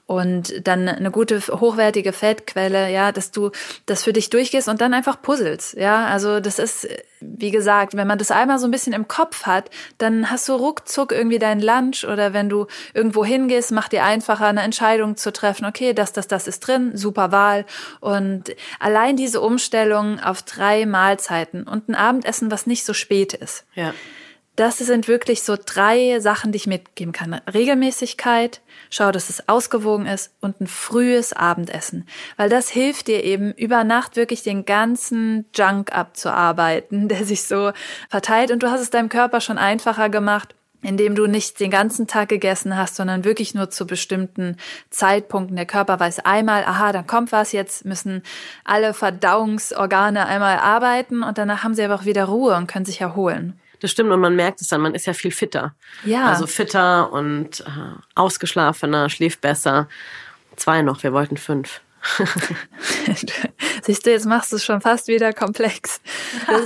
und 0.08 0.25
dann 0.62 0.88
eine 0.88 1.12
gute 1.12 1.40
hochwertige 1.40 2.14
Fettquelle, 2.14 2.92
ja, 2.92 3.12
dass 3.12 3.32
du 3.32 3.52
das 3.86 4.04
für 4.04 4.14
dich 4.14 4.30
durchgehst 4.30 4.68
und 4.68 4.82
dann 4.82 4.94
einfach 4.94 5.22
puzzelst, 5.22 5.76
ja, 5.76 6.06
also 6.06 6.40
das 6.40 6.60
ist 6.60 6.88
wie 7.22 7.52
gesagt, 7.52 7.96
wenn 7.96 8.08
man 8.08 8.18
das 8.18 8.32
einmal 8.32 8.60
so 8.60 8.68
ein 8.68 8.72
bisschen 8.72 8.94
im 8.94 9.08
Kopf 9.08 9.46
hat, 9.46 9.70
dann 9.98 10.30
hast 10.30 10.48
du 10.48 10.54
ruckzuck 10.54 11.12
irgendwie 11.12 11.40
dein 11.40 11.60
Lunch 11.60 12.06
oder 12.06 12.34
wenn 12.34 12.50
du 12.50 12.68
irgendwo 12.94 13.26
hingehst, 13.26 13.72
macht 13.72 13.92
dir 13.92 14.04
einfacher 14.04 14.48
eine 14.48 14.62
Entscheidung 14.62 15.18
zu 15.18 15.32
treffen, 15.32 15.66
okay, 15.66 15.94
das, 15.94 16.14
das, 16.14 16.28
das 16.28 16.48
ist 16.48 16.62
drin, 16.62 16.96
super 16.96 17.32
Wahl 17.32 17.66
und 18.00 18.56
allein 18.80 19.16
diese 19.18 19.42
Umstellung 19.42 20.20
auf 20.20 20.44
drei 20.44 20.86
Mahlzeiten 20.86 21.64
und 21.64 21.90
ein 21.90 21.96
Abendessen, 21.96 22.52
was 22.52 22.68
nicht 22.68 22.86
so 22.86 22.94
spät 22.94 23.34
ist. 23.34 23.66
Ja. 23.76 23.94
Das 24.56 24.78
sind 24.78 25.10
wirklich 25.10 25.44
so 25.44 25.58
drei 25.64 26.20
Sachen, 26.22 26.54
die 26.54 26.58
ich 26.58 26.68
mitgeben 26.68 27.12
kann. 27.12 27.34
Regelmäßigkeit, 27.54 28.62
schau, 28.90 29.12
dass 29.12 29.30
es 29.30 29.50
ausgewogen 29.50 30.06
ist 30.06 30.34
und 30.40 30.62
ein 30.62 30.68
frühes 30.68 31.34
Abendessen. 31.34 32.08
Weil 32.38 32.50
das 32.50 32.70
hilft 32.70 33.08
dir 33.08 33.24
eben 33.26 33.52
über 33.54 33.84
Nacht 33.84 34.16
wirklich 34.16 34.44
den 34.44 34.64
ganzen 34.64 35.46
Junk 35.54 35.92
abzuarbeiten, 35.92 37.08
der 37.10 37.26
sich 37.26 37.44
so 37.44 37.74
verteilt 38.10 38.52
und 38.52 38.64
du 38.64 38.72
hast 38.72 38.82
es 38.82 38.90
deinem 38.90 39.10
Körper 39.10 39.42
schon 39.42 39.58
einfacher 39.58 40.10
gemacht 40.10 40.56
indem 40.82 41.16
du 41.16 41.26
nicht 41.26 41.60
den 41.60 41.72
ganzen 41.72 42.06
Tag 42.06 42.30
gegessen 42.30 42.78
hast, 42.78 42.96
sondern 42.96 43.24
wirklich 43.24 43.56
nur 43.56 43.72
zu 43.72 43.88
bestimmten 43.88 44.56
Zeitpunkten. 44.92 45.56
Der 45.56 45.66
Körper 45.66 46.00
weiß 46.00 46.20
einmal, 46.20 46.64
aha, 46.64 46.92
dann 46.92 47.08
kommt 47.08 47.32
was, 47.32 47.54
jetzt 47.54 47.86
müssen 47.86 48.22
alle 48.64 48.94
Verdauungsorgane 48.94 50.28
einmal 50.28 50.60
arbeiten 50.60 51.24
und 51.24 51.40
danach 51.40 51.64
haben 51.64 51.74
sie 51.74 51.84
aber 51.84 51.96
auch 51.96 52.06
wieder 52.06 52.26
Ruhe 52.26 52.56
und 52.56 52.68
können 52.68 52.86
sich 52.86 53.02
erholen. 53.02 53.60
Das 53.80 53.92
stimmt 53.92 54.12
und 54.12 54.20
man 54.20 54.36
merkt 54.36 54.62
es 54.62 54.68
dann, 54.68 54.82
man 54.82 54.96
ist 54.96 55.06
ja 55.06 55.14
viel 55.14 55.32
fitter. 55.32 55.76
Ja. 56.04 56.26
Also 56.26 56.48
fitter 56.48 57.12
und 57.12 57.62
äh, 57.62 58.00
ausgeschlafener, 58.16 59.10
schläft 59.10 59.42
besser. 59.42 59.88
Zwei 60.56 60.82
noch, 60.82 61.04
wir 61.04 61.14
wollten 61.14 61.38
fünf. 61.38 61.82
Siehst 63.84 64.06
du, 64.06 64.12
jetzt 64.12 64.26
machst 64.26 64.52
du 64.52 64.58
es 64.58 64.64
schon 64.64 64.82
fast 64.82 65.08
wieder 65.08 65.34
komplex. 65.34 66.02
Das, 66.48 66.64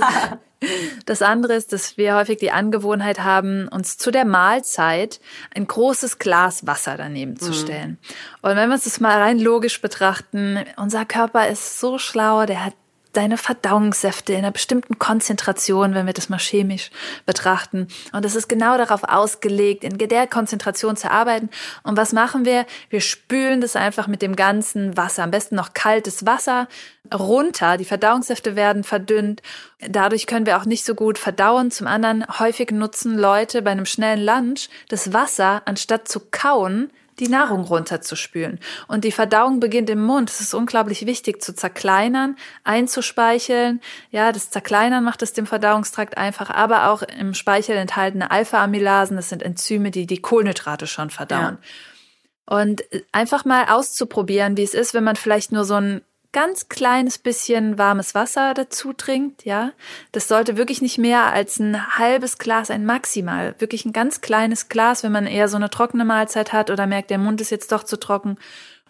das 1.06 1.22
andere 1.22 1.54
ist, 1.54 1.72
dass 1.72 1.96
wir 1.96 2.14
häufig 2.14 2.38
die 2.38 2.50
Angewohnheit 2.50 3.20
haben, 3.20 3.68
uns 3.68 3.96
zu 3.98 4.10
der 4.10 4.24
Mahlzeit 4.24 5.20
ein 5.54 5.66
großes 5.66 6.18
Glas 6.18 6.66
Wasser 6.66 6.96
daneben 6.96 7.38
zu 7.38 7.50
mhm. 7.50 7.54
stellen. 7.54 7.98
Und 8.42 8.56
wenn 8.56 8.68
wir 8.68 8.74
uns 8.74 8.84
das 8.84 9.00
mal 9.00 9.20
rein 9.20 9.38
logisch 9.38 9.80
betrachten, 9.80 10.58
unser 10.76 11.04
Körper 11.04 11.48
ist 11.48 11.80
so 11.80 11.98
schlau, 11.98 12.46
der 12.46 12.64
hat 12.64 12.74
deine 13.12 13.36
Verdauungssäfte 13.36 14.32
in 14.32 14.40
einer 14.40 14.50
bestimmten 14.50 14.98
Konzentration, 14.98 15.94
wenn 15.94 16.06
wir 16.06 16.12
das 16.12 16.28
mal 16.28 16.38
chemisch 16.38 16.90
betrachten. 17.26 17.88
Und 18.12 18.24
es 18.24 18.34
ist 18.34 18.48
genau 18.48 18.76
darauf 18.78 19.04
ausgelegt, 19.04 19.84
in 19.84 19.98
der 19.98 20.26
Konzentration 20.26 20.96
zu 20.96 21.10
arbeiten. 21.10 21.50
Und 21.82 21.96
was 21.96 22.12
machen 22.12 22.44
wir? 22.44 22.66
Wir 22.88 23.00
spülen 23.00 23.60
das 23.60 23.76
einfach 23.76 24.06
mit 24.06 24.22
dem 24.22 24.36
ganzen 24.36 24.96
Wasser, 24.96 25.24
am 25.24 25.30
besten 25.30 25.56
noch 25.56 25.74
kaltes 25.74 26.26
Wasser 26.26 26.68
runter. 27.12 27.76
Die 27.76 27.84
Verdauungssäfte 27.84 28.56
werden 28.56 28.84
verdünnt. 28.84 29.42
Dadurch 29.80 30.26
können 30.26 30.46
wir 30.46 30.58
auch 30.58 30.64
nicht 30.64 30.84
so 30.84 30.94
gut 30.94 31.18
verdauen. 31.18 31.70
Zum 31.70 31.86
anderen, 31.86 32.24
häufig 32.38 32.70
nutzen 32.70 33.18
Leute 33.18 33.62
bei 33.62 33.70
einem 33.70 33.86
schnellen 33.86 34.24
Lunch 34.24 34.68
das 34.88 35.12
Wasser, 35.12 35.62
anstatt 35.64 36.08
zu 36.08 36.20
kauen, 36.30 36.90
die 37.20 37.28
Nahrung 37.28 37.62
runterzuspülen. 37.64 38.58
Und 38.88 39.04
die 39.04 39.12
Verdauung 39.12 39.60
beginnt 39.60 39.90
im 39.90 40.02
Mund. 40.02 40.30
Es 40.30 40.40
ist 40.40 40.54
unglaublich 40.54 41.06
wichtig 41.06 41.42
zu 41.42 41.54
zerkleinern, 41.54 42.36
einzuspeicheln. 42.64 43.80
Ja, 44.10 44.32
das 44.32 44.50
Zerkleinern 44.50 45.04
macht 45.04 45.22
es 45.22 45.32
dem 45.32 45.46
Verdauungstrakt 45.46 46.16
einfach, 46.16 46.50
aber 46.50 46.90
auch 46.90 47.02
im 47.02 47.34
Speichel 47.34 47.76
enthaltene 47.76 48.30
Alpha-Amylasen, 48.30 49.16
das 49.16 49.28
sind 49.28 49.42
Enzyme, 49.42 49.90
die 49.90 50.06
die 50.06 50.20
Kohlenhydrate 50.20 50.86
schon 50.86 51.10
verdauen. 51.10 51.58
Ja. 51.60 52.56
Und 52.56 52.82
einfach 53.12 53.44
mal 53.44 53.66
auszuprobieren, 53.66 54.56
wie 54.56 54.64
es 54.64 54.74
ist, 54.74 54.92
wenn 54.94 55.04
man 55.04 55.14
vielleicht 55.14 55.52
nur 55.52 55.64
so 55.64 55.74
ein 55.74 56.02
ganz 56.32 56.68
kleines 56.68 57.18
bisschen 57.18 57.76
warmes 57.78 58.14
Wasser 58.14 58.54
dazu 58.54 58.92
trinkt, 58.92 59.44
ja. 59.44 59.72
Das 60.12 60.28
sollte 60.28 60.56
wirklich 60.56 60.80
nicht 60.80 60.98
mehr 60.98 61.32
als 61.32 61.58
ein 61.58 61.98
halbes 61.98 62.38
Glas, 62.38 62.70
ein 62.70 62.86
maximal, 62.86 63.54
wirklich 63.58 63.84
ein 63.84 63.92
ganz 63.92 64.20
kleines 64.20 64.68
Glas, 64.68 65.02
wenn 65.02 65.12
man 65.12 65.26
eher 65.26 65.48
so 65.48 65.56
eine 65.56 65.70
trockene 65.70 66.04
Mahlzeit 66.04 66.52
hat 66.52 66.70
oder 66.70 66.86
merkt, 66.86 67.10
der 67.10 67.18
Mund 67.18 67.40
ist 67.40 67.50
jetzt 67.50 67.72
doch 67.72 67.82
zu 67.82 67.98
trocken. 67.98 68.36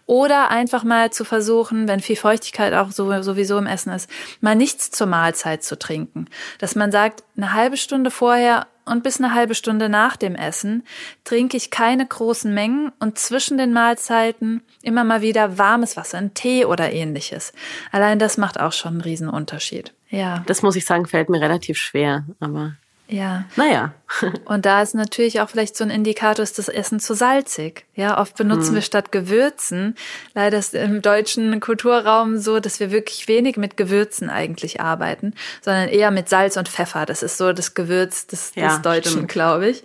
Oder 0.05 0.49
einfach 0.49 0.83
mal 0.83 1.11
zu 1.11 1.23
versuchen, 1.23 1.87
wenn 1.87 2.01
viel 2.01 2.17
Feuchtigkeit 2.17 2.73
auch 2.73 2.91
sowieso 2.91 3.57
im 3.57 3.67
Essen 3.67 3.93
ist, 3.93 4.09
mal 4.41 4.55
nichts 4.55 4.91
zur 4.91 5.07
Mahlzeit 5.07 5.63
zu 5.63 5.79
trinken. 5.79 6.25
Dass 6.59 6.75
man 6.75 6.91
sagt, 6.91 7.23
eine 7.37 7.53
halbe 7.53 7.77
Stunde 7.77 8.11
vorher 8.11 8.67
und 8.91 9.03
bis 9.03 9.19
eine 9.19 9.33
halbe 9.33 9.55
Stunde 9.55 9.89
nach 9.89 10.17
dem 10.17 10.35
Essen 10.35 10.83
trinke 11.23 11.57
ich 11.57 11.71
keine 11.71 12.05
großen 12.05 12.53
Mengen 12.53 12.91
und 12.99 13.17
zwischen 13.17 13.57
den 13.57 13.73
Mahlzeiten 13.73 14.61
immer 14.83 15.03
mal 15.03 15.21
wieder 15.21 15.57
warmes 15.57 15.97
Wasser, 15.97 16.17
ein 16.17 16.33
Tee 16.33 16.65
oder 16.65 16.91
ähnliches. 16.91 17.53
Allein 17.91 18.19
das 18.19 18.37
macht 18.37 18.59
auch 18.59 18.73
schon 18.73 18.93
einen 18.93 19.01
Riesenunterschied. 19.01 19.93
Ja. 20.09 20.43
Das 20.45 20.61
muss 20.61 20.75
ich 20.75 20.85
sagen, 20.85 21.07
fällt 21.07 21.29
mir 21.29 21.41
relativ 21.41 21.77
schwer, 21.77 22.25
aber 22.39 22.75
ja. 23.11 23.43
Naja. 23.57 23.93
Und 24.45 24.65
da 24.65 24.81
ist 24.81 24.95
natürlich 24.95 25.41
auch 25.41 25.49
vielleicht 25.49 25.75
so 25.75 25.83
ein 25.83 25.89
Indikator, 25.89 26.43
ist 26.43 26.57
das 26.57 26.69
Essen 26.69 26.99
zu 26.99 27.13
salzig. 27.13 27.85
Ja, 27.93 28.19
oft 28.19 28.37
benutzen 28.37 28.69
hm. 28.69 28.75
wir 28.75 28.81
statt 28.81 29.11
Gewürzen, 29.11 29.95
leider 30.33 30.57
ist 30.57 30.73
im 30.73 31.01
deutschen 31.01 31.59
Kulturraum 31.59 32.37
so, 32.37 32.59
dass 32.59 32.79
wir 32.79 32.91
wirklich 32.91 33.27
wenig 33.27 33.57
mit 33.57 33.75
Gewürzen 33.75 34.29
eigentlich 34.29 34.79
arbeiten, 34.79 35.33
sondern 35.61 35.89
eher 35.89 36.09
mit 36.11 36.29
Salz 36.29 36.55
und 36.55 36.69
Pfeffer. 36.69 37.05
Das 37.05 37.21
ist 37.21 37.37
so 37.37 37.51
das 37.51 37.73
Gewürz 37.73 38.27
des, 38.27 38.53
ja, 38.55 38.69
des 38.69 38.81
Deutschen, 38.81 39.27
glaube 39.27 39.69
ich. 39.69 39.83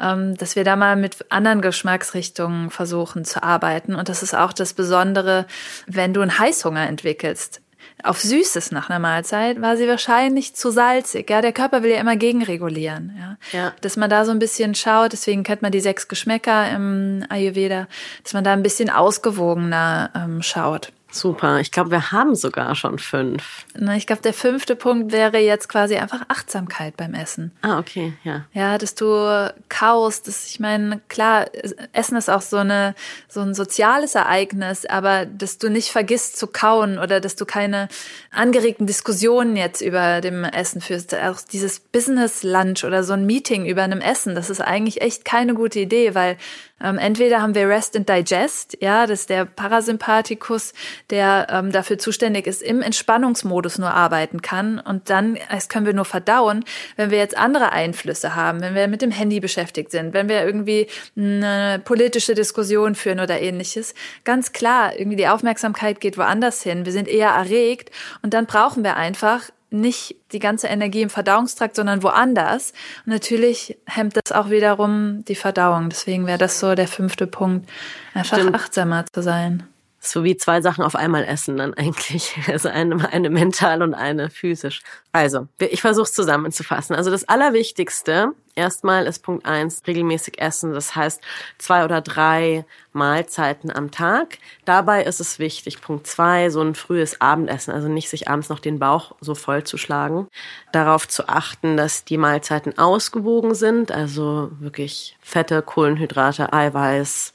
Ähm, 0.00 0.36
dass 0.36 0.54
wir 0.54 0.64
da 0.64 0.76
mal 0.76 0.96
mit 0.96 1.26
anderen 1.30 1.60
Geschmacksrichtungen 1.60 2.70
versuchen 2.70 3.24
zu 3.24 3.42
arbeiten. 3.42 3.96
Und 3.96 4.08
das 4.08 4.22
ist 4.22 4.34
auch 4.34 4.52
das 4.52 4.72
Besondere, 4.72 5.46
wenn 5.86 6.14
du 6.14 6.20
einen 6.20 6.38
Heißhunger 6.38 6.86
entwickelst 6.86 7.60
auf 8.02 8.20
Süßes 8.20 8.70
nach 8.70 8.90
einer 8.90 8.98
Mahlzeit, 8.98 9.60
war 9.60 9.76
sie 9.76 9.88
wahrscheinlich 9.88 10.54
zu 10.54 10.70
salzig. 10.70 11.28
Ja, 11.30 11.40
der 11.40 11.52
Körper 11.52 11.82
will 11.82 11.90
ja 11.90 12.00
immer 12.00 12.16
gegenregulieren. 12.16 13.16
Ja? 13.18 13.36
ja. 13.52 13.72
Dass 13.80 13.96
man 13.96 14.10
da 14.10 14.24
so 14.24 14.30
ein 14.30 14.38
bisschen 14.38 14.74
schaut, 14.74 15.12
deswegen 15.12 15.42
kennt 15.42 15.62
man 15.62 15.72
die 15.72 15.80
sechs 15.80 16.08
Geschmäcker 16.08 16.70
im 16.70 17.24
Ayurveda, 17.28 17.88
dass 18.22 18.32
man 18.34 18.44
da 18.44 18.52
ein 18.52 18.62
bisschen 18.62 18.90
ausgewogener 18.90 20.10
ähm, 20.14 20.42
schaut. 20.42 20.92
Super. 21.10 21.58
Ich 21.60 21.72
glaube, 21.72 21.90
wir 21.90 22.12
haben 22.12 22.34
sogar 22.34 22.74
schon 22.74 22.98
fünf. 22.98 23.64
Na, 23.74 23.96
ich 23.96 24.06
glaube, 24.06 24.20
der 24.20 24.34
fünfte 24.34 24.76
Punkt 24.76 25.10
wäre 25.10 25.38
jetzt 25.38 25.68
quasi 25.68 25.96
einfach 25.96 26.20
Achtsamkeit 26.28 26.96
beim 26.98 27.14
Essen. 27.14 27.50
Ah, 27.62 27.78
okay, 27.78 28.12
ja. 28.24 28.44
Ja, 28.52 28.76
dass 28.76 28.94
du 28.94 29.52
kaust. 29.70 30.28
Dass, 30.28 30.46
ich 30.46 30.60
meine, 30.60 31.00
klar, 31.08 31.46
Essen 31.92 32.16
ist 32.16 32.28
auch 32.28 32.42
so 32.42 32.58
eine 32.58 32.94
so 33.26 33.40
ein 33.40 33.54
soziales 33.54 34.14
Ereignis, 34.14 34.84
aber 34.84 35.24
dass 35.24 35.56
du 35.56 35.70
nicht 35.70 35.88
vergisst 35.88 36.36
zu 36.36 36.46
kauen 36.46 36.98
oder 36.98 37.20
dass 37.20 37.36
du 37.36 37.46
keine 37.46 37.88
angeregten 38.30 38.86
Diskussionen 38.86 39.56
jetzt 39.56 39.80
über 39.80 40.20
dem 40.20 40.44
Essen 40.44 40.82
führst. 40.82 41.14
Auch 41.14 41.40
dieses 41.40 41.80
Business 41.80 42.42
Lunch 42.42 42.84
oder 42.84 43.02
so 43.02 43.14
ein 43.14 43.24
Meeting 43.24 43.64
über 43.64 43.82
einem 43.82 44.02
Essen, 44.02 44.34
das 44.34 44.50
ist 44.50 44.60
eigentlich 44.60 45.00
echt 45.00 45.24
keine 45.24 45.54
gute 45.54 45.80
Idee, 45.80 46.14
weil 46.14 46.36
ähm, 46.82 46.98
entweder 46.98 47.42
haben 47.42 47.54
wir 47.54 47.68
Rest 47.68 47.96
and 47.96 48.08
Digest, 48.08 48.78
ja, 48.80 49.06
das 49.06 49.20
ist 49.20 49.30
der 49.30 49.44
Parasympathikus, 49.44 50.72
der 51.10 51.46
ähm, 51.50 51.72
dafür 51.72 51.98
zuständig 51.98 52.46
ist, 52.46 52.62
im 52.62 52.82
Entspannungsmodus 52.82 53.78
nur 53.78 53.92
arbeiten 53.92 54.42
kann. 54.42 54.78
Und 54.78 55.10
dann 55.10 55.36
es 55.54 55.68
können 55.68 55.86
wir 55.86 55.92
nur 55.92 56.04
verdauen, 56.04 56.64
wenn 56.96 57.10
wir 57.10 57.18
jetzt 57.18 57.36
andere 57.36 57.72
Einflüsse 57.72 58.34
haben, 58.34 58.60
wenn 58.60 58.74
wir 58.74 58.88
mit 58.88 59.02
dem 59.02 59.10
Handy 59.10 59.40
beschäftigt 59.40 59.90
sind, 59.90 60.14
wenn 60.14 60.28
wir 60.28 60.44
irgendwie 60.44 60.86
eine 61.16 61.80
politische 61.84 62.34
Diskussion 62.34 62.94
führen 62.94 63.20
oder 63.20 63.40
ähnliches. 63.40 63.94
Ganz 64.24 64.52
klar, 64.52 64.98
irgendwie 64.98 65.16
die 65.16 65.28
Aufmerksamkeit 65.28 66.00
geht 66.00 66.18
woanders 66.18 66.62
hin. 66.62 66.84
Wir 66.84 66.92
sind 66.92 67.08
eher 67.08 67.30
erregt 67.30 67.90
und 68.22 68.34
dann 68.34 68.46
brauchen 68.46 68.84
wir 68.84 68.96
einfach 68.96 69.50
nicht 69.70 70.16
die 70.32 70.38
ganze 70.38 70.68
Energie 70.68 71.02
im 71.02 71.10
Verdauungstrakt, 71.10 71.76
sondern 71.76 72.02
woanders. 72.02 72.72
Und 73.04 73.12
natürlich 73.12 73.76
hemmt 73.86 74.16
das 74.16 74.32
auch 74.32 74.50
wiederum 74.50 75.24
die 75.26 75.34
Verdauung. 75.34 75.90
Deswegen 75.90 76.26
wäre 76.26 76.38
das 76.38 76.58
so 76.60 76.74
der 76.74 76.88
fünfte 76.88 77.26
Punkt, 77.26 77.68
einfach 78.14 78.38
Stimmt. 78.38 78.54
achtsamer 78.54 79.04
zu 79.12 79.22
sein 79.22 79.68
so 80.00 80.24
wie 80.24 80.36
zwei 80.36 80.60
Sachen 80.60 80.84
auf 80.84 80.94
einmal 80.94 81.24
essen 81.24 81.56
dann 81.56 81.74
eigentlich. 81.74 82.36
Also 82.48 82.68
eine, 82.68 83.12
eine 83.12 83.30
mental 83.30 83.82
und 83.82 83.94
eine 83.94 84.30
physisch. 84.30 84.80
Also, 85.12 85.48
ich 85.58 85.80
versuche 85.80 86.04
es 86.04 86.12
zusammenzufassen. 86.14 86.96
Also 86.96 87.10
das 87.10 87.28
Allerwichtigste 87.28 88.32
erstmal 88.54 89.06
ist 89.06 89.22
Punkt 89.22 89.46
eins 89.46 89.82
regelmäßig 89.86 90.40
essen. 90.40 90.72
Das 90.72 90.96
heißt 90.96 91.22
zwei 91.58 91.84
oder 91.84 92.00
drei 92.00 92.64
Mahlzeiten 92.92 93.70
am 93.70 93.90
Tag. 93.90 94.38
Dabei 94.64 95.04
ist 95.04 95.20
es 95.20 95.38
wichtig, 95.38 95.80
Punkt 95.80 96.06
zwei 96.06 96.50
so 96.50 96.60
ein 96.60 96.74
frühes 96.74 97.20
Abendessen, 97.20 97.72
also 97.72 97.88
nicht 97.88 98.08
sich 98.08 98.28
abends 98.28 98.48
noch 98.48 98.58
den 98.58 98.78
Bauch 98.78 99.14
so 99.20 99.34
voll 99.34 99.64
zu 99.64 99.78
schlagen. 99.78 100.26
Darauf 100.72 101.06
zu 101.06 101.28
achten, 101.28 101.76
dass 101.76 102.04
die 102.04 102.18
Mahlzeiten 102.18 102.76
ausgewogen 102.76 103.54
sind, 103.54 103.92
also 103.92 104.50
wirklich 104.58 105.16
Fette, 105.20 105.62
Kohlenhydrate, 105.62 106.52
Eiweiß, 106.52 107.32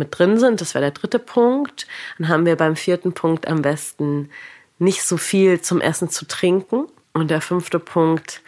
mit 0.00 0.18
drin 0.18 0.40
sind. 0.40 0.60
Das 0.60 0.74
wäre 0.74 0.82
der 0.82 0.90
dritte 0.90 1.20
Punkt. 1.20 1.86
Dann 2.18 2.28
haben 2.28 2.46
wir 2.46 2.56
beim 2.56 2.74
vierten 2.74 3.12
Punkt 3.12 3.46
am 3.46 3.62
besten 3.62 4.30
nicht 4.80 5.04
so 5.04 5.16
viel 5.16 5.60
zum 5.60 5.80
Essen 5.80 6.10
zu 6.10 6.26
trinken. 6.26 6.86
Und 7.12 7.30
der 7.30 7.40
fünfte 7.40 7.78
Punkt, 7.78 8.42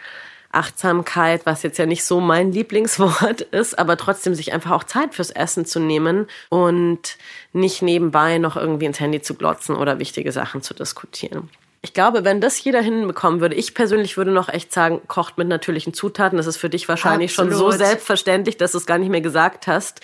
Achtsamkeit, 0.53 1.45
was 1.45 1.63
jetzt 1.63 1.77
ja 1.79 1.85
nicht 1.85 2.03
so 2.03 2.19
mein 2.19 2.51
Lieblingswort 2.51 3.41
ist, 3.51 3.77
aber 3.77 3.97
trotzdem 3.97 4.35
sich 4.35 4.53
einfach 4.53 4.71
auch 4.71 4.83
Zeit 4.83 5.15
fürs 5.15 5.31
Essen 5.31 5.65
zu 5.65 5.79
nehmen 5.79 6.27
und 6.49 7.17
nicht 7.53 7.81
nebenbei 7.81 8.37
noch 8.37 8.55
irgendwie 8.55 8.85
ins 8.85 8.99
Handy 8.99 9.21
zu 9.21 9.33
glotzen 9.33 9.75
oder 9.75 9.99
wichtige 9.99 10.31
Sachen 10.31 10.61
zu 10.61 10.73
diskutieren. 10.73 11.49
Ich 11.81 11.93
glaube, 11.93 12.23
wenn 12.23 12.39
das 12.39 12.63
jeder 12.63 12.81
hinbekommen 12.81 13.41
würde, 13.41 13.55
ich 13.55 13.73
persönlich 13.73 14.15
würde 14.15 14.31
noch 14.31 14.47
echt 14.47 14.71
sagen, 14.71 15.01
kocht 15.07 15.37
mit 15.37 15.49
natürlichen 15.49 15.93
Zutaten. 15.93 16.37
Das 16.37 16.47
ist 16.47 16.55
für 16.55 16.69
dich 16.69 16.87
wahrscheinlich 16.87 17.31
Absolut. 17.31 17.51
schon 17.51 17.59
so 17.59 17.71
selbstverständlich, 17.71 18.55
dass 18.55 18.71
du 18.71 18.77
es 18.77 18.85
gar 18.85 18.99
nicht 18.99 19.09
mehr 19.09 19.19
gesagt 19.19 19.67
hast. 19.67 19.99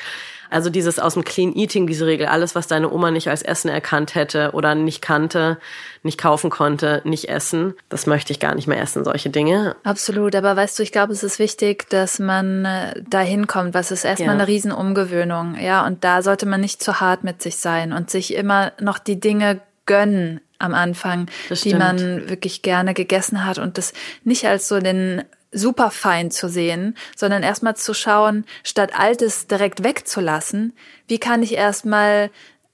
Also 0.49 0.69
dieses 0.69 0.99
aus 0.99 1.13
dem 1.13 1.23
Clean 1.23 1.55
Eating, 1.55 1.87
diese 1.87 2.05
Regel, 2.05 2.27
alles, 2.27 2.55
was 2.55 2.67
deine 2.67 2.91
Oma 2.91 3.11
nicht 3.11 3.29
als 3.29 3.41
Essen 3.41 3.69
erkannt 3.69 4.15
hätte 4.15 4.51
oder 4.53 4.75
nicht 4.75 5.01
kannte, 5.01 5.57
nicht 6.03 6.17
kaufen 6.17 6.49
konnte, 6.49 7.01
nicht 7.03 7.29
essen, 7.29 7.73
das 7.89 8.07
möchte 8.07 8.31
ich 8.33 8.39
gar 8.39 8.55
nicht 8.55 8.67
mehr 8.67 8.81
essen, 8.81 9.03
solche 9.03 9.29
Dinge. 9.29 9.75
Absolut, 9.83 10.35
aber 10.35 10.55
weißt 10.55 10.79
du, 10.79 10.83
ich 10.83 10.91
glaube, 10.91 11.13
es 11.13 11.23
ist 11.23 11.39
wichtig, 11.39 11.89
dass 11.89 12.19
man 12.19 12.65
äh, 12.65 13.01
dahin 13.09 13.47
kommt, 13.47 13.73
was 13.73 13.91
ist 13.91 14.05
erstmal 14.05 14.29
ja. 14.29 14.33
eine 14.33 14.47
Riesenumgewöhnung, 14.47 15.55
ja, 15.59 15.85
und 15.85 16.03
da 16.03 16.21
sollte 16.21 16.45
man 16.45 16.61
nicht 16.61 16.81
zu 16.81 16.99
hart 16.99 17.23
mit 17.23 17.41
sich 17.41 17.57
sein 17.57 17.93
und 17.93 18.09
sich 18.09 18.33
immer 18.33 18.71
noch 18.79 18.99
die 18.99 19.19
Dinge 19.19 19.61
gönnen 19.85 20.41
am 20.59 20.73
Anfang, 20.73 21.27
die 21.49 21.73
man 21.73 22.29
wirklich 22.29 22.61
gerne 22.61 22.93
gegessen 22.93 23.45
hat 23.45 23.57
und 23.57 23.77
das 23.77 23.93
nicht 24.23 24.45
als 24.45 24.67
so 24.67 24.79
den 24.79 25.23
super 25.51 25.91
fein 25.91 26.31
zu 26.31 26.47
sehen, 26.47 26.95
sondern 27.15 27.43
erstmal 27.43 27.75
zu 27.75 27.93
schauen, 27.93 28.45
statt 28.63 28.91
Altes 28.97 29.47
direkt 29.47 29.83
wegzulassen, 29.83 30.73
wie 31.07 31.19
kann 31.19 31.43
ich 31.43 31.53
erstmal 31.53 32.29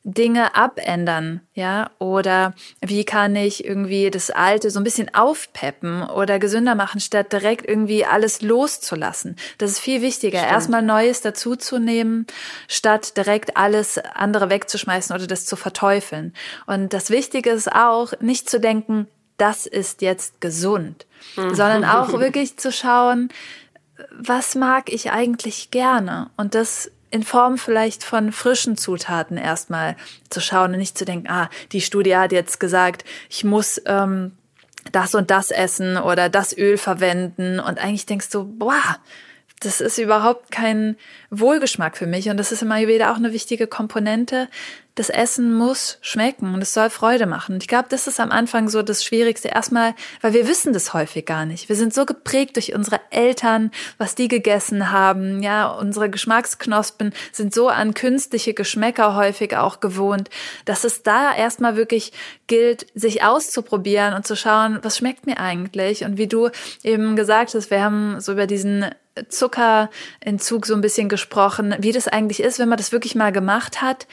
Dinge 0.07 0.55
abändern, 0.55 1.41
ja, 1.55 1.89
oder 1.97 2.53
wie 2.80 3.05
kann 3.05 3.36
ich 3.36 3.65
irgendwie 3.65 4.11
das 4.11 4.30
Alte 4.30 4.69
so 4.69 4.80
ein 4.80 4.84
bisschen 4.84 5.11
aufpeppen 5.15 6.03
oder 6.03 6.38
gesünder 6.38 6.76
machen, 6.76 7.01
statt 7.01 7.34
direkt 7.34 7.67
irgendwie 7.67 8.05
alles 8.05 8.43
loszulassen. 8.43 9.36
Das 9.57 9.71
ist 9.71 9.80
viel 9.80 10.03
wichtiger, 10.03 10.38
Stimmt. 10.38 10.53
erstmal 10.53 10.82
Neues 10.84 11.21
dazuzunehmen, 11.21 12.28
statt 12.67 13.17
direkt 13.17 13.57
alles 13.57 13.97
andere 13.97 14.51
wegzuschmeißen 14.51 15.15
oder 15.15 15.26
das 15.26 15.47
zu 15.47 15.55
verteufeln. 15.55 16.34
Und 16.67 16.93
das 16.93 17.09
Wichtige 17.09 17.49
ist 17.49 17.71
auch, 17.71 18.13
nicht 18.21 18.47
zu 18.47 18.59
denken, 18.59 19.07
das 19.38 19.65
ist 19.65 20.01
jetzt 20.01 20.41
gesund, 20.41 21.05
mhm. 21.36 21.55
sondern 21.55 21.86
auch 21.86 22.13
wirklich 22.19 22.57
zu 22.57 22.71
schauen, 22.71 23.29
was 24.11 24.55
mag 24.55 24.91
ich 24.91 25.11
eigentlich 25.11 25.71
gerne? 25.71 26.29
Und 26.38 26.55
das 26.55 26.91
in 27.11 27.23
Form 27.23 27.57
vielleicht 27.57 28.03
von 28.03 28.31
frischen 28.33 28.75
Zutaten 28.75 29.38
erstmal 29.38 29.95
zu 30.29 30.41
schauen 30.41 30.73
und 30.73 30.79
nicht 30.79 30.97
zu 30.97 31.05
denken, 31.05 31.29
ah, 31.29 31.49
die 31.71 31.79
Studie 31.79 32.17
hat 32.17 32.33
jetzt 32.33 32.59
gesagt, 32.59 33.05
ich 33.29 33.45
muss 33.45 33.81
ähm, 33.86 34.33
das 34.91 35.15
und 35.15 35.31
das 35.31 35.51
essen 35.51 35.97
oder 35.97 36.27
das 36.29 36.55
Öl 36.57 36.77
verwenden. 36.77 37.59
Und 37.59 37.79
eigentlich 37.79 38.05
denkst 38.05 38.29
du, 38.31 38.43
boah, 38.43 38.97
das 39.61 39.81
ist 39.81 39.97
überhaupt 39.97 40.51
kein 40.51 40.97
Wohlgeschmack 41.29 41.95
für 41.95 42.07
mich. 42.07 42.29
Und 42.29 42.38
das 42.38 42.51
ist 42.51 42.61
im 42.61 42.71
Ayurveda 42.71 43.11
auch 43.11 43.17
eine 43.17 43.31
wichtige 43.31 43.67
Komponente, 43.67 44.49
das 44.95 45.09
Essen 45.09 45.53
muss 45.53 45.97
schmecken 45.99 46.53
und 46.53 46.61
es 46.61 46.73
soll 46.73 46.89
Freude 46.89 47.25
machen. 47.25 47.55
Und 47.55 47.63
ich 47.63 47.67
glaube, 47.67 47.87
das 47.89 48.07
ist 48.07 48.21
am 48.21 48.31
Anfang 48.31 48.69
so 48.69 48.81
das 48.81 49.03
Schwierigste. 49.03 49.49
Erstmal, 49.49 49.93
weil 50.21 50.33
wir 50.33 50.47
wissen 50.47 50.71
das 50.71 50.93
häufig 50.93 51.25
gar 51.25 51.45
nicht. 51.45 51.67
Wir 51.67 51.75
sind 51.75 51.93
so 51.93 52.05
geprägt 52.05 52.55
durch 52.55 52.73
unsere 52.73 53.01
Eltern, 53.11 53.71
was 53.97 54.15
die 54.15 54.29
gegessen 54.29 54.91
haben. 54.91 55.43
Ja, 55.43 55.67
unsere 55.67 56.09
Geschmacksknospen 56.09 57.13
sind 57.33 57.53
so 57.53 57.67
an 57.67 57.93
künstliche 57.93 58.53
Geschmäcker 58.53 59.15
häufig 59.15 59.57
auch 59.57 59.81
gewohnt, 59.81 60.29
dass 60.63 60.85
es 60.85 61.03
da 61.03 61.35
erstmal 61.35 61.75
wirklich 61.75 62.13
gilt, 62.47 62.87
sich 62.95 63.21
auszuprobieren 63.21 64.13
und 64.13 64.25
zu 64.25 64.37
schauen, 64.37 64.79
was 64.81 64.97
schmeckt 64.97 65.25
mir 65.25 65.39
eigentlich? 65.39 66.05
Und 66.05 66.17
wie 66.17 66.27
du 66.27 66.49
eben 66.83 67.17
gesagt 67.17 67.53
hast, 67.53 67.69
wir 67.69 67.83
haben 67.83 68.21
so 68.21 68.31
über 68.31 68.47
diesen 68.47 68.85
Zuckerentzug 69.27 70.65
so 70.65 70.73
ein 70.73 70.81
bisschen 70.81 71.09
gesprochen, 71.09 71.75
wie 71.79 71.91
das 71.91 72.07
eigentlich 72.07 72.41
ist, 72.41 72.59
wenn 72.59 72.69
man 72.69 72.77
das 72.77 72.93
wirklich 72.93 73.15
mal 73.15 73.33
gemacht 73.33 73.81
hat 73.81 74.07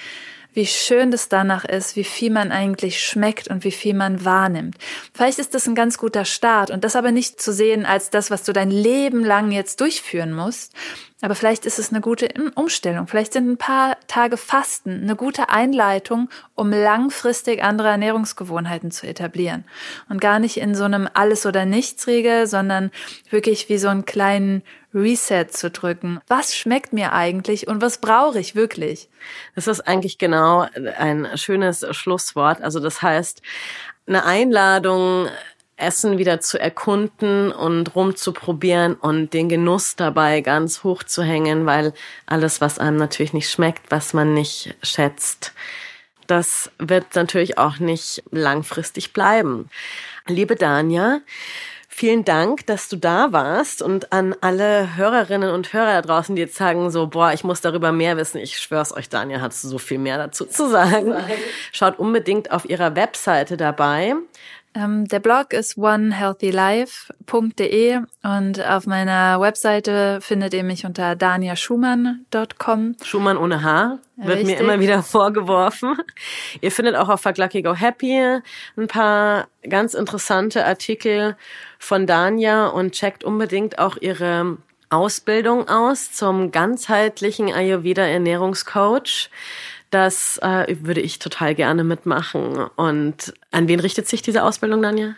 wie 0.52 0.66
schön 0.66 1.10
das 1.10 1.28
danach 1.28 1.64
ist, 1.64 1.96
wie 1.96 2.04
viel 2.04 2.30
man 2.30 2.52
eigentlich 2.52 3.02
schmeckt 3.02 3.48
und 3.48 3.64
wie 3.64 3.70
viel 3.70 3.94
man 3.94 4.24
wahrnimmt. 4.24 4.76
Vielleicht 5.14 5.38
ist 5.38 5.54
das 5.54 5.66
ein 5.66 5.74
ganz 5.74 5.98
guter 5.98 6.24
Start 6.24 6.70
und 6.70 6.84
das 6.84 6.96
aber 6.96 7.12
nicht 7.12 7.40
zu 7.40 7.52
sehen 7.52 7.86
als 7.86 8.10
das, 8.10 8.30
was 8.30 8.42
du 8.44 8.52
dein 8.52 8.70
Leben 8.70 9.24
lang 9.24 9.50
jetzt 9.50 9.80
durchführen 9.80 10.32
musst, 10.32 10.74
aber 11.22 11.36
vielleicht 11.36 11.66
ist 11.66 11.78
es 11.78 11.90
eine 11.90 12.00
gute 12.00 12.28
Umstellung. 12.56 13.06
Vielleicht 13.06 13.32
sind 13.32 13.48
ein 13.48 13.56
paar 13.56 13.96
Tage 14.08 14.36
Fasten 14.36 15.02
eine 15.02 15.14
gute 15.14 15.50
Einleitung, 15.50 16.28
um 16.56 16.70
langfristig 16.70 17.62
andere 17.62 17.88
Ernährungsgewohnheiten 17.88 18.90
zu 18.90 19.06
etablieren. 19.06 19.64
Und 20.08 20.20
gar 20.20 20.40
nicht 20.40 20.56
in 20.56 20.74
so 20.74 20.82
einem 20.82 21.08
Alles- 21.14 21.46
oder 21.46 21.64
Nichts-Regel, 21.64 22.48
sondern 22.48 22.90
wirklich 23.30 23.68
wie 23.68 23.78
so 23.78 23.86
einen 23.86 24.04
kleinen 24.04 24.64
Reset 24.94 25.46
zu 25.50 25.70
drücken. 25.70 26.20
Was 26.28 26.54
schmeckt 26.54 26.92
mir 26.92 27.12
eigentlich 27.12 27.66
und 27.68 27.80
was 27.82 27.98
brauche 27.98 28.38
ich 28.38 28.54
wirklich? 28.54 29.08
Das 29.54 29.66
ist 29.66 29.80
eigentlich 29.80 30.18
genau 30.18 30.66
ein 30.98 31.28
schönes 31.36 31.84
Schlusswort. 31.92 32.62
Also 32.62 32.80
das 32.80 33.02
heißt, 33.02 33.42
eine 34.06 34.24
Einladung, 34.24 35.28
Essen 35.76 36.18
wieder 36.18 36.40
zu 36.40 36.60
erkunden 36.60 37.50
und 37.50 37.94
rumzuprobieren 37.94 38.94
und 38.94 39.32
den 39.32 39.48
Genuss 39.48 39.96
dabei 39.96 40.40
ganz 40.40 40.84
hoch 40.84 41.02
zu 41.02 41.22
hängen, 41.22 41.66
weil 41.66 41.92
alles, 42.26 42.60
was 42.60 42.78
einem 42.78 42.96
natürlich 42.96 43.32
nicht 43.32 43.50
schmeckt, 43.50 43.90
was 43.90 44.12
man 44.12 44.32
nicht 44.32 44.76
schätzt, 44.82 45.52
das 46.26 46.70
wird 46.78 47.14
natürlich 47.14 47.58
auch 47.58 47.78
nicht 47.78 48.22
langfristig 48.30 49.12
bleiben. 49.12 49.68
Liebe 50.26 50.54
Danja, 50.56 51.20
Vielen 51.94 52.24
Dank, 52.24 52.64
dass 52.66 52.88
du 52.88 52.96
da 52.96 53.32
warst 53.32 53.82
und 53.82 54.14
an 54.14 54.34
alle 54.40 54.96
Hörerinnen 54.96 55.50
und 55.50 55.74
Hörer 55.74 56.00
da 56.00 56.02
draußen, 56.02 56.34
die 56.34 56.40
jetzt 56.40 56.56
sagen 56.56 56.90
so, 56.90 57.06
boah, 57.06 57.34
ich 57.34 57.44
muss 57.44 57.60
darüber 57.60 57.92
mehr 57.92 58.16
wissen. 58.16 58.38
Ich 58.38 58.58
schwör's 58.58 58.96
euch, 58.96 59.10
Daniel 59.10 59.42
hat 59.42 59.52
so 59.52 59.76
viel 59.76 59.98
mehr 59.98 60.16
dazu 60.16 60.46
zu 60.46 60.70
sagen. 60.70 61.14
Schaut 61.70 61.98
unbedingt 61.98 62.50
auf 62.50 62.64
ihrer 62.64 62.96
Webseite 62.96 63.58
dabei. 63.58 64.14
Ähm, 64.74 65.06
der 65.06 65.20
Blog 65.20 65.52
ist 65.52 65.76
onehealthylife.de 65.76 67.98
und 68.22 68.66
auf 68.66 68.86
meiner 68.86 69.38
Webseite 69.38 70.18
findet 70.22 70.54
ihr 70.54 70.64
mich 70.64 70.86
unter 70.86 71.14
daniaschumann.com. 71.14 72.96
Schumann 73.02 73.36
ohne 73.36 73.62
H 73.62 73.98
wird 74.16 74.38
Richtig. 74.38 74.46
mir 74.46 74.56
immer 74.60 74.80
wieder 74.80 75.02
vorgeworfen. 75.02 75.98
Ihr 76.62 76.72
findet 76.72 76.96
auch 76.96 77.10
auf 77.10 77.20
Fuck 77.20 77.36
Lucky 77.36 77.60
Go 77.60 77.74
Happy 77.74 78.40
ein 78.76 78.88
paar 78.88 79.48
ganz 79.68 79.92
interessante 79.92 80.64
Artikel 80.64 81.36
von 81.78 82.06
Dania 82.06 82.68
und 82.68 82.92
checkt 82.92 83.24
unbedingt 83.24 83.78
auch 83.78 83.98
ihre 84.00 84.56
Ausbildung 84.88 85.68
aus 85.68 86.12
zum 86.12 86.50
ganzheitlichen 86.50 87.52
Ayurveda 87.52 88.06
Ernährungscoach. 88.06 89.28
Das 89.92 90.38
äh, 90.38 90.74
würde 90.80 91.02
ich 91.02 91.18
total 91.18 91.54
gerne 91.54 91.84
mitmachen. 91.84 92.56
Und 92.76 93.34
an 93.50 93.68
wen 93.68 93.78
richtet 93.78 94.08
sich 94.08 94.22
diese 94.22 94.42
Ausbildung, 94.42 94.80
Danja? 94.80 95.16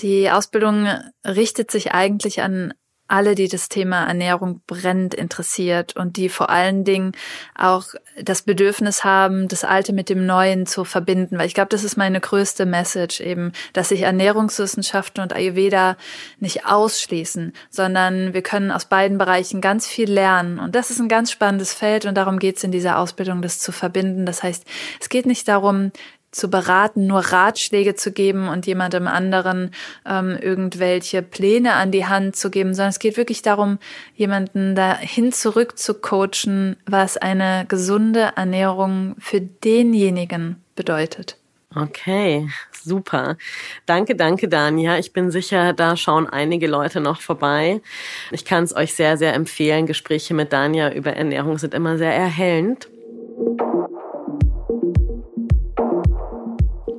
Die 0.00 0.30
Ausbildung 0.30 0.88
richtet 1.26 1.70
sich 1.70 1.92
eigentlich 1.92 2.40
an 2.40 2.72
alle, 3.08 3.34
die 3.34 3.48
das 3.48 3.68
Thema 3.68 4.06
Ernährung 4.06 4.60
brennend 4.66 5.14
interessiert 5.14 5.96
und 5.96 6.16
die 6.16 6.28
vor 6.28 6.50
allen 6.50 6.84
Dingen 6.84 7.12
auch 7.54 7.86
das 8.20 8.42
Bedürfnis 8.42 9.04
haben, 9.04 9.48
das 9.48 9.64
Alte 9.64 9.92
mit 9.92 10.08
dem 10.08 10.26
Neuen 10.26 10.66
zu 10.66 10.84
verbinden. 10.84 11.38
Weil 11.38 11.46
ich 11.46 11.54
glaube, 11.54 11.68
das 11.68 11.84
ist 11.84 11.96
meine 11.96 12.20
größte 12.20 12.66
Message 12.66 13.20
eben, 13.20 13.52
dass 13.72 13.90
sich 13.90 14.02
Ernährungswissenschaften 14.02 15.22
und 15.22 15.34
Ayurveda 15.34 15.96
nicht 16.40 16.66
ausschließen, 16.66 17.52
sondern 17.70 18.34
wir 18.34 18.42
können 18.42 18.70
aus 18.70 18.86
beiden 18.86 19.18
Bereichen 19.18 19.60
ganz 19.60 19.86
viel 19.86 20.10
lernen. 20.10 20.58
Und 20.58 20.74
das 20.74 20.90
ist 20.90 21.00
ein 21.00 21.08
ganz 21.08 21.30
spannendes 21.30 21.74
Feld 21.74 22.06
und 22.06 22.14
darum 22.14 22.38
geht 22.38 22.56
es 22.56 22.64
in 22.64 22.72
dieser 22.72 22.98
Ausbildung, 22.98 23.42
das 23.42 23.58
zu 23.58 23.72
verbinden. 23.72 24.26
Das 24.26 24.42
heißt, 24.42 24.64
es 25.00 25.08
geht 25.08 25.26
nicht 25.26 25.46
darum, 25.48 25.92
zu 26.36 26.48
beraten, 26.48 27.06
nur 27.06 27.20
Ratschläge 27.20 27.94
zu 27.94 28.12
geben 28.12 28.48
und 28.48 28.66
jemandem 28.66 29.08
anderen 29.08 29.70
ähm, 30.06 30.36
irgendwelche 30.40 31.22
Pläne 31.22 31.74
an 31.74 31.90
die 31.90 32.06
Hand 32.06 32.36
zu 32.36 32.50
geben, 32.50 32.74
sondern 32.74 32.90
es 32.90 32.98
geht 32.98 33.16
wirklich 33.16 33.42
darum, 33.42 33.78
jemanden 34.14 34.74
dahin 34.74 35.32
zurück 35.32 35.78
zu 35.78 35.94
coachen, 35.94 36.76
was 36.86 37.16
eine 37.16 37.64
gesunde 37.68 38.32
Ernährung 38.36 39.16
für 39.18 39.40
denjenigen 39.40 40.62
bedeutet. 40.74 41.38
Okay, 41.74 42.48
super. 42.82 43.36
Danke, 43.84 44.14
danke, 44.14 44.48
Dania. 44.48 44.98
Ich 44.98 45.12
bin 45.12 45.30
sicher, 45.30 45.74
da 45.74 45.96
schauen 45.96 46.26
einige 46.26 46.68
Leute 46.68 47.00
noch 47.00 47.20
vorbei. 47.20 47.82
Ich 48.30 48.46
kann 48.46 48.64
es 48.64 48.74
euch 48.74 48.94
sehr, 48.94 49.18
sehr 49.18 49.34
empfehlen. 49.34 49.86
Gespräche 49.86 50.32
mit 50.32 50.54
Dania 50.54 50.92
über 50.92 51.12
Ernährung 51.12 51.58
sind 51.58 51.74
immer 51.74 51.98
sehr 51.98 52.14
erhellend. 52.14 52.88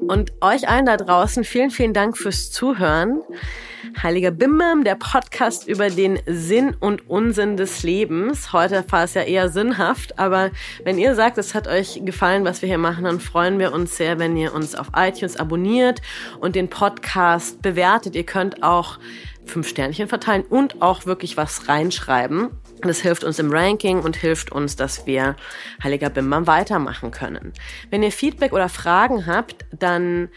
Und 0.08 0.32
euch 0.40 0.70
allen 0.70 0.86
da 0.86 0.96
draußen 0.96 1.44
vielen, 1.44 1.70
vielen 1.70 1.94
Dank 1.94 2.18
fürs 2.18 2.50
Zuhören. 2.50 3.22
Heiliger 4.02 4.32
Bimbam, 4.32 4.86
der 4.86 4.96
Podcast 4.96 5.68
über 5.68 5.90
den 5.90 6.20
Sinn 6.26 6.76
und 6.80 7.10
Unsinn 7.10 7.58
des 7.58 7.84
Lebens. 7.84 8.54
Heute 8.54 8.86
war 8.90 9.04
es 9.04 9.16
ja 9.16 9.24
eher 9.24 9.50
sinnhaft, 9.50 10.18
aber 10.18 10.52
wenn 10.84 10.98
ihr 10.98 11.14
sagt, 11.16 11.38
es 11.38 11.54
hat 11.54 11.68
euch 11.68 12.02
gefallen, 12.06 12.46
was 12.46 12.62
wir 12.62 12.70
hier 12.70 12.78
machen, 12.78 13.04
dann 13.04 13.20
freuen 13.20 13.60
wir 13.60 13.74
uns 13.74 13.98
sehr, 13.98 14.18
wenn 14.18 14.38
ihr 14.38 14.54
uns 14.54 14.76
auf 14.76 14.88
iTunes 14.96 15.36
abonniert 15.36 16.02
und 16.40 16.56
den 16.56 16.70
Podcast 16.70 17.62
bewertet. 17.62 18.16
Ihr 18.16 18.26
könnt 18.26 18.64
auch 18.64 19.00
fünf 19.46 19.68
Sternchen 19.68 20.08
verteilen 20.08 20.44
und 20.44 20.82
auch 20.82 21.06
wirklich 21.06 21.36
was 21.36 21.68
reinschreiben. 21.68 22.50
Das 22.82 23.02
hilft 23.02 23.24
uns 23.24 23.40
im 23.40 23.52
Ranking 23.52 24.02
und 24.02 24.16
hilft 24.16 24.52
uns, 24.52 24.76
dass 24.76 25.08
wir 25.08 25.36
Heiliger 25.84 26.10
Bimbam 26.10 26.48
weitermachen 26.48 27.12
können. 27.12 27.54
Wenn 27.90 28.04
ihr 28.04 28.12
Feedback 28.12 28.52
oder 28.54 28.70
Fragen 28.70 29.26
habt, 29.26 29.66
dann 29.78 30.30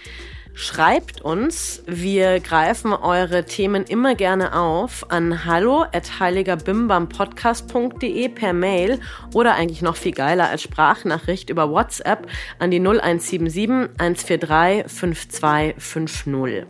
schreibt 0.54 1.20
uns. 1.22 1.82
Wir 1.86 2.40
greifen 2.40 2.92
eure 2.92 3.44
Themen 3.44 3.84
immer 3.84 4.14
gerne 4.14 4.54
auf 4.54 5.10
an 5.10 5.44
hallo 5.44 5.82
at 5.92 6.20
heiligerbimbampodcast.de 6.20 8.28
per 8.28 8.52
Mail 8.52 9.00
oder 9.34 9.54
eigentlich 9.54 9.82
noch 9.82 9.96
viel 9.96 10.12
geiler 10.12 10.48
als 10.48 10.62
Sprachnachricht 10.62 11.50
über 11.50 11.70
WhatsApp 11.70 12.28
an 12.58 12.70
die 12.70 12.80
0177 12.80 13.90
143 13.98 14.90
5250. 14.90 16.66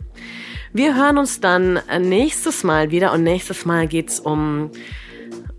Wir 0.73 0.95
hören 0.95 1.17
uns 1.17 1.41
dann 1.41 1.81
nächstes 1.99 2.63
Mal 2.63 2.91
wieder 2.91 3.11
und 3.11 3.23
nächstes 3.23 3.65
Mal 3.65 3.87
geht's 3.87 4.21
um 4.21 4.71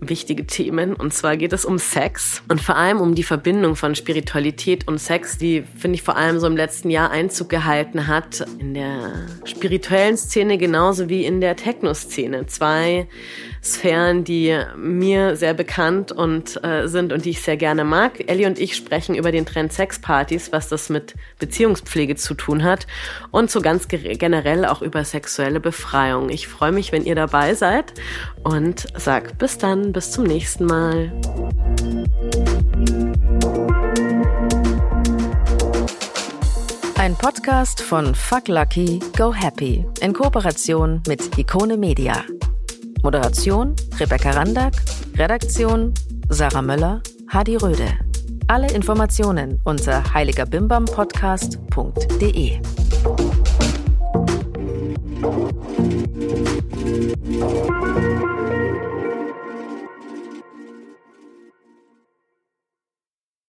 wichtige 0.09 0.45
Themen. 0.45 0.93
Und 0.93 1.13
zwar 1.13 1.37
geht 1.37 1.53
es 1.53 1.65
um 1.65 1.77
Sex 1.77 2.43
und 2.47 2.61
vor 2.61 2.75
allem 2.75 2.99
um 2.99 3.15
die 3.15 3.23
Verbindung 3.23 3.75
von 3.75 3.95
Spiritualität 3.95 4.87
und 4.87 4.99
Sex, 4.99 5.37
die, 5.37 5.63
finde 5.77 5.95
ich, 5.95 6.03
vor 6.03 6.15
allem 6.15 6.39
so 6.39 6.47
im 6.47 6.57
letzten 6.57 6.89
Jahr 6.89 7.11
Einzug 7.11 7.49
gehalten 7.49 8.07
hat. 8.07 8.45
In 8.59 8.73
der 8.73 9.27
spirituellen 9.45 10.17
Szene 10.17 10.57
genauso 10.57 11.09
wie 11.09 11.25
in 11.25 11.41
der 11.41 11.55
Techno-Szene. 11.55 12.47
Zwei 12.47 13.07
Sphären, 13.63 14.25
die 14.25 14.59
mir 14.75 15.37
sehr 15.37 15.53
bekannt 15.53 16.11
und 16.11 16.61
äh, 16.65 16.87
sind 16.87 17.13
und 17.13 17.23
die 17.23 17.29
ich 17.29 17.41
sehr 17.41 17.55
gerne 17.55 17.85
mag. 17.85 18.29
Ellie 18.29 18.45
und 18.45 18.59
ich 18.59 18.75
sprechen 18.75 19.15
über 19.15 19.31
den 19.31 19.45
Trend 19.45 19.71
Sexpartys, 19.71 20.51
was 20.51 20.67
das 20.67 20.89
mit 20.89 21.15
Beziehungspflege 21.39 22.15
zu 22.15 22.33
tun 22.33 22.63
hat 22.63 22.87
und 23.31 23.49
so 23.49 23.61
ganz 23.61 23.87
generell 23.87 24.65
auch 24.65 24.81
über 24.81 25.05
sexuelle 25.05 25.61
Befreiung. 25.61 26.29
Ich 26.29 26.49
freue 26.49 26.73
mich, 26.73 26.91
wenn 26.91 27.05
ihr 27.05 27.15
dabei 27.15 27.55
seid 27.55 27.93
und 28.43 28.87
sag 28.97 29.37
bis 29.37 29.57
dann, 29.57 29.93
bis 29.93 30.11
zum 30.11 30.25
nächsten 30.25 30.65
Mal. 30.65 31.13
Ein 36.97 37.15
Podcast 37.15 37.81
von 37.81 38.13
Fuck 38.13 38.49
Lucky, 38.49 38.99
Go 39.17 39.33
Happy 39.33 39.85
in 40.01 40.13
Kooperation 40.13 41.01
mit 41.07 41.37
Ikone 41.37 41.77
Media. 41.77 42.23
Moderation 43.03 43.75
Rebecca 43.99 44.31
Randack, 44.31 44.73
Redaktion 45.17 45.93
Sarah 46.29 46.61
Möller, 46.61 47.01
Hadi 47.27 47.57
Röde. 47.57 47.99
Alle 48.47 48.71
Informationen 48.71 49.59
unter 49.65 50.01
heiligerbimbampodcast.de. 50.13 52.61
Thank 57.73 58.32